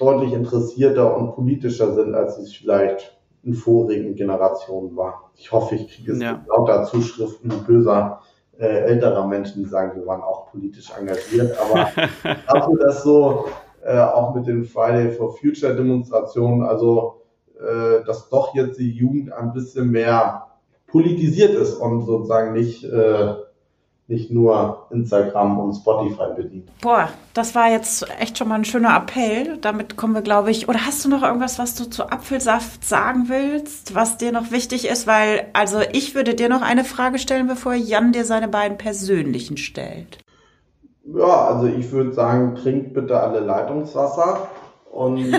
deutlich 0.00 0.32
interessierter 0.32 1.16
und 1.16 1.34
politischer 1.34 1.94
sind, 1.94 2.14
als 2.14 2.38
es 2.38 2.52
vielleicht 2.54 3.16
in 3.42 3.54
vorigen 3.54 4.14
Generationen 4.14 4.96
war. 4.96 5.30
Ich 5.36 5.52
hoffe, 5.52 5.74
ich 5.74 5.88
kriege 5.88 6.12
es 6.12 6.20
ja. 6.20 6.44
lauter 6.48 6.84
Zuschriften 6.84 7.50
böser 7.66 8.20
äh, 8.58 8.66
älterer 8.66 9.26
Menschen, 9.26 9.62
die 9.62 9.68
sagen, 9.68 9.98
wir 9.98 10.06
waren 10.06 10.22
auch 10.22 10.50
politisch 10.50 10.90
engagiert, 10.98 11.56
aber 11.58 11.88
dafür, 12.46 12.78
dass 12.80 13.02
so 13.02 13.46
äh, 13.82 13.98
auch 13.98 14.34
mit 14.34 14.46
den 14.46 14.64
Friday 14.64 15.10
for 15.12 15.36
Future 15.36 15.74
Demonstrationen, 15.74 16.62
also 16.62 17.22
äh, 17.58 18.04
dass 18.04 18.28
doch 18.28 18.54
jetzt 18.54 18.78
die 18.78 18.90
Jugend 18.90 19.32
ein 19.32 19.52
bisschen 19.52 19.90
mehr 19.90 20.46
politisiert 20.86 21.54
ist 21.54 21.74
und 21.74 22.02
sozusagen 22.02 22.52
nicht 22.52 22.84
äh, 22.84 23.34
nicht 24.10 24.30
nur 24.30 24.86
Instagram 24.90 25.58
und 25.60 25.74
Spotify 25.74 26.34
bedient. 26.36 26.68
Boah, 26.82 27.08
das 27.32 27.54
war 27.54 27.70
jetzt 27.70 28.04
echt 28.18 28.36
schon 28.36 28.48
mal 28.48 28.56
ein 28.56 28.64
schöner 28.64 28.96
Appell. 28.96 29.56
Damit 29.58 29.96
kommen 29.96 30.14
wir, 30.14 30.22
glaube 30.22 30.50
ich. 30.50 30.68
Oder 30.68 30.84
hast 30.84 31.04
du 31.04 31.08
noch 31.08 31.22
irgendwas, 31.22 31.60
was 31.60 31.76
du 31.76 31.84
zu 31.84 32.10
Apfelsaft 32.10 32.84
sagen 32.84 33.28
willst, 33.28 33.94
was 33.94 34.18
dir 34.18 34.32
noch 34.32 34.50
wichtig 34.50 34.88
ist? 34.88 35.06
Weil, 35.06 35.46
also 35.52 35.78
ich 35.92 36.16
würde 36.16 36.34
dir 36.34 36.48
noch 36.48 36.62
eine 36.62 36.82
Frage 36.82 37.20
stellen, 37.20 37.46
bevor 37.46 37.74
Jan 37.74 38.10
dir 38.12 38.24
seine 38.24 38.48
beiden 38.48 38.78
persönlichen 38.78 39.56
stellt. 39.56 40.18
Ja, 41.04 41.46
also 41.46 41.66
ich 41.66 41.90
würde 41.92 42.12
sagen, 42.12 42.56
trinkt 42.56 42.92
bitte 42.94 43.18
alle 43.18 43.40
Leitungswasser 43.40 44.48
und 44.90 45.32
äh, 45.32 45.38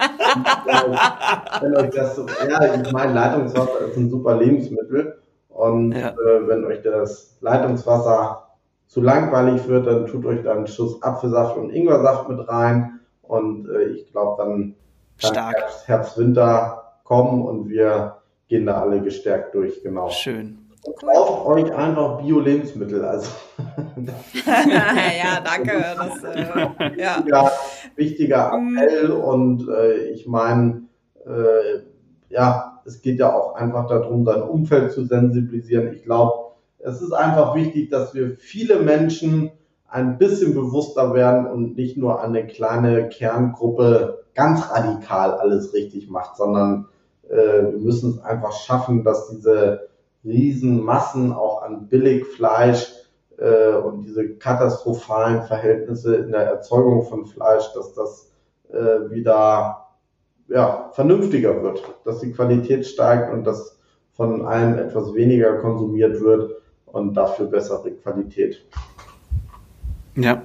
wenn 1.60 1.76
euch 1.76 1.90
das, 1.90 2.20
ja, 2.48 2.74
ich 2.74 2.92
meine, 2.92 3.12
Leitungswasser 3.12 3.80
ist 3.86 3.96
ein 3.98 4.10
super 4.10 4.36
Lebensmittel 4.36 5.19
und 5.50 5.92
ja. 5.92 6.10
äh, 6.10 6.48
wenn 6.48 6.64
euch 6.64 6.82
das 6.82 7.38
Leitungswasser 7.40 8.48
zu 8.86 9.00
langweilig 9.00 9.68
wird, 9.68 9.86
dann 9.86 10.06
tut 10.06 10.24
euch 10.26 10.42
da 10.42 10.52
einen 10.52 10.66
Schuss 10.66 11.02
Apfelsaft 11.02 11.56
und 11.56 11.70
Ingwersaft 11.70 12.28
mit 12.28 12.48
rein 12.48 13.00
Und 13.22 13.68
äh, 13.68 13.84
ich 13.84 14.10
glaube, 14.10 14.42
dann 14.42 14.74
kann 15.20 15.34
Herbst, 15.34 15.88
Herbst, 15.88 16.18
Winter 16.18 16.94
kommen 17.04 17.42
und 17.42 17.68
wir 17.68 18.16
gehen 18.48 18.66
da 18.66 18.80
alle 18.80 19.00
gestärkt 19.00 19.54
durch, 19.54 19.82
genau. 19.82 20.08
Schön. 20.08 20.58
Kauft 20.98 21.46
euch 21.46 21.74
einfach 21.74 22.22
Bio-Lebensmittel. 22.22 23.04
Also. 23.04 23.30
ja, 24.46 25.40
danke. 25.44 25.72
Das, 25.96 26.24
äh, 26.24 26.98
ja. 26.98 27.18
Wichtiger, 27.18 27.52
wichtiger 27.96 28.56
mhm. 28.56 28.78
Appell 28.78 29.10
und 29.10 29.68
äh, 29.68 30.08
ich 30.08 30.26
meine, 30.26 30.82
äh, 31.26 31.80
ja, 32.30 32.69
es 32.84 33.02
geht 33.02 33.18
ja 33.18 33.34
auch 33.34 33.54
einfach 33.54 33.86
darum, 33.86 34.24
sein 34.24 34.42
Umfeld 34.42 34.92
zu 34.92 35.04
sensibilisieren. 35.04 35.92
Ich 35.94 36.04
glaube, 36.04 36.52
es 36.78 37.02
ist 37.02 37.12
einfach 37.12 37.54
wichtig, 37.54 37.90
dass 37.90 38.14
wir 38.14 38.36
viele 38.36 38.80
Menschen 38.80 39.50
ein 39.88 40.18
bisschen 40.18 40.54
bewusster 40.54 41.14
werden 41.14 41.46
und 41.46 41.76
nicht 41.76 41.96
nur 41.96 42.22
eine 42.22 42.46
kleine 42.46 43.08
Kerngruppe 43.08 44.24
ganz 44.34 44.70
radikal 44.70 45.34
alles 45.34 45.74
richtig 45.74 46.08
macht, 46.08 46.36
sondern 46.36 46.86
äh, 47.28 47.62
wir 47.72 47.78
müssen 47.78 48.10
es 48.10 48.24
einfach 48.24 48.52
schaffen, 48.52 49.04
dass 49.04 49.28
diese 49.30 49.88
Riesenmassen 50.24 51.32
auch 51.32 51.62
an 51.62 51.88
Billigfleisch 51.88 52.92
äh, 53.38 53.74
und 53.74 54.02
diese 54.02 54.36
katastrophalen 54.36 55.42
Verhältnisse 55.42 56.16
in 56.16 56.32
der 56.32 56.42
Erzeugung 56.42 57.04
von 57.04 57.26
Fleisch, 57.26 57.72
dass 57.74 57.94
das 57.94 58.30
äh, 58.70 59.10
wieder 59.10 59.89
ja, 60.50 60.90
vernünftiger 60.92 61.62
wird, 61.62 61.82
dass 62.04 62.20
die 62.20 62.32
Qualität 62.32 62.86
steigt 62.86 63.32
und 63.32 63.44
dass 63.44 63.78
von 64.12 64.44
allem 64.44 64.78
etwas 64.78 65.14
weniger 65.14 65.54
konsumiert 65.58 66.20
wird 66.20 66.52
und 66.86 67.14
dafür 67.14 67.46
bessere 67.46 67.90
Qualität. 67.92 68.62
Ja. 70.16 70.42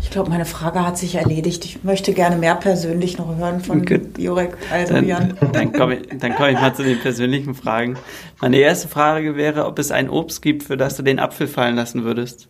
Ich 0.00 0.10
glaube, 0.10 0.30
meine 0.30 0.44
Frage 0.44 0.86
hat 0.86 0.96
sich 0.96 1.16
erledigt. 1.16 1.64
Ich 1.64 1.82
möchte 1.82 2.12
gerne 2.12 2.36
mehr 2.36 2.54
persönlich 2.54 3.18
noch 3.18 3.36
hören 3.36 3.60
von 3.60 3.84
Gut. 3.84 4.16
Jurek. 4.18 4.56
Also 4.70 4.94
dann, 4.94 5.06
Jan. 5.06 5.36
Dann 5.52 5.72
komme 5.72 5.96
ich, 5.96 6.08
dann 6.18 6.34
komm 6.36 6.46
ich 6.46 6.60
mal 6.60 6.74
zu 6.74 6.84
den 6.84 7.00
persönlichen 7.00 7.54
Fragen. 7.54 7.96
Meine 8.40 8.58
erste 8.58 8.88
Frage 8.88 9.36
wäre, 9.36 9.66
ob 9.66 9.78
es 9.78 9.90
ein 9.90 10.08
Obst 10.08 10.42
gibt, 10.42 10.62
für 10.62 10.76
das 10.76 10.96
du 10.96 11.02
den 11.02 11.18
Apfel 11.18 11.48
fallen 11.48 11.74
lassen 11.74 12.04
würdest. 12.04 12.48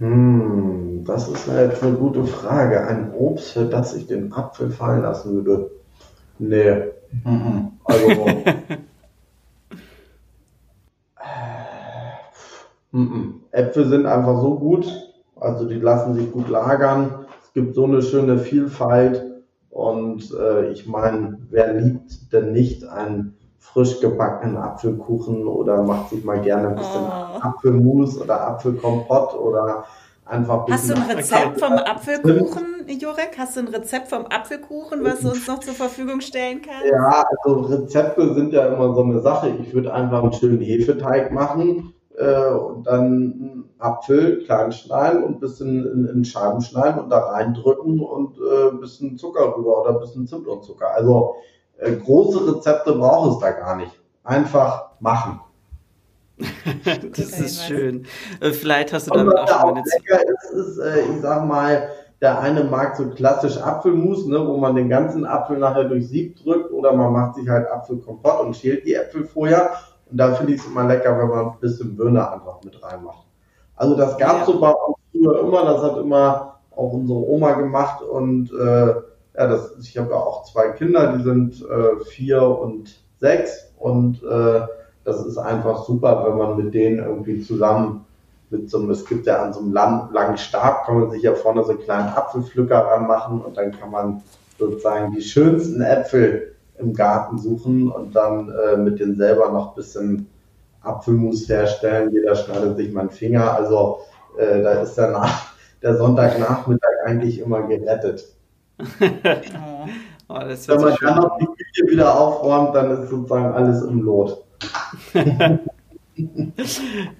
Hm, 0.00 1.04
das 1.04 1.28
ist 1.28 1.46
jetzt 1.46 1.82
eine 1.82 1.96
gute 1.96 2.24
Frage. 2.24 2.86
Ein 2.86 3.12
Obst, 3.12 3.52
für 3.52 3.66
das 3.66 3.94
ich 3.94 4.06
den 4.06 4.32
Apfel 4.32 4.70
fallen 4.70 5.02
lassen 5.02 5.34
würde. 5.34 5.70
Nee. 6.38 6.84
Mhm. 7.24 7.72
Also. 7.84 8.08
Äpfel 13.52 13.86
sind 13.88 14.06
einfach 14.06 14.40
so 14.40 14.58
gut, 14.58 14.86
also 15.36 15.68
die 15.68 15.78
lassen 15.78 16.14
sich 16.14 16.32
gut 16.32 16.48
lagern. 16.48 17.26
Es 17.44 17.52
gibt 17.52 17.74
so 17.74 17.84
eine 17.84 18.02
schöne 18.02 18.38
Vielfalt 18.38 19.24
und 19.70 20.34
äh, 20.34 20.70
ich 20.70 20.86
meine, 20.86 21.38
wer 21.50 21.74
liebt 21.74 22.32
denn 22.32 22.52
nicht 22.52 22.84
einen 22.84 23.36
frisch 23.60 24.00
gebackenen 24.00 24.56
Apfelkuchen 24.56 25.46
oder 25.46 25.82
macht 25.82 26.10
sich 26.10 26.24
mal 26.24 26.40
gerne 26.40 26.68
ein 26.68 26.76
bisschen 26.76 27.02
oh. 27.02 27.40
Apfelmus 27.40 28.20
oder 28.20 28.48
Apfelkompott 28.48 29.34
oder 29.34 29.84
einfach. 30.24 30.66
ein 30.66 30.72
Hast 30.72 30.90
du 30.90 30.94
ein 30.94 31.02
Rezept 31.02 31.60
vom 31.60 31.74
Apfelkuchen, 31.74 32.88
Jurek? 32.88 33.36
Hast 33.38 33.56
du 33.56 33.60
ein 33.60 33.68
Rezept 33.68 34.08
vom 34.08 34.26
Apfelkuchen, 34.26 35.04
was 35.04 35.20
du 35.20 35.28
uns 35.30 35.46
noch 35.46 35.60
zur 35.60 35.74
Verfügung 35.74 36.20
stellen 36.20 36.62
kannst? 36.62 36.90
Ja, 36.90 37.24
also 37.44 37.60
Rezepte 37.60 38.34
sind 38.34 38.52
ja 38.52 38.66
immer 38.66 38.94
so 38.94 39.02
eine 39.02 39.20
Sache. 39.20 39.50
Ich 39.60 39.74
würde 39.74 39.92
einfach 39.92 40.22
einen 40.22 40.32
schönen 40.32 40.60
Hefeteig 40.60 41.30
machen 41.30 41.92
äh, 42.16 42.50
und 42.50 42.86
dann 42.86 43.04
einen 43.04 43.64
Apfel 43.78 44.42
klein 44.44 44.72
schneiden 44.72 45.22
und 45.22 45.36
ein 45.36 45.40
bisschen 45.40 45.86
in, 45.86 46.06
in 46.06 46.24
Scheiben 46.24 46.62
schneiden 46.62 47.02
und 47.02 47.10
da 47.10 47.18
reindrücken 47.18 48.00
und 48.00 48.38
äh, 48.38 48.70
ein 48.70 48.80
bisschen 48.80 49.18
Zucker 49.18 49.54
rüber 49.56 49.82
oder 49.82 49.90
ein 49.90 50.00
bisschen 50.00 50.26
Zimt 50.26 50.48
und 50.48 50.64
Zucker. 50.64 50.94
Also 50.94 51.36
äh, 51.80 51.96
große 51.96 52.56
Rezepte 52.56 52.92
braucht 52.92 53.36
es 53.36 53.38
da 53.40 53.50
gar 53.52 53.76
nicht. 53.76 53.92
Einfach 54.24 54.90
machen. 55.00 55.40
das 56.84 57.40
ist 57.40 57.64
schön. 57.64 58.06
Äh, 58.40 58.50
vielleicht 58.52 58.92
hast 58.92 59.08
du 59.08 59.14
damit 59.14 59.36
auch 59.36 59.48
schon 59.48 59.74
mal 59.74 59.82
lecker 59.84 60.20
ist, 60.28 60.50
ist, 60.52 60.78
äh, 60.78 61.00
ich 61.00 61.20
sag 61.20 61.46
mal, 61.46 61.88
der 62.20 62.38
eine 62.40 62.64
mag 62.64 62.96
so 62.96 63.08
klassisch 63.10 63.56
Apfelmus, 63.58 64.26
ne, 64.26 64.46
wo 64.46 64.56
man 64.56 64.74
den 64.74 64.88
ganzen 64.88 65.24
Apfel 65.24 65.58
nachher 65.58 65.84
durch 65.84 66.08
Sieb 66.08 66.42
drückt, 66.42 66.70
oder 66.72 66.92
man 66.92 67.12
macht 67.12 67.36
sich 67.36 67.48
halt 67.48 67.68
Apfelkompott 67.70 68.40
und 68.40 68.56
schält 68.56 68.86
die 68.86 68.94
Äpfel 68.94 69.24
vorher. 69.24 69.70
Und 70.10 70.18
da 70.18 70.34
finde 70.34 70.54
ich 70.54 70.60
es 70.60 70.66
immer 70.66 70.84
lecker, 70.84 71.18
wenn 71.18 71.28
man 71.28 71.46
ein 71.46 71.60
bisschen 71.60 71.96
Birne 71.96 72.30
einfach 72.30 72.62
mit 72.62 72.82
reinmacht. 72.82 73.26
Also 73.76 73.96
das 73.96 74.18
gab 74.18 74.42
es 74.42 74.48
ja. 74.48 74.52
so 74.52 74.60
bei 74.60 74.70
uns 74.70 74.96
früher 75.12 75.40
immer, 75.40 75.64
das 75.64 75.82
hat 75.82 75.96
immer 75.96 76.60
auch 76.70 76.92
unsere 76.92 77.18
Oma 77.18 77.52
gemacht 77.52 78.02
und 78.02 78.50
äh, 78.52 78.94
ja, 79.36 79.46
das, 79.46 79.74
ich 79.80 79.96
habe 79.96 80.10
ja 80.10 80.16
auch 80.16 80.44
zwei 80.44 80.70
Kinder, 80.70 81.14
die 81.16 81.22
sind 81.22 81.62
äh, 81.62 82.04
vier 82.04 82.42
und 82.42 83.00
sechs 83.18 83.72
und 83.78 84.22
äh, 84.22 84.60
das 85.04 85.24
ist 85.24 85.38
einfach 85.38 85.84
super, 85.84 86.26
wenn 86.26 86.36
man 86.36 86.56
mit 86.56 86.74
denen 86.74 86.98
irgendwie 86.98 87.40
zusammen 87.40 88.04
mit 88.50 88.68
so 88.68 88.78
einem, 88.78 88.90
es 88.90 89.06
gibt 89.06 89.26
ja 89.26 89.42
an 89.42 89.52
so 89.52 89.60
einem 89.60 89.72
lang, 89.72 90.12
langen 90.12 90.36
Stab, 90.36 90.84
kann 90.84 91.00
man 91.00 91.10
sich 91.10 91.22
ja 91.22 91.34
vorne 91.34 91.62
so 91.62 91.70
einen 91.70 91.80
kleinen 91.80 92.08
Apfelpflücker 92.08 92.78
ranmachen 92.78 93.40
und 93.40 93.56
dann 93.56 93.72
kann 93.72 93.90
man 93.90 94.22
sozusagen 94.58 95.12
die 95.12 95.22
schönsten 95.22 95.80
Äpfel 95.80 96.54
im 96.78 96.92
Garten 96.94 97.38
suchen 97.38 97.90
und 97.90 98.14
dann 98.14 98.50
äh, 98.50 98.76
mit 98.76 98.98
denen 98.98 99.16
selber 99.16 99.50
noch 99.50 99.70
ein 99.70 99.74
bisschen 99.76 100.28
Apfelmus 100.82 101.48
herstellen. 101.48 102.10
Jeder 102.12 102.34
schneidet 102.34 102.76
sich 102.76 102.92
mal 102.92 103.02
einen 103.02 103.10
Finger. 103.10 103.54
Also 103.54 104.00
äh, 104.38 104.62
da 104.62 104.82
ist 104.82 104.94
der, 104.96 105.10
Nach 105.10 105.52
der 105.82 105.96
Sonntagnachmittag 105.96 106.90
eigentlich 107.04 107.40
immer 107.40 107.62
gerettet. 107.62 108.26
Oh, 110.28 110.34
Wenn 110.34 110.80
man 110.80 110.96
dann 111.00 111.16
noch 111.16 111.38
die 111.38 111.46
Küche 111.46 111.92
wieder 111.92 112.18
aufräumt, 112.18 112.74
dann 112.74 112.90
ist 112.90 113.10
sozusagen 113.10 113.52
alles 113.52 113.82
im 113.82 114.02
Lot. 114.02 114.44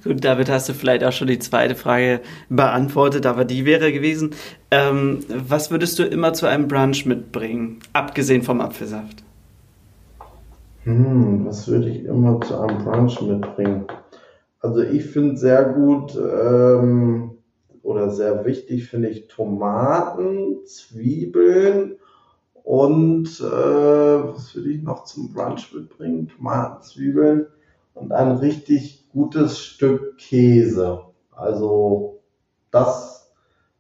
Gut, 0.04 0.24
damit 0.24 0.50
hast 0.50 0.68
du 0.68 0.74
vielleicht 0.74 1.04
auch 1.04 1.12
schon 1.12 1.28
die 1.28 1.38
zweite 1.38 1.74
Frage 1.74 2.20
beantwortet, 2.48 3.24
aber 3.26 3.44
die 3.44 3.64
wäre 3.64 3.92
gewesen, 3.92 4.34
ähm, 4.70 5.20
was 5.28 5.70
würdest 5.70 5.98
du 5.98 6.04
immer 6.04 6.32
zu 6.32 6.46
einem 6.46 6.68
Brunch 6.68 7.06
mitbringen, 7.06 7.78
abgesehen 7.92 8.42
vom 8.42 8.61
Apfelsaft? 8.61 9.22
Hm, 10.84 11.46
was 11.46 11.68
würde 11.68 11.88
ich 11.88 12.04
immer 12.04 12.40
zu 12.40 12.61
einem 12.61 12.84
Brunch 12.84 13.20
mitbringen? 13.22 13.86
Also 14.61 14.82
ich 14.82 15.06
finde 15.06 15.36
sehr 15.36 15.64
gut 15.64 16.16
ähm, 16.16 17.29
oder 17.82 18.10
sehr 18.10 18.44
wichtig 18.44 18.88
finde 18.88 19.08
ich 19.08 19.28
Tomaten, 19.28 20.64
Zwiebeln 20.64 21.96
und 22.62 23.40
äh, 23.40 23.42
was 23.42 24.54
würde 24.54 24.70
ich 24.70 24.82
noch 24.82 25.04
zum 25.04 25.32
Brunch 25.32 25.72
mitbringen? 25.74 26.28
Tomaten, 26.28 26.82
Zwiebeln 26.82 27.46
und 27.94 28.12
ein 28.12 28.32
richtig 28.32 29.08
gutes 29.12 29.58
Stück 29.58 30.18
Käse. 30.18 31.02
Also 31.32 32.20
das, 32.70 33.32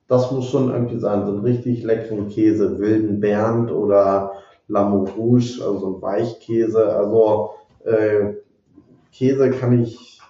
das 0.08 0.30
muss 0.32 0.48
schon 0.50 0.70
irgendwie 0.70 0.98
sein, 0.98 1.26
so 1.26 1.32
einen 1.32 1.42
richtig 1.42 1.82
leckeren 1.82 2.28
Käse, 2.28 2.78
wilden 2.78 3.20
Bernd 3.20 3.70
oder 3.70 4.32
Lamou 4.66 5.04
Rouge, 5.04 5.60
also 5.64 5.96
ein 5.96 6.02
Weichkäse. 6.02 6.96
Also 6.96 7.50
äh, 7.84 8.34
Käse 9.12 9.50
kann 9.50 9.82
ich 9.82 10.20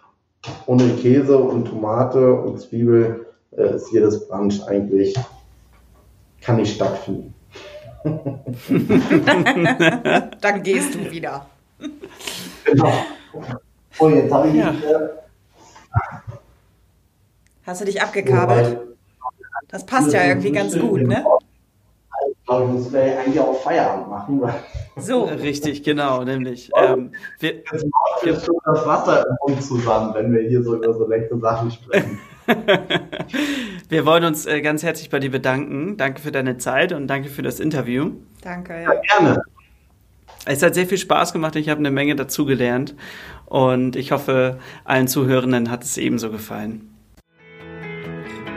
ohne 0.66 0.88
Käse 0.94 1.38
und 1.38 1.66
Tomate 1.66 2.34
und 2.34 2.60
Zwiebel 2.60 3.26
äh, 3.56 3.74
ist 3.74 3.92
jedes 3.92 4.28
Brunch 4.28 4.62
eigentlich 4.66 5.14
kann 6.40 6.56
nicht 6.56 6.74
stattfinden. 6.74 7.34
Dann 10.40 10.62
gehst 10.62 10.94
du 10.94 11.10
wieder. 11.10 11.44
Genau. 12.64 12.92
Und 13.98 14.16
jetzt 14.16 14.32
habe 14.32 14.48
ich 14.48 14.54
ja. 14.54 14.74
Hast 17.66 17.82
du 17.82 17.84
dich 17.84 18.00
abgekabelt? 18.00 18.78
Das 19.68 19.84
passt 19.84 20.12
ja 20.12 20.24
irgendwie 20.24 20.52
ganz 20.52 20.78
gut, 20.78 21.02
ne? 21.02 21.24
glaube, 22.50 22.64
ich 22.64 22.84
muss 22.84 22.94
eigentlich 22.94 23.40
auch 23.40 23.62
Feierabend 23.62 24.08
machen. 24.08 24.42
So. 24.96 25.24
Richtig, 25.24 25.82
genau, 25.82 26.24
nämlich. 26.24 26.70
Ähm, 26.76 27.12
wir, 27.38 27.54
Jetzt 27.54 27.72
macht 27.72 28.24
wir, 28.24 28.40
schon 28.40 28.56
das 28.64 28.86
Wasser 28.86 29.24
im 29.26 29.36
Mund 29.46 29.62
zusammen, 29.62 30.14
wenn 30.14 30.32
wir 30.32 30.42
hier 30.42 30.62
so 30.62 30.76
über 30.76 30.92
so 30.94 31.06
leckere 31.06 31.38
Sachen 31.38 31.70
sprechen. 31.70 32.18
wir 33.88 34.06
wollen 34.06 34.24
uns 34.24 34.46
äh, 34.46 34.60
ganz 34.60 34.82
herzlich 34.82 35.10
bei 35.10 35.18
dir 35.18 35.30
bedanken. 35.30 35.96
Danke 35.96 36.20
für 36.20 36.32
deine 36.32 36.58
Zeit 36.58 36.92
und 36.92 37.06
danke 37.06 37.28
für 37.28 37.42
das 37.42 37.60
Interview. 37.60 38.12
Danke, 38.42 38.74
ja. 38.74 38.92
ja 38.92 39.00
gerne. 39.18 39.42
Es 40.46 40.62
hat 40.62 40.74
sehr 40.74 40.86
viel 40.86 40.98
Spaß 40.98 41.32
gemacht. 41.32 41.56
Ich 41.56 41.68
habe 41.68 41.80
eine 41.80 41.90
Menge 41.90 42.16
dazugelernt 42.16 42.94
und 43.46 43.96
ich 43.96 44.12
hoffe, 44.12 44.58
allen 44.84 45.08
Zuhörenden 45.08 45.70
hat 45.70 45.84
es 45.84 45.98
ebenso 45.98 46.30
gefallen. 46.30 46.86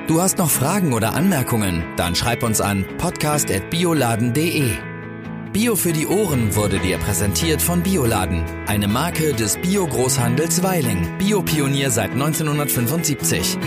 Du 0.08 0.22
hast 0.22 0.38
noch 0.38 0.50
Fragen 0.50 0.94
oder 0.94 1.14
Anmerkungen? 1.14 1.84
Dann 1.96 2.16
schreib 2.16 2.44
uns 2.44 2.60
an 2.62 2.86
podcast.bioladen.de. 2.98 4.72
Bio 5.54 5.76
für 5.76 5.94
die 5.94 6.08
Ohren 6.08 6.56
wurde 6.56 6.80
dir 6.80 6.98
präsentiert 6.98 7.62
von 7.62 7.84
Bioladen, 7.84 8.44
eine 8.66 8.88
Marke 8.88 9.34
des 9.34 9.58
Bio-Großhandels 9.58 10.64
Weiling. 10.64 11.18
Biopionier 11.20 11.92
seit 11.92 12.12
1975. 12.12 13.60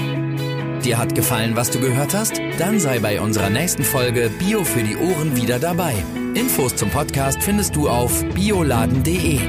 dir 0.87 0.99
hat 0.99 1.15
gefallen, 1.17 1.57
was 1.57 1.71
du 1.71 1.81
gehört 1.81 2.15
hast? 2.15 2.41
Dann 2.59 2.79
sei 2.79 3.01
bei 3.01 3.21
unserer 3.21 3.51
nächsten 3.51 3.83
Folge 3.83 4.31
Bio 4.39 4.63
für 4.63 4.85
die 4.85 4.97
Ohren 4.97 5.35
wieder 5.37 5.59
dabei. 5.59 5.95
Infos 6.35 6.77
zum 6.77 6.91
Podcast 6.91 7.43
findest 7.43 7.75
du 7.75 7.89
auf 7.89 8.25
bioladen.de. 8.35 9.41